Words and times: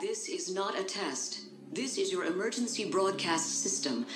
This 0.00 0.30
is 0.30 0.54
not 0.54 0.78
a 0.78 0.82
test. 0.82 1.40
This 1.70 1.98
is 1.98 2.10
your 2.10 2.24
emergency 2.24 2.86
broadcast 2.90 3.62
system. 3.62 4.06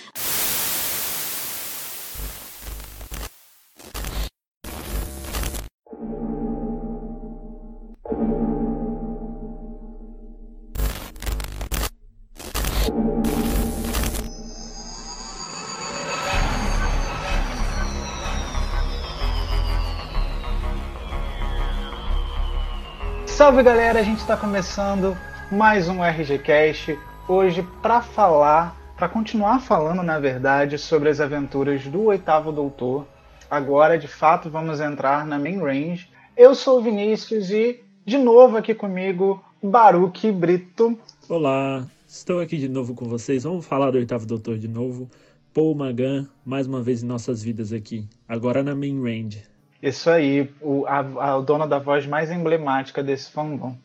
Salve 23.27 23.63
galera, 23.63 24.01
a 24.01 24.03
gente 24.03 24.21
está 24.21 24.35
começando 24.35 25.15
mais 25.51 25.89
um 25.89 26.03
RGCast 26.03 26.99
hoje 27.29 27.63
para 27.83 28.01
falar, 28.01 28.77
para 28.97 29.09
continuar 29.09 29.61
falando 29.61 30.03
na 30.03 30.19
verdade 30.19 30.79
sobre 30.79 31.09
as 31.09 31.21
aventuras 31.21 31.85
do 31.87 32.05
Oitavo 32.05 32.51
Doutor. 32.51 33.07
Agora, 33.51 33.99
de 33.99 34.09
fato, 34.09 34.49
vamos 34.49 34.81
entrar 34.81 35.27
na 35.27 35.39
main 35.39 35.59
range. 35.59 36.09
Eu 36.37 36.55
sou 36.55 36.79
o 36.79 36.83
Vinícius 36.83 37.51
e 37.51 37.81
de 38.05 38.17
novo 38.17 38.57
aqui 38.57 38.75
comigo 38.75 39.45
Baruque 39.63 40.33
Brito. 40.33 40.99
Olá, 41.29 41.85
estou 42.09 42.41
aqui 42.41 42.57
de 42.57 42.69
novo 42.69 42.95
com 42.95 43.07
vocês. 43.07 43.45
Vamos 43.45 43.67
falar 43.67 43.91
do 43.91 43.99
Oitavo 43.99 44.27
Doutor 44.27 44.59
de 44.59 44.69
novo. 44.69 45.09
Paul 45.53 45.75
Magan, 45.75 46.27
mais 46.45 46.67
uma 46.67 46.83
vez 46.83 47.03
em 47.03 47.07
nossas 47.07 47.43
vidas 47.43 47.73
aqui. 47.73 48.09
Agora 48.29 48.63
na 48.63 48.75
main 48.75 49.01
range. 49.01 49.43
Isso 49.81 50.09
aí, 50.09 50.51
o, 50.63 50.87
a, 50.87 51.35
a 51.35 51.41
dona 51.41 51.67
da 51.67 51.79
voz 51.79 52.07
mais 52.07 52.31
emblemática 52.31 53.03
desse 53.03 53.31
fandom. 53.31 53.77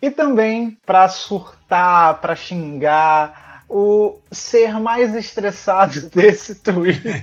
E 0.00 0.10
também 0.10 0.78
para 0.86 1.08
surtar, 1.08 2.20
para 2.20 2.34
xingar, 2.34 3.64
o 3.68 4.18
ser 4.30 4.78
mais 4.78 5.14
estressado 5.14 6.08
desse 6.14 6.56
Twitter. 6.56 7.22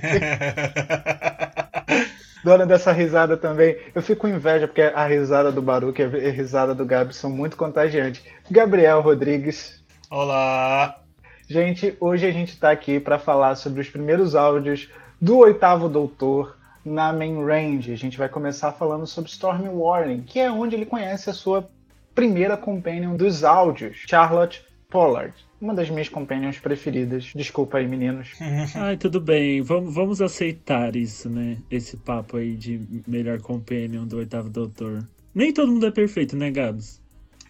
Dona 2.42 2.66
dessa 2.66 2.90
risada 2.90 3.36
também. 3.36 3.76
Eu 3.94 4.02
fico 4.02 4.22
com 4.22 4.28
inveja 4.28 4.66
porque 4.66 4.82
a 4.82 5.06
risada 5.06 5.52
do 5.52 5.62
Baruque 5.62 6.02
e 6.02 6.04
a 6.04 6.32
risada 6.32 6.74
do 6.74 6.86
Gabi 6.86 7.14
são 7.14 7.30
muito 7.30 7.56
contagiantes. 7.56 8.22
Gabriel 8.50 9.00
Rodrigues. 9.00 9.80
Olá! 10.10 11.00
Gente, 11.46 11.96
hoje 12.00 12.26
a 12.26 12.32
gente 12.32 12.50
está 12.50 12.70
aqui 12.70 12.98
para 12.98 13.18
falar 13.18 13.56
sobre 13.56 13.80
os 13.80 13.90
primeiros 13.90 14.34
áudios 14.34 14.88
do 15.20 15.38
Oitavo 15.38 15.88
Doutor 15.88 16.56
na 16.84 17.12
main 17.12 17.44
range. 17.44 17.92
A 17.92 17.96
gente 17.96 18.16
vai 18.16 18.28
começar 18.28 18.72
falando 18.72 19.06
sobre 19.06 19.30
Storm 19.30 19.68
Warning, 19.68 20.22
que 20.22 20.40
é 20.40 20.50
onde 20.50 20.74
ele 20.74 20.86
conhece 20.86 21.28
a 21.28 21.34
sua 21.34 21.68
primeira 22.14 22.56
companion 22.56 23.16
dos 23.16 23.44
áudios, 23.44 24.04
Charlotte 24.06 24.64
Pollard. 24.88 25.34
Uma 25.60 25.74
das 25.74 25.90
minhas 25.90 26.08
companions 26.08 26.58
preferidas. 26.58 27.32
Desculpa 27.34 27.78
aí, 27.78 27.86
meninos. 27.86 28.32
Ai, 28.74 28.96
tudo 28.96 29.20
bem. 29.20 29.60
Vamos, 29.60 29.94
vamos 29.94 30.22
aceitar 30.22 30.96
isso, 30.96 31.28
né? 31.28 31.58
Esse 31.70 31.96
papo 31.98 32.38
aí 32.38 32.56
de 32.56 32.80
melhor 33.06 33.40
companion 33.40 34.06
do 34.06 34.16
oitavo 34.16 34.48
doutor. 34.48 35.04
Nem 35.34 35.52
todo 35.52 35.70
mundo 35.70 35.86
é 35.86 35.90
perfeito, 35.90 36.34
né, 36.34 36.50
Gabs? 36.50 37.00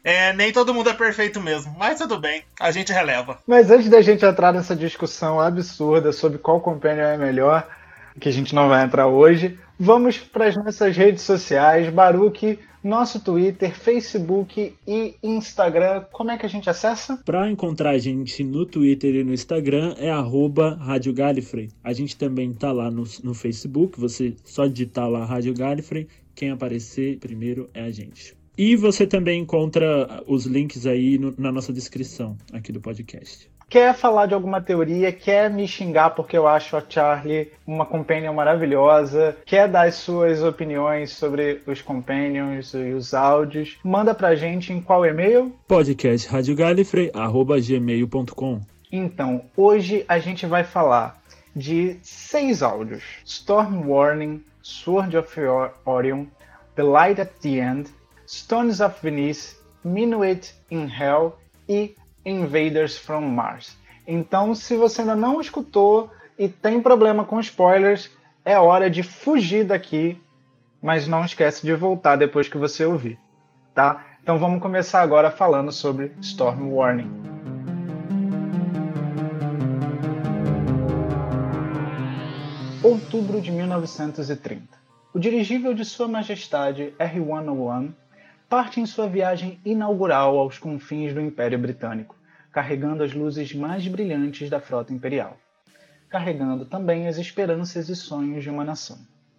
É, 0.03 0.33
nem 0.33 0.53
todo 0.53 0.72
mundo 0.72 0.88
é 0.88 0.94
perfeito 0.94 1.41
mesmo, 1.41 1.75
mas 1.78 1.98
tudo 1.98 2.19
bem, 2.19 2.42
a 2.58 2.70
gente 2.70 2.91
releva. 2.91 3.38
Mas 3.47 3.70
antes 3.70 3.88
da 3.91 4.00
gente 4.00 4.25
entrar 4.25 4.53
nessa 4.53 4.75
discussão 4.75 5.38
absurda 5.38 6.11
sobre 6.11 6.38
qual 6.38 6.61
companion 6.61 7.05
é 7.05 7.19
melhor, 7.19 7.69
que 8.19 8.28
a 8.28 8.33
gente 8.33 8.55
não 8.55 8.69
vai 8.69 8.84
entrar 8.84 9.06
hoje, 9.06 9.58
vamos 9.78 10.19
para 10.19 10.47
as 10.47 10.56
nossas 10.56 10.97
redes 10.97 11.22
sociais. 11.22 11.92
Baruque, 11.92 12.58
nosso 12.83 13.20
Twitter, 13.20 13.75
Facebook 13.75 14.75
e 14.86 15.14
Instagram. 15.22 16.05
Como 16.12 16.31
é 16.31 16.38
que 16.38 16.47
a 16.47 16.48
gente 16.48 16.69
acessa? 16.69 17.19
Para 17.25 17.50
encontrar 17.50 17.91
a 17.91 17.98
gente 17.98 18.42
no 18.42 18.64
Twitter 18.64 19.14
e 19.16 19.25
no 19.25 19.34
Instagram 19.34 19.94
é 19.98 20.11
Rádio 20.81 21.12
Galifrey. 21.12 21.69
A 21.84 21.93
gente 21.93 22.16
também 22.16 22.53
tá 22.53 22.72
lá 22.72 22.91
no, 22.91 23.04
no 23.22 23.34
Facebook, 23.34 24.00
você 24.00 24.34
só 24.44 24.66
digitar 24.66 25.09
lá 25.09 25.25
Rádio 25.25 25.54
Galifrey, 25.54 26.09
quem 26.34 26.50
aparecer 26.50 27.19
primeiro 27.19 27.69
é 27.75 27.82
a 27.82 27.91
gente. 27.91 28.34
E 28.56 28.76
você 28.76 29.06
também 29.06 29.41
encontra 29.41 30.22
os 30.26 30.44
links 30.44 30.87
aí 30.87 31.19
no, 31.19 31.34
na 31.38 31.53
nossa 31.53 31.72
descrição 31.72 32.37
aqui 32.53 32.72
do 32.72 32.81
podcast 32.81 33.50
quer 33.70 33.94
falar 33.94 34.26
de 34.26 34.34
alguma 34.34 34.60
teoria, 34.60 35.10
quer 35.12 35.48
me 35.48 35.66
xingar 35.69 36.10
porque 36.10 36.36
eu 36.36 36.48
acho 36.48 36.76
a 36.76 36.82
Charlie 36.86 37.50
uma 37.64 37.86
companion 37.86 38.34
maravilhosa, 38.34 39.36
quer 39.47 39.69
dar 39.69 39.86
as 39.86 39.94
suas 39.94 40.42
opiniões 40.42 41.12
sobre 41.12 41.62
os 41.66 41.81
companions 41.81 42.75
e 42.75 42.92
os 42.92 43.14
áudios, 43.14 43.78
manda 43.84 44.12
pra 44.12 44.34
gente 44.34 44.72
em 44.72 44.82
qual 44.82 45.06
e-mail? 45.06 45.54
podcastradiogallifrey.gmail.com 45.69 48.60
Então, 48.91 49.42
hoje 49.56 50.04
a 50.08 50.19
gente 50.19 50.44
vai 50.47 50.64
falar 50.64 51.22
de 51.54 51.97
seis 52.02 52.60
áudios. 52.62 53.04
Storm 53.25 53.88
Warning, 53.88 54.42
Sword 54.62 55.16
of 55.16 55.41
Orion, 55.84 56.26
The 56.75 56.82
Light 56.82 57.20
at 57.20 57.31
the 57.41 57.58
End, 57.58 57.88
Stones 58.26 58.81
of 58.81 59.00
Venice, 59.00 59.54
Minuet 59.84 60.52
in 60.70 60.88
Hell 60.88 61.38
e 61.69 61.94
Invaders 62.25 62.98
from 62.98 63.22
Mars. 63.22 63.76
Então, 64.06 64.54
se 64.54 64.76
você 64.76 65.03
ainda 65.03 65.14
não 65.14 65.41
escutou 65.41 66.10
e 66.38 66.48
tem 66.48 66.81
problema 66.81 67.25
com 67.25 67.41
spoilers, 67.41 68.10
é 68.44 68.58
hora 68.58 68.91
de 68.91 69.03
fugir 69.03 69.64
daqui, 69.64 70.20
mas 70.82 71.06
não 71.06 71.25
esquece 71.25 71.62
de 71.62 71.75
voltar 71.75 72.16
depois 72.16 72.48
que 72.48 72.58
você 72.58 72.84
ouvir, 72.84 73.19
tá? 73.75 74.04
Então 74.22 74.38
vamos 74.38 74.60
começar 74.60 75.03
agora 75.03 75.31
falando 75.31 75.72
sobre 75.72 76.12
Storm 76.20 76.72
Warning. 76.72 77.10
Outubro 82.82 83.41
de 83.41 83.50
1930. 83.50 84.62
O 85.12 85.19
dirigível 85.19 85.75
de 85.75 85.84
Sua 85.84 86.08
Majestade 86.08 86.94
R-101 86.98 87.92
parte 88.50 88.81
em 88.81 88.84
sua 88.84 89.06
viagem 89.06 89.61
inaugural 89.65 90.37
aos 90.37 90.59
confins 90.59 91.15
do 91.15 91.21
Império 91.21 91.56
Britânico, 91.56 92.16
carregando 92.50 93.05
as 93.05 93.15
luzes 93.15 93.55
mais 93.55 93.87
brilhantes 93.87 94.50
da 94.50 94.59
frota 94.59 94.93
imperial, 94.93 95.37
carregando 96.09 96.65
também 96.65 97.06
as 97.06 97.16
esperanças 97.16 97.88
e 97.88 97.94
sonhos 97.94 98.43
de 98.43 98.50
uma 98.50 98.65
nação. 98.65 98.99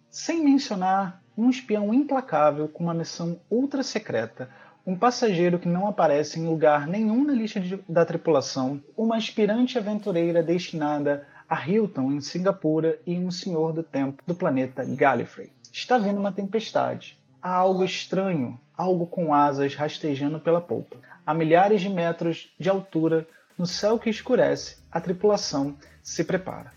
Sem 0.09 0.41
mencionar 0.41 1.21
um 1.37 1.49
espião 1.49 1.93
implacável 1.93 2.69
com 2.69 2.85
uma 2.85 2.93
missão 2.93 3.37
ultra 3.49 3.83
secreta, 3.83 4.49
um 4.87 4.95
passageiro 4.95 5.59
que 5.59 5.67
não 5.67 5.87
aparece 5.87 6.39
em 6.39 6.47
lugar 6.47 6.87
nenhum 6.87 7.25
na 7.25 7.33
lista 7.33 7.59
de, 7.59 7.83
da 7.89 8.05
tripulação, 8.05 8.81
uma 8.95 9.17
aspirante 9.17 9.77
aventureira 9.77 10.41
destinada 10.41 11.27
a 11.49 11.67
Hilton 11.67 12.13
em 12.13 12.21
Singapura 12.21 12.97
e 13.05 13.17
um 13.17 13.29
senhor 13.29 13.73
do 13.73 13.83
tempo 13.83 14.23
do 14.25 14.33
planeta 14.33 14.85
Gallifrey. 14.85 15.51
Está 15.69 15.97
vindo 15.97 16.17
uma 16.17 16.31
tempestade. 16.31 17.19
Há 17.41 17.53
algo 17.53 17.83
estranho 17.83 18.57
algo 18.77 19.05
com 19.05 19.33
asas 19.33 19.75
rastejando 19.75 20.39
pela 20.39 20.61
polpa. 20.61 20.97
A 21.25 21.33
milhares 21.33 21.81
de 21.81 21.89
metros 21.89 22.51
de 22.59 22.69
altura, 22.69 23.27
no 23.57 23.65
céu 23.65 23.99
que 23.99 24.09
escurece, 24.09 24.77
a 24.91 24.99
tripulação 24.99 25.75
se 26.01 26.23
prepara. 26.23 26.73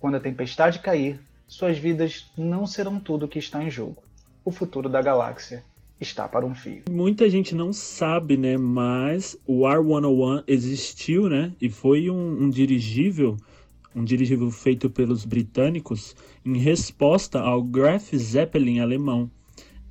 Quando 0.00 0.16
a 0.16 0.20
tempestade 0.20 0.78
cair, 0.78 1.20
suas 1.46 1.78
vidas 1.78 2.30
não 2.36 2.66
serão 2.66 2.98
tudo 2.98 3.26
o 3.26 3.28
que 3.28 3.38
está 3.38 3.62
em 3.62 3.70
jogo. 3.70 4.02
O 4.44 4.50
futuro 4.50 4.88
da 4.88 5.00
galáxia 5.00 5.62
está 6.00 6.28
para 6.28 6.44
um 6.44 6.54
fio. 6.54 6.82
Muita 6.90 7.28
gente 7.28 7.54
não 7.54 7.72
sabe, 7.72 8.36
né? 8.36 8.56
Mas 8.56 9.36
o 9.46 9.66
R-101 9.66 10.44
existiu, 10.46 11.28
né? 11.28 11.52
E 11.60 11.70
foi 11.70 12.10
um, 12.10 12.44
um 12.44 12.50
dirigível, 12.50 13.36
um 13.94 14.04
dirigível 14.04 14.50
feito 14.50 14.90
pelos 14.90 15.24
britânicos 15.24 16.16
em 16.44 16.58
resposta 16.58 17.40
ao 17.40 17.62
Graf 17.62 18.12
Zeppelin 18.14 18.80
alemão 18.80 19.30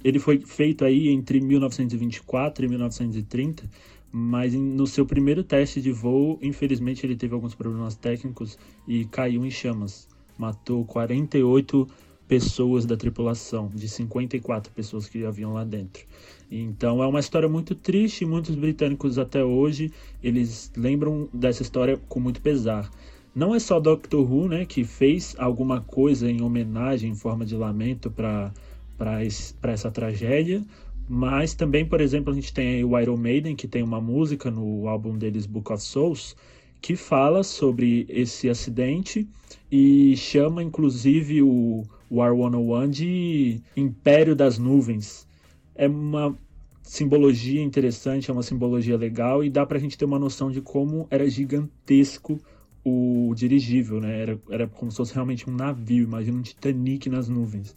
ele 0.04 0.20
foi 0.20 0.40
feito 0.40 0.84
aí 0.84 1.10
entre 1.10 1.40
1924 1.40 2.66
e 2.66 2.68
1930, 2.68 3.70
mas 4.12 4.54
no 4.54 4.86
seu 4.86 5.06
primeiro 5.06 5.44
teste 5.44 5.82
de 5.82 5.92
voo, 5.92 6.38
infelizmente 6.42 7.06
ele 7.06 7.16
teve 7.16 7.34
alguns 7.34 7.56
problemas 7.56 7.96
técnicos 7.96 8.58
e 8.88 9.06
caiu 9.06 9.46
em 9.46 9.50
chamas. 9.50 10.08
Matou 10.38 10.86
48 10.86 11.88
pessoas 12.28 12.86
da 12.86 12.96
tripulação, 12.96 13.70
de 13.74 13.88
54 13.88 14.72
pessoas 14.72 15.08
que 15.08 15.26
haviam 15.26 15.54
lá 15.54 15.64
dentro. 15.64 16.04
Então 16.50 17.02
é 17.02 17.08
uma 17.08 17.20
história 17.20 17.50
muito 17.50 17.74
triste, 17.74 18.26
muitos 18.26 18.56
britânicos 18.56 19.18
até 19.18 19.44
hoje, 19.44 19.92
eles 20.22 20.72
lembram 20.76 21.28
dessa 21.34 21.64
história 21.64 21.98
com 22.08 22.20
muito 22.20 22.42
pesar. 22.42 22.90
Não 23.36 23.56
é 23.56 23.60
só 23.60 23.80
Doctor 23.80 24.32
Who, 24.32 24.48
né, 24.48 24.64
que 24.64 24.84
fez 24.84 25.36
alguma 25.40 25.82
coisa 25.82 26.30
em 26.30 26.42
homenagem, 26.44 27.10
em 27.10 27.16
forma 27.16 27.44
de 27.44 27.56
lamento 27.56 28.12
para 28.12 28.54
para 29.60 29.72
essa 29.72 29.92
tragédia. 29.92 30.64
Mas 31.08 31.54
também, 31.54 31.86
por 31.86 32.00
exemplo, 32.00 32.32
a 32.32 32.36
gente 32.36 32.54
tem 32.54 32.84
o 32.84 32.98
Iron 33.00 33.18
Maiden, 33.18 33.56
que 33.56 33.68
tem 33.68 33.84
uma 33.84 34.00
música 34.00 34.50
no 34.50 34.88
álbum 34.88 35.18
deles, 35.18 35.46
Book 35.46 35.72
of 35.72 35.84
Souls, 35.84 36.36
que 36.82 36.96
fala 36.96 37.44
sobre 37.44 38.06
esse 38.10 38.50
acidente 38.50 39.28
e 39.72 40.16
chama 40.18 40.62
inclusive 40.64 41.42
o, 41.42 41.84
o 42.10 42.18
R101 42.18 42.90
de 42.90 43.62
Império 43.76 44.36
das 44.36 44.58
Nuvens. 44.58 45.28
É 45.76 45.88
uma 45.88 46.38
simbologia 46.84 47.62
interessante, 47.62 48.30
é 48.30 48.34
uma 48.34 48.44
simbologia 48.44 48.98
legal 48.98 49.44
e 49.44 49.50
dá 49.50 49.66
pra 49.66 49.80
gente 49.80 49.98
ter 49.98 50.06
uma 50.06 50.20
noção 50.20 50.52
de 50.52 50.62
como 50.62 51.08
era 51.10 51.30
gigantesco 51.30 52.40
o 52.84 53.34
dirigível, 53.36 54.02
né? 54.02 54.22
Era, 54.22 54.40
era 54.50 54.68
como 54.68 54.92
se 54.92 54.98
fosse 54.98 55.14
realmente 55.14 55.50
um 55.50 55.54
navio, 55.54 56.04
imagina 56.04 56.38
um 56.38 56.42
Titanic 56.42 57.10
nas 57.10 57.30
nuvens. 57.30 57.74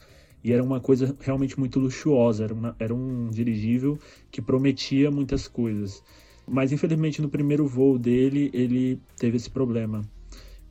E 0.47 0.53
era 0.53 0.63
uma 0.63 0.79
coisa 0.79 1.13
realmente 1.19 1.59
muito 1.59 1.81
luxuosa, 1.81 2.45
era, 2.45 2.55
uma, 2.55 2.77
era 2.79 2.95
um 2.95 3.29
dirigível 3.31 3.99
que 4.31 4.41
prometia 4.41 5.11
muitas 5.11 5.49
coisas. 5.49 6.05
Mas 6.47 6.71
infelizmente 6.71 7.21
no 7.21 7.29
primeiro 7.29 7.67
voo 7.67 7.99
dele, 7.99 8.49
ele 8.55 9.01
teve 9.19 9.39
esse 9.39 9.51
problema. 9.51 10.03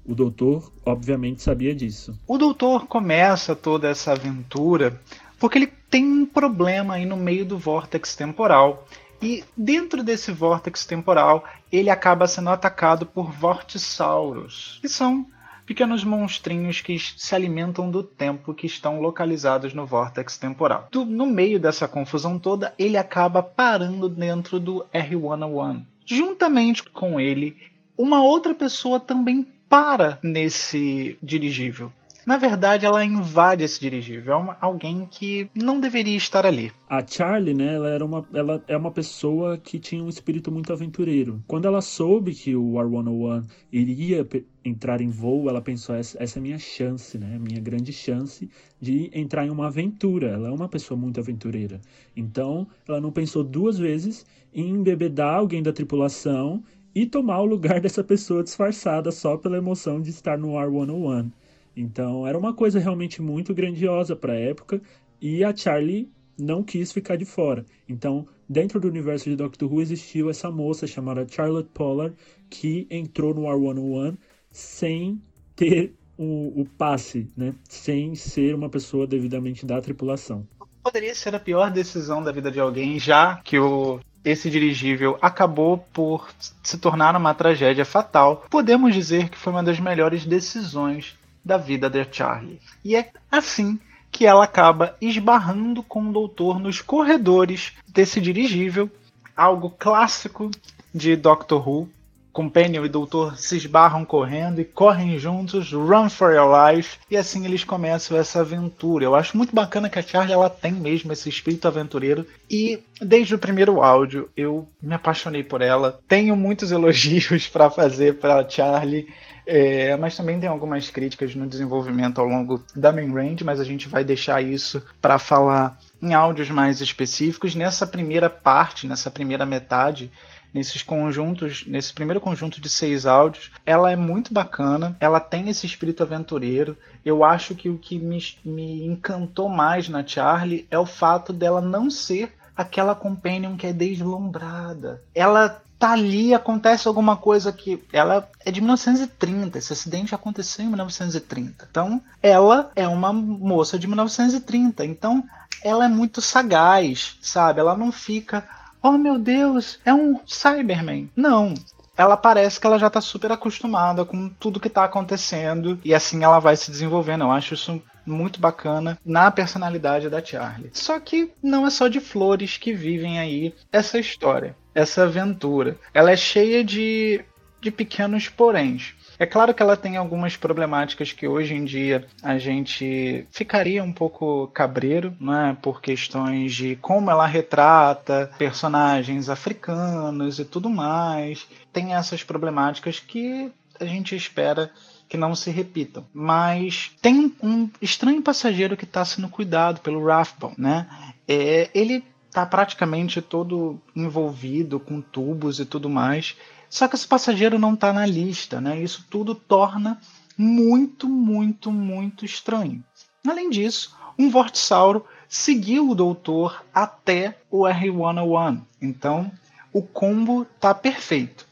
O 0.06 0.16
doutor, 0.16 0.72
obviamente, 0.86 1.42
sabia 1.42 1.76
disso. 1.76 2.18
O 2.26 2.38
doutor 2.38 2.88
começa 2.88 3.54
toda 3.54 3.90
essa 3.90 4.14
aventura 4.14 4.98
porque 5.38 5.58
ele 5.58 5.68
tem 5.90 6.06
um 6.06 6.26
problema 6.26 6.94
aí 6.94 7.06
no 7.06 7.18
meio 7.18 7.46
do 7.46 7.58
vórtex 7.58 8.16
temporal. 8.16 8.88
E 9.22 9.44
dentro 9.58 10.02
desse 10.06 10.32
vórtex 10.32 10.86
temporal, 10.86 11.44
ele 11.70 11.90
acaba 11.90 12.28
sendo 12.28 12.50
atacado 12.50 13.06
por 13.06 13.30
vortisauros, 13.30 14.80
que 14.82 14.88
são 14.88 15.28
pequenos 15.66 16.04
monstrinhos 16.04 16.82
que 16.82 16.98
se 17.00 17.34
alimentam 17.34 17.90
do 17.90 18.04
tempo 18.04 18.54
que 18.54 18.68
estão 18.68 19.02
localizados 19.02 19.74
no 19.74 19.86
vórtex 19.86 20.38
temporal. 20.38 20.88
Do, 20.92 21.06
no 21.06 21.26
meio 21.26 21.60
dessa 21.60 21.88
confusão 21.88 22.38
toda, 22.38 22.74
ele 22.78 22.98
acaba 22.98 23.42
parando 23.42 24.08
dentro 24.08 24.60
do 24.60 24.86
R101. 24.94 25.84
Juntamente 26.06 26.84
com 26.84 27.20
ele, 27.20 27.58
uma 27.98 28.22
outra 28.22 28.54
pessoa 28.54 29.00
também 29.00 29.48
para 29.68 30.20
nesse 30.22 31.18
dirigível. 31.22 31.92
Na 32.26 32.38
verdade, 32.38 32.88
ela 32.88 33.06
invade 33.06 33.64
esse 33.64 33.80
dirigível. 33.80 34.34
É 34.34 34.36
uma, 34.36 34.58
alguém 34.60 35.06
que 35.06 35.48
não 35.54 35.80
deveria 35.80 36.18
estar 36.18 36.44
ali. 36.44 36.72
A 36.90 37.06
Charlie, 37.06 37.54
né, 37.54 37.76
ela, 37.76 37.88
era 37.88 38.04
uma, 38.04 38.28
ela 38.34 38.64
é 38.68 38.76
uma 38.76 38.90
pessoa 38.90 39.60
que 39.60 39.78
tinha 39.78 40.04
um 40.04 40.10
espírito 40.10 40.52
muito 40.52 40.74
aventureiro. 40.74 41.44
Quando 41.48 41.68
ela 41.68 41.82
soube 41.82 42.34
que 42.34 42.56
o 42.56 42.80
R-101 42.80 43.46
iria 43.72 44.28
entrar 44.64 45.02
em 45.02 45.10
voo, 45.10 45.48
ela 45.48 45.62
pensou: 45.62 45.94
essa, 45.94 46.18
essa 46.22 46.40
é 46.40 46.42
a 46.42 46.44
minha 46.44 46.58
chance, 46.58 47.16
né? 47.20 47.38
Minha 47.40 47.62
grande 47.62 47.94
chance 47.94 48.50
de 48.82 49.12
entrar 49.14 49.46
em 49.46 49.52
uma 49.52 49.68
aventura. 49.68 50.30
Ela 50.30 50.48
é 50.48 50.52
uma 50.52 50.68
pessoa 50.68 51.00
muito 51.00 51.20
aventureira. 51.20 51.80
Então, 52.18 52.68
ela 52.88 53.00
não 53.00 53.12
pensou 53.12 53.44
duas 53.44 53.78
vezes 53.78 54.26
em 54.52 54.68
embebedar 54.70 55.36
alguém 55.36 55.62
da 55.62 55.72
tripulação 55.72 56.64
e 56.96 57.06
tomar 57.06 57.42
o 57.42 57.46
lugar 57.46 57.80
dessa 57.82 58.04
pessoa 58.04 58.42
disfarçada 58.44 59.12
só 59.12 59.38
pela 59.38 59.58
emoção 59.58 60.02
de 60.02 60.10
estar 60.10 60.40
no 60.40 60.58
R-101. 60.60 61.30
Então 61.76 62.26
era 62.26 62.38
uma 62.38 62.54
coisa 62.54 62.80
realmente 62.80 63.22
muito 63.22 63.54
grandiosa 63.54 64.16
para 64.16 64.34
a 64.34 64.40
época 64.40 64.82
e 65.22 65.44
a 65.44 65.56
Charlie 65.56 66.10
não 66.38 66.64
quis 66.64 66.92
ficar 66.92 67.16
de 67.16 67.26
fora. 67.26 67.66
Então, 67.88 68.28
dentro 68.48 68.80
do 68.80 68.88
universo 68.88 69.30
de 69.30 69.36
Doctor 69.36 69.72
Who 69.72 69.82
existiu 69.82 70.30
essa 70.30 70.52
moça 70.52 70.86
chamada 70.86 71.26
Charlotte 71.28 71.70
Pollard 71.74 72.16
que 72.50 72.88
entrou 72.90 73.34
no 73.34 73.44
R101 73.44 74.18
sem 74.52 75.22
ter 75.56 75.94
o, 76.18 76.62
o 76.62 76.66
passe, 76.78 77.30
né? 77.36 77.54
Sem 77.68 78.16
ser 78.16 78.56
uma 78.56 78.70
pessoa 78.70 79.08
devidamente 79.08 79.66
da 79.66 79.82
tripulação. 79.82 80.48
Poderia 80.84 81.16
ser 81.16 81.34
a 81.34 81.40
pior 81.40 81.72
decisão 81.72 82.24
da 82.24 82.32
vida 82.32 82.52
de 82.52 82.60
alguém, 82.60 83.00
já 83.00 83.38
que 83.38 83.58
o 83.58 84.00
esse 84.24 84.50
dirigível 84.50 85.20
acabou 85.22 85.78
por 85.94 86.28
se 86.64 86.80
tornar 86.80 87.16
uma 87.16 87.36
tragédia 87.36 87.86
fatal, 87.86 88.44
podemos 88.50 88.92
dizer 88.92 89.30
que 89.30 89.38
foi 89.38 89.54
uma 89.54 89.62
das 89.62 89.80
melhores 89.80 90.26
decisões 90.26 91.16
da 91.46 91.58
vida 91.58 91.90
de 91.90 92.04
Charlie. 92.12 92.60
E 92.84 92.96
é 92.96 93.12
assim 93.32 93.80
que 94.12 94.26
ela 94.26 94.46
acaba 94.46 94.96
esbarrando 95.00 95.84
com 95.84 96.10
o 96.10 96.12
doutor 96.12 96.60
nos 96.60 96.82
corredores 96.82 97.74
desse 97.88 98.20
dirigível, 98.20 98.90
algo 99.38 99.70
clássico 99.70 100.50
de 100.94 101.16
Doctor 101.16 101.68
Who, 101.68 101.90
Companion 102.36 102.84
e 102.84 102.90
Doutor 102.90 103.38
se 103.38 103.56
esbarram 103.56 104.04
correndo 104.04 104.60
e 104.60 104.66
correm 104.66 105.18
juntos, 105.18 105.72
run 105.72 106.10
for 106.10 106.34
your 106.34 106.52
life, 106.52 106.98
e 107.10 107.16
assim 107.16 107.46
eles 107.46 107.64
começam 107.64 108.18
essa 108.18 108.42
aventura. 108.42 109.06
Eu 109.06 109.16
acho 109.16 109.38
muito 109.38 109.56
bacana 109.56 109.90
que 109.90 109.98
a 109.98 110.02
Charlie 110.02 110.34
ela 110.34 110.50
tem 110.50 110.74
mesmo 110.74 111.14
esse 111.14 111.30
espírito 111.30 111.66
aventureiro 111.66 112.28
e 112.52 112.84
desde 113.02 113.36
o 113.36 113.40
primeiro 113.40 113.82
áudio 113.82 114.30
eu 114.36 114.68
me 114.82 114.94
apaixonei 114.94 115.46
por 115.46 115.62
ela. 115.62 115.98
Tenho 116.10 116.36
muitos 116.36 116.72
elogios 116.74 117.48
para 117.48 117.70
fazer 117.70 118.16
para 118.16 118.48
Charlie. 118.50 119.08
É, 119.46 119.96
mas 119.98 120.16
também 120.16 120.40
tem 120.40 120.50
algumas 120.50 120.90
críticas 120.90 121.36
no 121.36 121.48
desenvolvimento 121.48 122.20
ao 122.20 122.28
longo 122.28 122.64
da 122.76 122.92
main 122.92 123.14
range, 123.14 123.44
mas 123.44 123.60
a 123.60 123.64
gente 123.64 123.88
vai 123.88 124.04
deixar 124.04 124.42
isso 124.42 124.82
para 125.02 125.20
falar 125.20 125.80
em 126.02 126.14
áudios 126.14 126.50
mais 126.50 126.82
específicos. 126.82 127.56
Nessa 127.56 127.86
primeira 127.86 128.30
parte, 128.30 128.88
nessa 128.88 129.12
primeira 129.12 129.46
metade, 129.46 130.12
nesses 130.56 130.82
conjuntos, 130.82 131.66
nesse 131.68 131.94
primeiro 131.94 132.22
conjunto 132.22 132.62
de 132.62 132.70
seis 132.70 133.06
áudios, 133.06 133.52
ela 133.66 133.92
é 133.92 133.96
muito 133.96 134.34
bacana, 134.34 134.96
ela 135.02 135.20
tem 135.20 135.50
esse 135.50 135.66
espírito 135.66 136.02
aventureiro. 136.02 136.78
Eu 137.04 137.24
acho 137.24 137.54
que 137.56 137.70
o 137.70 137.78
que 137.78 138.00
me, 138.00 138.20
me 138.44 138.86
encantou 138.86 139.50
mais 139.50 139.90
na 139.90 140.06
Charlie 140.06 140.66
é 140.72 140.80
o 140.80 140.86
fato 140.86 141.34
dela 141.34 141.60
não 141.60 141.92
ser 141.92 142.34
aquela 142.56 142.96
companion 142.96 143.58
que 143.58 143.68
é 143.68 143.74
deslumbrada. 143.74 145.04
Ela 145.14 145.62
tá 145.78 145.92
ali, 145.92 146.34
acontece 146.34 146.88
alguma 146.88 147.18
coisa 147.18 147.52
que 147.52 147.84
ela 147.92 148.28
é 148.46 148.52
de 148.52 148.62
1930, 148.62 149.58
esse 149.58 149.74
acidente 149.74 150.16
aconteceu 150.16 150.66
em 150.66 150.70
1930. 150.70 151.68
Então, 151.70 152.02
ela 152.22 152.72
é 152.76 152.88
uma 152.88 153.12
moça 153.12 153.78
de 153.78 153.88
1930. 153.88 154.86
Então, 154.86 155.24
ela 155.64 155.86
é 155.86 155.88
muito 155.88 156.22
sagaz, 156.22 157.18
sabe? 157.22 157.60
Ela 157.60 157.76
não 157.76 157.92
fica 157.92 158.48
oh 158.88 159.00
meu 159.00 159.18
Deus, 159.18 159.80
é 159.84 159.92
um 159.92 160.20
Cyberman. 160.28 161.10
Não, 161.16 161.56
ela 161.98 162.16
parece 162.16 162.60
que 162.60 162.68
ela 162.68 162.78
já 162.78 162.88
está 162.88 163.02
super 163.02 163.32
acostumada 163.32 164.06
com 164.06 164.30
tudo 164.30 164.60
que 164.60 164.68
está 164.68 164.84
acontecendo 164.84 165.80
e 165.84 165.94
assim 165.94 166.24
ela 166.24 166.40
vai 166.40 166.56
se 166.56 166.70
desenvolvendo. 166.70 167.24
Eu 167.24 167.32
acho 167.32 167.56
isso 167.56 167.82
muito 168.06 168.40
bacana 168.40 169.00
na 169.04 169.32
personalidade 169.32 170.08
da 170.08 170.24
Charlie. 170.24 170.70
Só 170.74 171.00
que 171.00 171.32
não 171.42 171.66
é 171.66 171.72
só 171.72 171.88
de 171.88 172.00
flores 172.00 172.58
que 172.58 172.74
vivem 172.74 173.18
aí 173.18 173.56
essa 173.72 173.98
história, 173.98 174.56
essa 174.76 175.04
aventura. 175.04 175.78
Ela 175.94 176.12
é 176.12 176.18
cheia 176.18 176.64
de, 176.64 177.24
de 177.62 177.72
pequenos 177.72 178.30
poréns. 178.30 178.94
É 179.18 179.26
claro 179.26 179.54
que 179.54 179.64
ela 179.64 179.78
tem 179.78 179.96
algumas 179.96 180.36
problemáticas 180.36 181.14
que 181.14 181.26
hoje 181.26 181.54
em 181.54 181.64
dia 181.64 182.06
a 182.22 182.38
gente 182.38 183.26
ficaria 183.32 183.82
um 183.82 183.94
pouco 183.94 184.48
cabreiro, 184.48 185.16
né, 185.22 185.58
por 185.62 185.82
questões 185.82 186.54
de 186.54 186.76
como 186.76 187.10
ela 187.10 187.26
retrata 187.26 188.30
personagens 188.38 189.30
africanos 189.30 190.38
e 190.38 190.44
tudo 190.44 190.70
mais. 190.70 191.48
Tem 191.72 191.94
essas 191.96 192.24
problemáticas 192.24 193.00
que 193.00 193.50
a 193.80 193.86
gente 193.86 194.16
espera 194.16 194.70
que 195.08 195.18
não 195.18 195.36
se 195.36 195.50
repitam. 195.50 196.06
Mas 196.14 196.92
tem 197.02 197.34
um 197.42 197.70
estranho 197.82 198.22
passageiro 198.22 198.76
que 198.76 198.86
está 198.86 199.06
sendo 199.06 199.30
cuidado 199.30 199.80
pelo 199.80 200.06
Rathbone, 200.06 200.56
né? 200.58 200.88
É, 201.28 201.70
ele 201.74 202.04
está 202.36 202.46
praticamente 202.46 203.22
todo 203.22 203.80
envolvido 203.96 204.78
com 204.78 205.00
tubos 205.00 205.62
e 205.62 205.66
tudo 205.66 205.90
mais. 205.90 206.36
Só 206.70 206.86
que 206.86 206.96
esse 206.96 207.08
passageiro 207.08 207.58
não 207.58 207.76
está 207.76 207.94
na 207.94 208.06
lista, 208.06 208.60
né? 208.60 208.78
Isso 208.82 209.06
tudo 209.10 209.34
torna 209.34 209.98
muito, 210.38 211.08
muito, 211.08 211.72
muito 211.72 212.26
estranho. 212.26 212.84
Além 213.26 213.50
disso, 213.50 213.96
um 214.20 214.30
Vortisauro 214.30 215.06
seguiu 215.30 215.90
o 215.90 215.96
doutor 215.96 216.62
até 216.74 217.38
o 217.50 217.62
R101. 217.62 218.62
Então, 218.82 219.32
o 219.72 219.82
combo 219.82 220.46
tá 220.60 220.74
perfeito. 220.74 221.48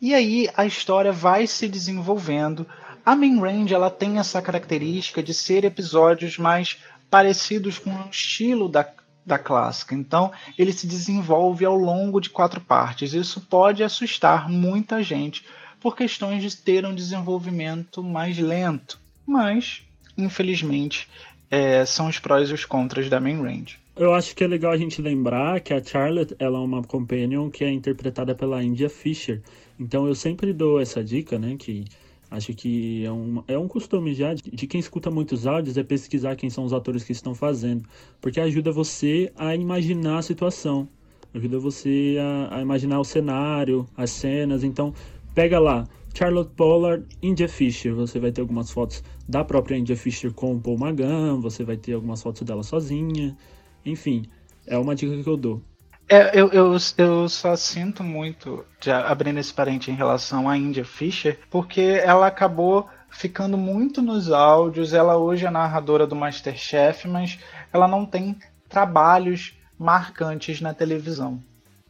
E 0.00 0.14
aí 0.14 0.48
a 0.56 0.64
história 0.64 1.10
vai 1.10 1.48
se 1.48 1.66
desenvolvendo. 1.66 2.64
A 3.04 3.16
Main 3.16 3.40
Range 3.40 3.74
ela 3.74 3.90
tem 3.90 4.20
essa 4.20 4.40
característica 4.40 5.20
de 5.20 5.34
ser 5.34 5.64
episódios 5.64 6.38
mais 6.38 6.78
parecidos 7.10 7.78
com 7.78 7.90
o 7.90 8.08
estilo 8.08 8.68
da, 8.68 8.88
da 9.24 9.38
clássica. 9.38 9.94
Então, 9.94 10.32
ele 10.58 10.72
se 10.72 10.86
desenvolve 10.86 11.64
ao 11.64 11.76
longo 11.76 12.20
de 12.20 12.30
quatro 12.30 12.60
partes. 12.60 13.14
Isso 13.14 13.40
pode 13.40 13.82
assustar 13.82 14.48
muita 14.48 15.02
gente 15.02 15.44
por 15.80 15.96
questões 15.96 16.42
de 16.42 16.56
ter 16.56 16.86
um 16.86 16.94
desenvolvimento 16.94 18.02
mais 18.02 18.38
lento. 18.38 18.98
Mas, 19.26 19.82
infelizmente, 20.16 21.08
é, 21.50 21.84
são 21.84 22.08
os 22.08 22.18
prós 22.18 22.50
e 22.50 22.54
os 22.54 22.64
contras 22.64 23.08
da 23.08 23.20
main 23.20 23.40
range. 23.40 23.78
Eu 23.94 24.14
acho 24.14 24.34
que 24.34 24.42
é 24.42 24.46
legal 24.46 24.72
a 24.72 24.76
gente 24.76 25.02
lembrar 25.02 25.60
que 25.60 25.74
a 25.74 25.84
Charlotte 25.84 26.34
ela 26.38 26.56
é 26.56 26.62
uma 26.62 26.82
companion 26.82 27.50
que 27.50 27.62
é 27.62 27.70
interpretada 27.70 28.34
pela 28.34 28.62
India 28.64 28.88
Fisher. 28.88 29.42
Então 29.78 30.06
eu 30.06 30.14
sempre 30.14 30.52
dou 30.52 30.80
essa 30.80 31.04
dica, 31.04 31.38
né, 31.38 31.56
que 31.58 31.84
Acho 32.32 32.54
que 32.54 33.04
é 33.04 33.12
um, 33.12 33.44
é 33.46 33.58
um 33.58 33.68
costume 33.68 34.14
já 34.14 34.32
de, 34.32 34.42
de 34.50 34.66
quem 34.66 34.80
escuta 34.80 35.10
muitos 35.10 35.46
áudios 35.46 35.76
é 35.76 35.82
pesquisar 35.82 36.34
quem 36.34 36.48
são 36.48 36.64
os 36.64 36.72
atores 36.72 37.04
que 37.04 37.12
estão 37.12 37.34
fazendo, 37.34 37.86
porque 38.22 38.40
ajuda 38.40 38.72
você 38.72 39.30
a 39.36 39.54
imaginar 39.54 40.16
a 40.16 40.22
situação, 40.22 40.88
ajuda 41.34 41.58
você 41.58 42.16
a, 42.18 42.56
a 42.56 42.62
imaginar 42.62 43.00
o 43.00 43.04
cenário, 43.04 43.86
as 43.94 44.12
cenas. 44.12 44.64
Então, 44.64 44.94
pega 45.34 45.58
lá, 45.58 45.86
Charlotte 46.14 46.50
Pollard, 46.56 47.04
India 47.22 47.50
Fisher. 47.50 47.94
Você 47.94 48.18
vai 48.18 48.32
ter 48.32 48.40
algumas 48.40 48.70
fotos 48.70 49.04
da 49.28 49.44
própria 49.44 49.76
India 49.76 49.94
Fisher 49.94 50.32
com 50.32 50.54
o 50.54 50.60
Paul 50.60 50.78
Magan, 50.78 51.38
você 51.38 51.62
vai 51.62 51.76
ter 51.76 51.92
algumas 51.92 52.22
fotos 52.22 52.40
dela 52.44 52.62
sozinha. 52.62 53.36
Enfim, 53.84 54.24
é 54.66 54.78
uma 54.78 54.94
dica 54.94 55.22
que 55.22 55.28
eu 55.28 55.36
dou. 55.36 55.60
É, 56.08 56.38
eu, 56.38 56.48
eu, 56.50 56.76
eu 56.98 57.28
só 57.28 57.56
sinto 57.56 58.02
muito, 58.02 58.64
já 58.80 59.06
abrindo 59.08 59.38
esse 59.38 59.52
parente 59.52 59.90
em 59.90 59.94
relação 59.94 60.48
à 60.48 60.58
India 60.58 60.84
Fisher, 60.84 61.38
porque 61.50 61.80
ela 61.80 62.26
acabou 62.26 62.88
ficando 63.08 63.56
muito 63.56 64.02
nos 64.02 64.30
áudios. 64.30 64.92
Ela 64.92 65.16
hoje 65.16 65.46
é 65.46 65.50
narradora 65.50 66.06
do 66.06 66.16
Masterchef, 66.16 67.06
mas 67.08 67.38
ela 67.72 67.86
não 67.86 68.04
tem 68.04 68.36
trabalhos 68.68 69.54
marcantes 69.78 70.60
na 70.60 70.74
televisão. 70.74 71.42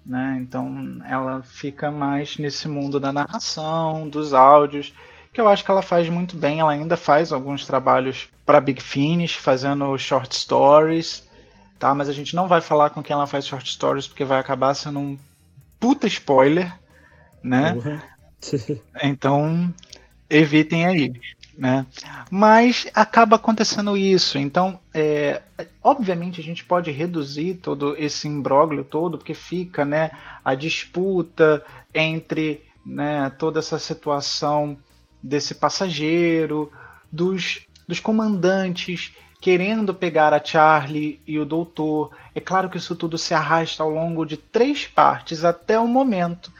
Né? 0.05 0.39
Então 0.41 0.99
ela 1.09 1.43
fica 1.43 1.91
mais 1.91 2.37
nesse 2.37 2.69
mundo 2.69 2.99
da 2.99 3.13
narração, 3.13 4.09
dos 4.09 4.35
áudios, 4.35 4.93
que 5.33 5.41
eu 5.41 5.49
acho 5.49 5.65
que 5.65 5.71
ela 5.71 5.83
faz 5.83 6.09
muito 6.09 6.37
bem. 6.37 6.61
Ela 6.61 6.73
ainda 6.73 6.97
faz 6.97 7.33
alguns 7.33 7.67
trabalhos 7.67 8.29
para 8.45 8.61
Big 8.61 8.83
Finish, 8.83 9.37
fazendo 9.37 9.97
short 9.97 10.35
stories, 10.35 11.29
tá? 11.83 11.93
Mas 11.93 12.09
a 12.09 12.13
gente 12.13 12.37
não 12.37 12.47
vai 12.47 12.61
falar 12.61 12.91
com 12.91 13.03
quem 13.03 13.13
ela 13.13 13.27
faz 13.27 13.45
short 13.45 13.69
stories 13.69 14.07
porque 14.07 14.25
vai 14.25 14.39
acabar 14.39 14.73
sendo 14.73 15.01
um 15.01 15.19
puta 15.81 16.07
spoiler, 16.07 16.73
né? 17.43 17.73
Uhum. 17.73 18.79
então 19.03 19.75
evitem 20.31 20.87
aí 20.87 21.13
né? 21.59 21.87
Mas 22.31 22.87
acaba 22.95 23.37
acontecendo 23.37 23.97
isso. 23.97 24.39
Então, 24.39 24.81
é, 24.95 25.43
obviamente, 25.83 26.41
a 26.41 26.43
gente 26.43 26.65
pode 26.65 26.91
reduzir 26.91 27.55
todo 27.57 27.95
esse 27.97 28.27
imbróglio 28.27 28.85
todo, 28.85 29.19
porque 29.19 29.35
fica, 29.35 29.85
né, 29.85 30.11
a 30.45 30.55
disputa 30.55 31.63
entre, 31.95 32.65
né, 32.85 33.31
toda 33.39 33.59
essa 33.59 33.79
situação 33.79 34.79
desse 35.23 35.55
passageiro, 35.55 36.73
dos, 37.11 37.67
dos 37.87 38.01
comandantes 38.01 39.15
querendo 39.43 39.93
pegar 39.93 40.33
a 40.33 40.43
Charlie 40.43 41.21
e 41.27 41.37
o 41.37 41.45
doutor. 41.45 42.13
É 42.33 42.39
claro 42.41 42.71
que 42.71 42.77
isso 42.77 42.95
tudo 42.95 43.19
se 43.19 43.35
arrasta 43.35 43.83
ao 43.83 43.91
longo 43.91 44.25
de 44.25 44.37
três 44.37 44.87
partes 44.87 45.45
até 45.45 45.79
o 45.81 45.89
momento 45.89 46.53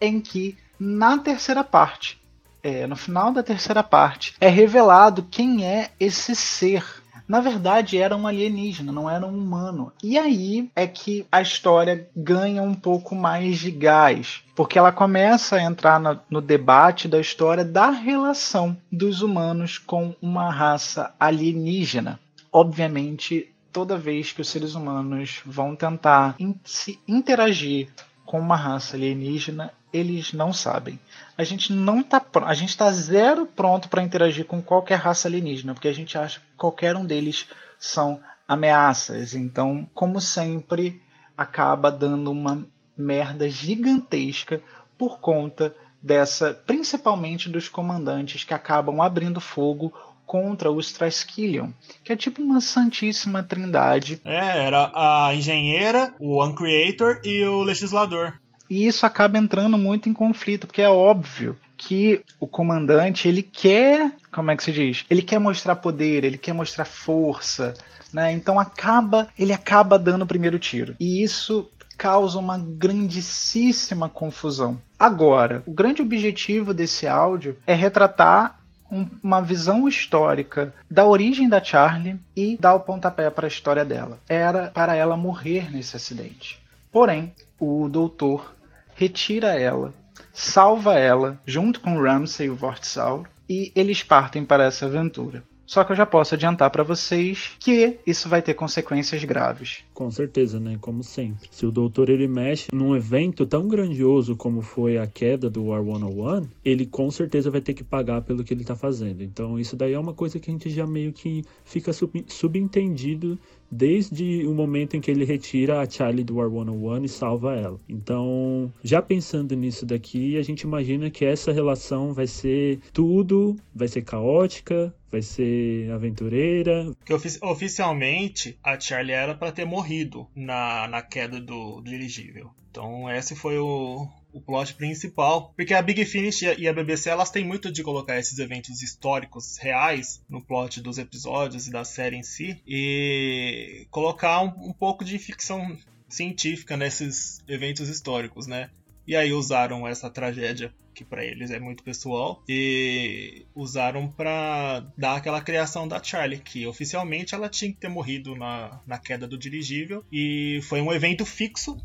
em 0.00 0.18
que, 0.22 0.56
na 0.78 1.18
terceira 1.18 1.62
parte, 1.62 2.18
é, 2.62 2.86
no 2.86 2.96
final 2.96 3.30
da 3.30 3.42
terceira 3.42 3.82
parte, 3.82 4.34
é 4.40 4.48
revelado 4.48 5.26
quem 5.30 5.66
é 5.66 5.90
esse 6.00 6.34
ser. 6.34 6.82
Na 7.28 7.42
verdade, 7.42 7.98
era 7.98 8.16
um 8.16 8.26
alienígena, 8.26 8.90
não 8.90 9.08
era 9.08 9.26
um 9.26 9.36
humano. 9.36 9.92
E 10.02 10.18
aí 10.18 10.70
é 10.74 10.86
que 10.86 11.26
a 11.30 11.42
história 11.42 12.08
ganha 12.16 12.62
um 12.62 12.74
pouco 12.74 13.14
mais 13.14 13.58
de 13.58 13.70
gás, 13.70 14.42
porque 14.56 14.78
ela 14.78 14.90
começa 14.90 15.56
a 15.56 15.62
entrar 15.62 16.00
no, 16.00 16.18
no 16.28 16.40
debate 16.40 17.06
da 17.06 17.20
história 17.20 17.64
da 17.66 17.90
relação 17.90 18.74
dos 18.90 19.20
humanos 19.20 19.76
com 19.76 20.14
uma 20.22 20.50
raça 20.50 21.14
alienígena. 21.20 22.18
Obviamente, 22.52 23.52
toda 23.72 23.96
vez 23.96 24.32
que 24.32 24.40
os 24.40 24.48
seres 24.48 24.74
humanos 24.74 25.40
vão 25.44 25.76
tentar 25.76 26.34
in 26.38 26.54
se 26.64 26.98
interagir 27.06 27.88
com 28.24 28.38
uma 28.38 28.56
raça 28.56 28.96
alienígena, 28.96 29.72
eles 29.92 30.32
não 30.32 30.52
sabem 30.52 30.98
a 31.40 31.44
gente 31.44 31.72
não 31.72 32.02
tá 32.02 32.22
a 32.44 32.52
gente 32.52 32.76
tá 32.76 32.92
zero 32.92 33.46
pronto 33.46 33.88
para 33.88 34.02
interagir 34.02 34.44
com 34.44 34.60
qualquer 34.60 34.96
raça 34.96 35.26
alienígena, 35.26 35.72
porque 35.72 35.88
a 35.88 35.92
gente 35.92 36.18
acha 36.18 36.38
que 36.38 36.46
qualquer 36.54 36.94
um 36.94 37.04
deles 37.04 37.48
são 37.78 38.20
ameaças. 38.46 39.34
Então, 39.34 39.88
como 39.94 40.20
sempre, 40.20 41.02
acaba 41.36 41.90
dando 41.90 42.30
uma 42.30 42.66
merda 42.94 43.48
gigantesca 43.48 44.60
por 44.98 45.18
conta 45.18 45.74
dessa, 46.02 46.52
principalmente 46.52 47.48
dos 47.48 47.70
comandantes 47.70 48.44
que 48.44 48.52
acabam 48.52 49.00
abrindo 49.00 49.40
fogo 49.40 49.90
contra 50.30 50.70
os 50.70 50.92
Triskelion, 50.92 51.70
que 52.04 52.12
é 52.12 52.16
tipo 52.16 52.40
uma 52.40 52.60
santíssima 52.60 53.42
trindade. 53.42 54.20
É, 54.24 54.64
era 54.64 54.92
a 54.94 55.34
engenheira, 55.34 56.14
o 56.20 56.44
Uncreator 56.46 57.20
e 57.24 57.44
o 57.44 57.64
legislador. 57.64 58.34
E 58.70 58.86
isso 58.86 59.04
acaba 59.04 59.38
entrando 59.38 59.76
muito 59.76 60.08
em 60.08 60.12
conflito, 60.12 60.68
porque 60.68 60.82
é 60.82 60.88
óbvio 60.88 61.58
que 61.76 62.22
o 62.38 62.46
comandante 62.46 63.26
ele 63.26 63.42
quer, 63.42 64.12
como 64.30 64.52
é 64.52 64.56
que 64.56 64.62
se 64.62 64.70
diz? 64.70 65.04
Ele 65.10 65.20
quer 65.20 65.40
mostrar 65.40 65.74
poder, 65.74 66.22
ele 66.22 66.38
quer 66.38 66.52
mostrar 66.52 66.84
força, 66.84 67.74
né? 68.12 68.30
Então 68.30 68.60
acaba, 68.60 69.26
ele 69.36 69.52
acaba 69.52 69.98
dando 69.98 70.22
o 70.22 70.28
primeiro 70.28 70.60
tiro. 70.60 70.94
E 71.00 71.24
isso 71.24 71.68
causa 71.98 72.38
uma 72.38 72.56
grandíssima 72.56 74.08
confusão. 74.08 74.80
Agora, 74.96 75.64
o 75.66 75.72
grande 75.72 76.00
objetivo 76.00 76.72
desse 76.72 77.08
áudio 77.08 77.58
é 77.66 77.74
retratar 77.74 78.59
um, 78.90 79.06
uma 79.22 79.40
visão 79.40 79.88
histórica 79.88 80.74
da 80.90 81.06
origem 81.06 81.48
da 81.48 81.62
Charlie 81.62 82.18
e 82.34 82.56
dar 82.58 82.74
o 82.74 82.80
pontapé 82.80 83.30
para 83.30 83.46
a 83.46 83.48
história 83.48 83.84
dela. 83.84 84.18
Era 84.28 84.70
para 84.70 84.94
ela 84.94 85.16
morrer 85.16 85.70
nesse 85.70 85.96
acidente. 85.96 86.60
Porém, 86.90 87.32
o 87.58 87.88
doutor 87.88 88.54
retira 88.94 89.58
ela, 89.58 89.94
salva 90.32 90.98
ela, 90.98 91.40
junto 91.46 91.80
com 91.80 92.00
Ramsay 92.00 92.46
e 92.46 92.50
o 92.50 92.56
Vortisaur, 92.56 93.26
e 93.48 93.72
eles 93.74 94.02
partem 94.02 94.44
para 94.44 94.64
essa 94.64 94.86
aventura. 94.86 95.42
Só 95.70 95.84
que 95.84 95.92
eu 95.92 95.96
já 95.96 96.04
posso 96.04 96.34
adiantar 96.34 96.68
para 96.68 96.82
vocês 96.82 97.52
que 97.60 98.00
isso 98.04 98.28
vai 98.28 98.42
ter 98.42 98.54
consequências 98.54 99.22
graves. 99.22 99.84
Com 99.94 100.10
certeza, 100.10 100.58
né? 100.58 100.76
Como 100.80 101.04
sempre. 101.04 101.48
Se 101.48 101.64
o 101.64 101.70
doutor 101.70 102.10
ele 102.10 102.26
mexe 102.26 102.66
num 102.72 102.96
evento 102.96 103.46
tão 103.46 103.68
grandioso 103.68 104.34
como 104.34 104.62
foi 104.62 104.98
a 104.98 105.06
queda 105.06 105.48
do 105.48 105.66
War 105.66 105.80
101, 105.80 106.48
ele 106.64 106.86
com 106.86 107.08
certeza 107.08 107.52
vai 107.52 107.60
ter 107.60 107.74
que 107.74 107.84
pagar 107.84 108.20
pelo 108.22 108.42
que 108.42 108.52
ele 108.52 108.64
tá 108.64 108.74
fazendo. 108.74 109.22
Então 109.22 109.60
isso 109.60 109.76
daí 109.76 109.92
é 109.92 109.98
uma 109.98 110.12
coisa 110.12 110.40
que 110.40 110.50
a 110.50 110.52
gente 110.52 110.68
já 110.70 110.84
meio 110.88 111.12
que 111.12 111.44
fica 111.64 111.92
sub 111.92 112.24
subentendido 112.26 113.38
desde 113.70 114.46
o 114.46 114.54
momento 114.54 114.96
em 114.96 115.00
que 115.00 115.10
ele 115.10 115.24
retira 115.24 115.80
a 115.80 115.88
Charlie 115.88 116.24
do 116.24 116.36
War 116.36 116.50
101 116.50 117.04
e 117.04 117.08
salva 117.08 117.54
ela. 117.54 117.78
Então, 117.88 118.72
já 118.82 119.00
pensando 119.00 119.54
nisso 119.54 119.86
daqui, 119.86 120.36
a 120.36 120.42
gente 120.42 120.62
imagina 120.62 121.10
que 121.10 121.24
essa 121.24 121.52
relação 121.52 122.12
vai 122.12 122.26
ser 122.26 122.80
tudo, 122.92 123.56
vai 123.74 123.88
ser 123.88 124.02
caótica, 124.02 124.94
vai 125.10 125.22
ser 125.22 125.90
aventureira. 125.90 126.90
Que 127.04 127.12
ofici 127.12 127.38
oficialmente 127.42 128.58
a 128.62 128.78
Charlie 128.78 129.14
era 129.14 129.34
para 129.34 129.52
ter 129.52 129.64
morrido 129.64 130.26
na, 130.34 130.88
na 130.88 131.02
queda 131.02 131.40
do, 131.40 131.80
do 131.80 131.90
dirigível. 131.90 132.50
Então 132.70 133.10
esse 133.10 133.34
foi 133.34 133.58
o, 133.58 134.08
o 134.32 134.40
plot 134.40 134.74
principal, 134.74 135.52
porque 135.56 135.74
a 135.74 135.82
Big 135.82 136.04
Finish 136.04 136.42
e 136.42 136.68
a 136.68 136.72
BBC 136.72 137.10
elas 137.10 137.30
têm 137.30 137.44
muito 137.44 137.70
de 137.70 137.82
colocar 137.82 138.18
esses 138.18 138.38
eventos 138.38 138.82
históricos 138.82 139.56
reais 139.58 140.22
no 140.28 140.40
plot 140.40 140.80
dos 140.80 140.98
episódios 140.98 141.66
e 141.66 141.70
da 141.70 141.84
série 141.84 142.16
em 142.16 142.22
si 142.22 142.60
e 142.66 143.86
colocar 143.90 144.42
um, 144.42 144.68
um 144.68 144.72
pouco 144.72 145.04
de 145.04 145.18
ficção 145.18 145.76
científica 146.08 146.76
nesses 146.76 147.42
eventos 147.48 147.88
históricos, 147.88 148.46
né? 148.46 148.70
E 149.06 149.16
aí 149.16 149.32
usaram 149.32 149.88
essa 149.88 150.10
tragédia 150.10 150.72
que 150.94 151.04
para 151.04 151.24
eles 151.24 151.50
é 151.50 151.58
muito 151.58 151.82
pessoal 151.82 152.42
e 152.48 153.46
usaram 153.54 154.08
para 154.08 154.86
dar 154.98 155.16
aquela 155.16 155.40
criação 155.40 155.88
da 155.88 156.02
Charlie, 156.02 156.38
que 156.38 156.66
oficialmente 156.66 157.34
ela 157.34 157.48
tinha 157.48 157.72
que 157.72 157.78
ter 157.78 157.88
morrido 157.88 158.36
na, 158.36 158.80
na 158.86 158.98
queda 158.98 159.26
do 159.26 159.38
dirigível 159.38 160.04
e 160.12 160.60
foi 160.64 160.80
um 160.80 160.92
evento 160.92 161.24
fixo 161.24 161.80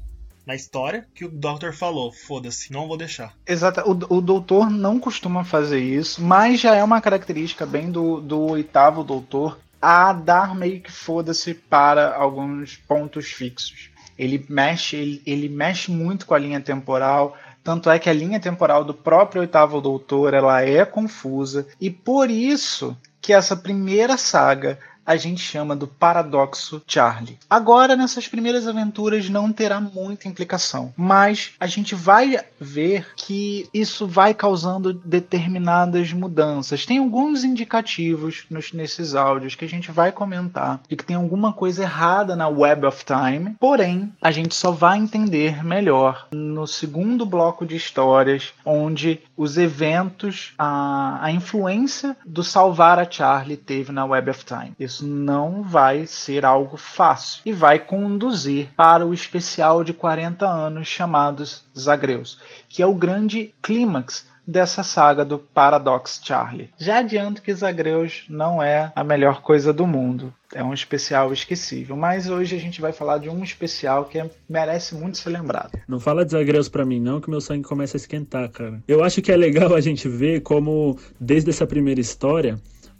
na 0.45 0.55
história 0.55 1.07
que 1.13 1.25
o 1.25 1.29
Doctor 1.29 1.73
falou: 1.73 2.11
foda-se, 2.11 2.71
não 2.71 2.87
vou 2.87 2.97
deixar. 2.97 3.33
Exato, 3.47 3.81
o, 3.81 4.17
o 4.17 4.21
Doutor 4.21 4.69
não 4.69 4.99
costuma 4.99 5.43
fazer 5.43 5.79
isso, 5.79 6.21
mas 6.23 6.59
já 6.59 6.75
é 6.75 6.83
uma 6.83 7.01
característica 7.01 7.65
bem 7.65 7.91
do, 7.91 8.21
do 8.21 8.39
oitavo 8.41 9.03
Doutor 9.03 9.57
a 9.81 10.13
dar 10.13 10.55
meio 10.55 10.81
que 10.81 10.91
foda-se 10.91 11.53
para 11.53 12.15
alguns 12.15 12.75
pontos 12.75 13.27
fixos. 13.27 13.91
Ele 14.17 14.45
mexe, 14.49 14.95
ele, 14.95 15.21
ele 15.25 15.49
mexe 15.49 15.91
muito 15.91 16.25
com 16.25 16.33
a 16.33 16.39
linha 16.39 16.61
temporal, 16.61 17.37
tanto 17.63 17.89
é 17.89 17.99
que 17.99 18.09
a 18.09 18.13
linha 18.13 18.39
temporal 18.39 18.83
do 18.83 18.93
próprio 18.93 19.41
oitavo 19.41 19.81
Doutor 19.81 20.33
ela 20.33 20.61
é 20.61 20.85
confusa 20.85 21.67
e 21.79 21.89
por 21.89 22.31
isso 22.31 22.97
que 23.19 23.33
essa 23.33 23.55
primeira 23.55 24.17
saga 24.17 24.79
a 25.05 25.15
gente 25.15 25.41
chama 25.41 25.75
do 25.75 25.87
paradoxo 25.87 26.81
Charlie. 26.87 27.37
Agora, 27.49 27.95
nessas 27.95 28.27
primeiras 28.27 28.67
aventuras, 28.67 29.29
não 29.29 29.51
terá 29.51 29.79
muita 29.79 30.27
implicação, 30.27 30.93
mas 30.97 31.53
a 31.59 31.67
gente 31.67 31.93
vai 31.93 32.39
ver 32.59 33.07
que 33.15 33.69
isso 33.73 34.07
vai 34.07 34.33
causando 34.33 34.93
determinadas 34.93 36.11
mudanças. 36.11 36.85
Tem 36.85 36.97
alguns 36.97 37.43
indicativos 37.43 38.45
nos, 38.49 38.73
nesses 38.73 39.15
áudios 39.15 39.55
que 39.55 39.65
a 39.65 39.69
gente 39.69 39.91
vai 39.91 40.11
comentar 40.11 40.81
de 40.87 40.95
que 40.95 41.05
tem 41.05 41.15
alguma 41.15 41.53
coisa 41.53 41.83
errada 41.83 42.35
na 42.35 42.47
Web 42.47 42.85
of 42.85 43.03
Time, 43.05 43.55
porém, 43.59 44.13
a 44.21 44.31
gente 44.31 44.55
só 44.55 44.71
vai 44.71 44.97
entender 44.97 45.63
melhor 45.63 46.27
no 46.31 46.65
segundo 46.65 47.25
bloco 47.25 47.65
de 47.65 47.75
histórias, 47.75 48.53
onde 48.65 49.21
os 49.37 49.57
eventos, 49.57 50.53
a, 50.57 51.19
a 51.21 51.31
influência 51.31 52.15
do 52.25 52.43
salvar 52.43 52.99
a 52.99 53.09
Charlie 53.09 53.57
teve 53.57 53.91
na 53.91 54.05
Web 54.05 54.29
of 54.29 54.45
Time. 54.45 54.73
Isso 54.79 54.94
não 55.01 55.63
vai 55.63 56.05
ser 56.05 56.45
algo 56.45 56.77
fácil 56.77 57.41
e 57.45 57.51
vai 57.51 57.79
conduzir 57.79 58.69
para 58.75 59.05
o 59.05 59.13
especial 59.13 59.83
de 59.83 59.93
40 59.93 60.45
anos 60.47 60.87
chamado 60.87 61.43
Zagreus, 61.77 62.39
que 62.69 62.81
é 62.81 62.85
o 62.85 62.93
grande 62.93 63.53
clímax 63.61 64.27
dessa 64.47 64.83
saga 64.83 65.25
do 65.25 65.39
Paradox 65.39 66.21
Charlie. 66.23 66.69
Já 66.77 66.99
adianto 66.99 67.41
que 67.41 67.53
Zagreus 67.53 68.25
não 68.29 68.61
é 68.61 68.91
a 68.95 69.03
melhor 69.03 69.41
coisa 69.41 69.73
do 69.73 69.87
mundo. 69.87 70.33
É 70.53 70.63
um 70.63 70.73
especial 70.73 71.33
esquecível, 71.33 71.97
mas 71.97 72.29
hoje 72.29 72.55
a 72.55 72.59
gente 72.59 72.79
vai 72.79 72.93
falar 72.93 73.17
de 73.17 73.29
um 73.29 73.43
especial 73.43 74.05
que 74.05 74.19
é, 74.19 74.29
merece 74.47 74.95
muito 74.95 75.17
ser 75.17 75.31
lembrado. 75.31 75.77
Não 75.87 75.99
fala 75.99 76.23
de 76.23 76.31
Zagreus 76.31 76.69
para 76.69 76.85
mim 76.85 76.99
não, 76.99 77.19
que 77.19 77.29
meu 77.29 77.41
sangue 77.41 77.67
começa 77.67 77.97
a 77.97 77.99
esquentar, 77.99 78.49
cara. 78.49 78.81
Eu 78.87 79.03
acho 79.03 79.21
que 79.21 79.31
é 79.31 79.35
legal 79.35 79.73
a 79.73 79.81
gente 79.81 80.07
ver 80.07 80.41
como 80.41 80.97
desde 81.19 81.49
essa 81.49 81.67
primeira 81.67 81.99
história 81.99 82.57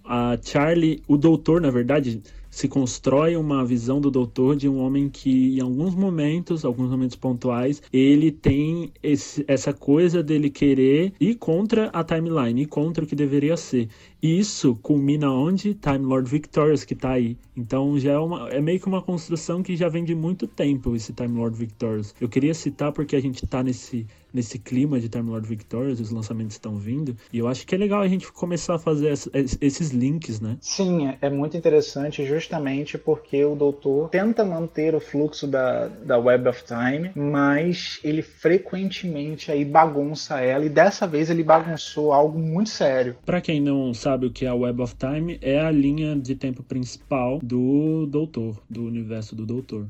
a 0.07 0.37
Charlie, 0.41 1.01
o 1.07 1.17
doutor, 1.17 1.59
na 1.61 1.71
verdade, 1.71 2.21
se 2.55 2.69
constrói 2.69 3.35
uma 3.35 3.65
visão 3.65 3.99
do 3.99 4.09
doutor 4.09 4.55
de 4.55 4.69
um 4.69 4.79
homem 4.79 5.09
que, 5.09 5.57
em 5.57 5.61
alguns 5.61 5.93
momentos, 5.93 6.63
alguns 6.63 6.89
momentos 6.89 7.17
pontuais, 7.17 7.83
ele 7.91 8.31
tem 8.31 8.93
esse, 9.03 9.43
essa 9.45 9.73
coisa 9.73 10.23
dele 10.23 10.49
querer 10.49 11.11
ir 11.19 11.35
contra 11.35 11.87
a 11.87 12.01
timeline, 12.01 12.61
ir 12.61 12.67
contra 12.67 13.03
o 13.03 13.07
que 13.07 13.13
deveria 13.13 13.57
ser. 13.57 13.89
E 14.21 14.39
isso 14.39 14.73
culmina 14.81 15.29
onde? 15.29 15.73
Time 15.73 16.05
Lord 16.05 16.31
Victorious, 16.31 16.85
que 16.85 16.95
tá 16.95 17.11
aí. 17.11 17.37
Então 17.57 17.99
já 17.99 18.13
é, 18.13 18.17
uma, 18.17 18.47
é 18.47 18.61
meio 18.61 18.79
que 18.79 18.87
uma 18.87 19.01
construção 19.01 19.61
que 19.61 19.75
já 19.75 19.89
vem 19.89 20.05
de 20.05 20.15
muito 20.15 20.47
tempo, 20.47 20.95
esse 20.95 21.11
Time 21.11 21.37
Lord 21.37 21.57
Victorious. 21.57 22.15
Eu 22.21 22.29
queria 22.29 22.53
citar 22.53 22.93
porque 22.93 23.17
a 23.17 23.21
gente 23.21 23.45
tá 23.45 23.61
nesse 23.61 24.07
nesse 24.35 24.59
clima 24.59 24.99
de 24.99 25.07
Time 25.07 25.29
Lord 25.29 25.47
Victorious, 25.47 26.01
os 26.01 26.11
lançamentos 26.11 26.55
estão 26.55 26.75
vindo, 26.75 27.15
e 27.31 27.39
eu 27.39 27.47
acho 27.47 27.65
que 27.65 27.73
é 27.73 27.77
legal 27.77 28.01
a 28.01 28.07
gente 28.07 28.29
começar 28.31 28.75
a 28.75 28.79
fazer 28.79 29.13
esses 29.61 29.91
links, 29.91 30.41
né? 30.41 30.57
Sim, 30.59 31.07
é, 31.07 31.17
é 31.21 31.29
muito 31.29 31.55
interessante 31.55 32.25
justamente 32.25 32.97
porque 32.97 33.45
o 33.45 33.55
doutor 33.55 34.09
tenta 34.09 34.43
manter 34.43 34.93
o 34.93 34.99
fluxo 34.99 35.47
da, 35.47 35.87
da 35.87 36.19
Web 36.19 36.49
of 36.49 36.63
Time, 36.65 37.11
mas 37.15 37.99
ele 38.03 38.21
frequentemente 38.21 39.51
aí 39.51 39.63
bagunça 39.63 40.41
ela, 40.41 40.65
e 40.65 40.69
dessa 40.69 41.07
vez 41.07 41.29
ele 41.29 41.43
bagunçou 41.43 42.11
algo 42.11 42.37
muito 42.37 42.69
sério. 42.69 43.15
Para 43.25 43.39
quem 43.39 43.61
não 43.61 43.93
sabe 43.93 44.25
o 44.25 44.31
que 44.31 44.45
é 44.45 44.49
a 44.49 44.55
Web 44.55 44.81
of 44.81 44.95
Time, 44.95 45.39
é 45.41 45.61
a 45.61 45.71
linha 45.71 46.15
de 46.15 46.35
tempo 46.35 46.61
principal 46.61 47.39
do 47.41 48.05
doutor, 48.07 48.61
do 48.69 48.83
universo 48.83 49.35
do 49.35 49.45
doutor. 49.45 49.87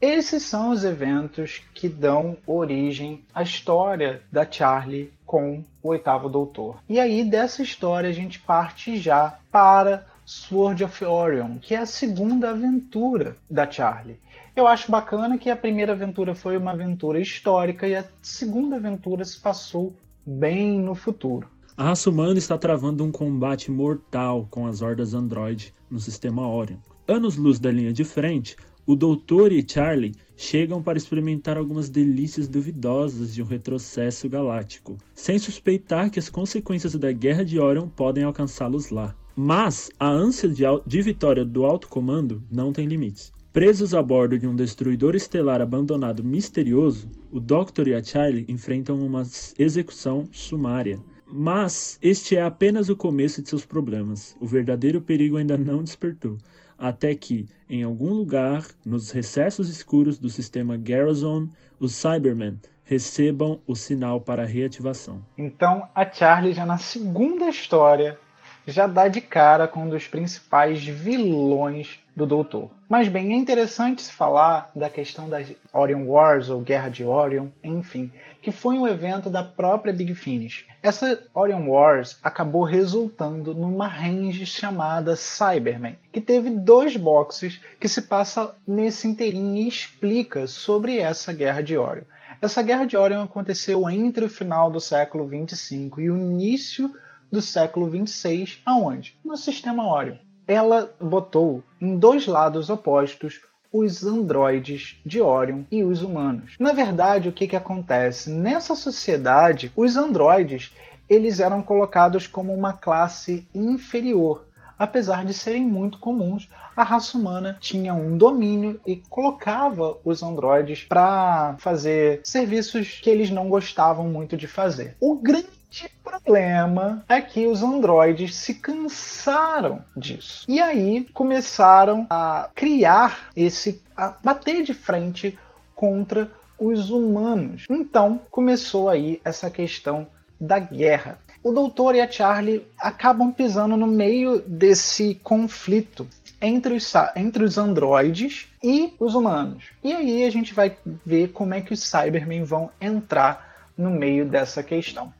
Esses 0.00 0.44
são 0.44 0.70
os 0.70 0.84
eventos 0.84 1.60
que 1.74 1.88
dão 1.88 2.36
origem 2.46 3.24
à 3.34 3.42
história 3.42 4.22
da 4.30 4.48
Charlie 4.48 5.12
com 5.26 5.64
o 5.82 5.88
oitavo 5.88 6.28
doutor. 6.28 6.78
E 6.88 7.00
aí, 7.00 7.24
dessa 7.24 7.62
história, 7.62 8.08
a 8.08 8.12
gente 8.12 8.38
parte 8.38 8.96
já 8.96 9.40
para 9.50 10.06
Sword 10.24 10.84
of 10.84 11.04
Orion, 11.04 11.58
que 11.58 11.74
é 11.74 11.78
a 11.78 11.86
segunda 11.86 12.50
aventura 12.50 13.36
da 13.50 13.68
Charlie. 13.68 14.20
Eu 14.54 14.68
acho 14.68 14.88
bacana 14.88 15.36
que 15.36 15.50
a 15.50 15.56
primeira 15.56 15.92
aventura 15.94 16.32
foi 16.32 16.56
uma 16.56 16.70
aventura 16.70 17.20
histórica 17.20 17.88
e 17.88 17.96
a 17.96 18.04
segunda 18.22 18.76
aventura 18.76 19.24
se 19.24 19.40
passou 19.40 19.92
bem 20.24 20.78
no 20.78 20.94
futuro. 20.94 21.48
A 21.76 21.84
raça 21.84 22.08
humana 22.08 22.38
está 22.38 22.56
travando 22.56 23.04
um 23.04 23.10
combate 23.10 23.68
mortal 23.70 24.46
com 24.48 24.66
as 24.66 24.80
hordas 24.80 25.12
Android 25.12 25.74
no 25.90 25.98
sistema 25.98 26.46
Orion. 26.46 26.78
Anos-luz 27.06 27.58
da 27.58 27.70
linha 27.70 27.92
de 27.92 28.04
frente, 28.04 28.56
o 28.88 28.96
Doutor 28.96 29.52
e 29.52 29.62
Charlie 29.68 30.14
chegam 30.34 30.82
para 30.82 30.96
experimentar 30.96 31.58
algumas 31.58 31.90
delícias 31.90 32.48
duvidosas 32.48 33.34
de 33.34 33.42
um 33.42 33.44
retrocesso 33.44 34.26
galáctico, 34.30 34.96
sem 35.14 35.38
suspeitar 35.38 36.10
que 36.10 36.18
as 36.18 36.30
consequências 36.30 36.94
da 36.94 37.12
Guerra 37.12 37.44
de 37.44 37.60
Orion 37.60 37.86
podem 37.86 38.24
alcançá-los 38.24 38.88
lá. 38.88 39.14
Mas 39.36 39.90
a 40.00 40.08
ânsia 40.08 40.48
de, 40.48 40.62
de 40.86 41.02
vitória 41.02 41.44
do 41.44 41.66
alto 41.66 41.86
comando 41.86 42.42
não 42.50 42.72
tem 42.72 42.86
limites. 42.86 43.30
Presos 43.52 43.92
a 43.92 44.02
bordo 44.02 44.38
de 44.38 44.46
um 44.46 44.56
destruidor 44.56 45.14
estelar 45.14 45.60
abandonado 45.60 46.24
misterioso, 46.24 47.10
o 47.30 47.38
Doctor 47.38 47.88
e 47.88 47.94
a 47.94 48.02
Charlie 48.02 48.46
enfrentam 48.48 48.98
uma 49.00 49.22
execução 49.58 50.26
sumária. 50.32 50.98
Mas 51.30 51.98
este 52.00 52.36
é 52.36 52.42
apenas 52.42 52.88
o 52.88 52.96
começo 52.96 53.42
de 53.42 53.50
seus 53.50 53.66
problemas. 53.66 54.34
O 54.40 54.46
verdadeiro 54.46 55.02
perigo 55.02 55.36
ainda 55.36 55.58
não 55.58 55.84
despertou 55.84 56.38
até 56.78 57.14
que, 57.14 57.48
em 57.68 57.82
algum 57.82 58.12
lugar, 58.12 58.64
nos 58.86 59.10
recessos 59.10 59.68
escuros 59.68 60.18
do 60.18 60.30
sistema 60.30 60.76
Garrison, 60.76 61.48
os 61.80 61.94
Cybermen 61.94 62.58
recebam 62.84 63.60
o 63.66 63.74
sinal 63.74 64.20
para 64.20 64.46
reativação. 64.46 65.20
Então, 65.36 65.86
a 65.94 66.10
Charlie 66.10 66.54
já 66.54 66.64
na 66.64 66.78
segunda 66.78 67.48
história 67.48 68.18
já 68.66 68.86
dá 68.86 69.08
de 69.08 69.20
cara 69.20 69.66
com 69.66 69.80
um 69.80 69.88
dos 69.88 70.06
principais 70.06 70.84
vilões 70.84 71.98
do 72.14 72.26
Doutor. 72.26 72.70
Mas 72.88 73.08
bem, 73.08 73.32
é 73.32 73.36
interessante 73.36 74.02
se 74.02 74.12
falar 74.12 74.70
da 74.74 74.90
questão 74.90 75.28
das 75.28 75.52
Orion 75.72 76.04
Wars 76.06 76.50
ou 76.50 76.60
Guerra 76.60 76.88
de 76.88 77.04
Orion, 77.04 77.48
enfim, 77.64 78.12
que 78.48 78.52
foi 78.52 78.78
um 78.78 78.88
evento 78.88 79.28
da 79.28 79.44
própria 79.44 79.92
Big 79.92 80.14
Finish. 80.14 80.64
Essa 80.82 81.22
Orion 81.34 81.68
Wars 81.68 82.18
acabou 82.22 82.64
resultando 82.64 83.54
numa 83.54 83.86
range 83.86 84.46
chamada 84.46 85.14
Cyberman, 85.14 85.98
que 86.10 86.18
teve 86.18 86.48
dois 86.48 86.96
boxes 86.96 87.60
que 87.78 87.86
se 87.86 88.00
passa 88.00 88.56
nesse 88.66 89.06
inteirinho 89.06 89.54
e 89.54 89.68
explica 89.68 90.46
sobre 90.46 90.96
essa 90.96 91.30
Guerra 91.30 91.62
de 91.62 91.76
Orion. 91.76 92.04
Essa 92.40 92.62
Guerra 92.62 92.86
de 92.86 92.96
Orion 92.96 93.22
aconteceu 93.22 93.86
entre 93.90 94.24
o 94.24 94.30
final 94.30 94.70
do 94.70 94.80
século 94.80 95.26
25 95.26 96.00
e 96.00 96.10
o 96.10 96.16
início 96.16 96.90
do 97.30 97.42
século 97.42 97.90
26, 97.90 98.62
aonde? 98.64 99.14
No 99.22 99.36
sistema 99.36 99.86
Orion. 99.86 100.16
Ela 100.46 100.90
botou 100.98 101.62
em 101.78 101.98
dois 101.98 102.26
lados 102.26 102.70
opostos 102.70 103.42
os 103.72 104.04
androides 104.04 105.00
de 105.04 105.20
Orion 105.20 105.62
e 105.70 105.82
os 105.84 106.02
humanos. 106.02 106.54
Na 106.58 106.72
verdade, 106.72 107.28
o 107.28 107.32
que, 107.32 107.46
que 107.46 107.56
acontece? 107.56 108.30
Nessa 108.30 108.74
sociedade, 108.74 109.72
os 109.76 109.96
androides 109.96 110.72
eles 111.08 111.40
eram 111.40 111.62
colocados 111.62 112.26
como 112.26 112.52
uma 112.52 112.72
classe 112.72 113.48
inferior. 113.54 114.44
Apesar 114.78 115.24
de 115.24 115.34
serem 115.34 115.64
muito 115.64 115.98
comuns, 115.98 116.48
a 116.76 116.84
raça 116.84 117.18
humana 117.18 117.56
tinha 117.60 117.92
um 117.92 118.16
domínio 118.16 118.80
e 118.86 118.96
colocava 119.10 119.98
os 120.04 120.22
androides 120.22 120.84
para 120.84 121.56
fazer 121.58 122.20
serviços 122.22 123.00
que 123.02 123.10
eles 123.10 123.28
não 123.28 123.48
gostavam 123.48 124.08
muito 124.08 124.36
de 124.36 124.46
fazer. 124.46 124.96
O 125.00 125.16
grande 125.16 125.57
problema 126.02 127.04
é 127.08 127.20
que 127.20 127.46
os 127.46 127.62
androides 127.62 128.34
se 128.34 128.54
cansaram 128.54 129.84
disso. 129.96 130.44
E 130.48 130.60
aí 130.60 131.06
começaram 131.12 132.06
a 132.10 132.50
criar 132.54 133.30
esse. 133.36 133.82
a 133.96 134.14
bater 134.22 134.62
de 134.62 134.74
frente 134.74 135.38
contra 135.74 136.30
os 136.58 136.90
humanos. 136.90 137.64
Então 137.70 138.20
começou 138.30 138.88
aí 138.88 139.20
essa 139.24 139.50
questão 139.50 140.06
da 140.40 140.58
guerra. 140.58 141.18
O 141.42 141.52
doutor 141.52 141.94
e 141.94 142.00
a 142.00 142.10
Charlie 142.10 142.66
acabam 142.78 143.32
pisando 143.32 143.76
no 143.76 143.86
meio 143.86 144.40
desse 144.40 145.14
conflito 145.22 146.06
entre 146.40 146.74
os, 146.74 146.92
entre 147.16 147.44
os 147.44 147.58
androides 147.58 148.48
e 148.62 148.92
os 148.98 149.14
humanos. 149.14 149.64
E 149.82 149.92
aí 149.92 150.24
a 150.24 150.30
gente 150.30 150.52
vai 150.52 150.76
ver 151.06 151.28
como 151.28 151.54
é 151.54 151.60
que 151.60 151.72
os 151.72 151.82
Cybermen 151.82 152.44
vão 152.44 152.70
entrar 152.80 153.70
no 153.76 153.90
meio 153.90 154.26
dessa 154.26 154.62
questão. 154.62 155.12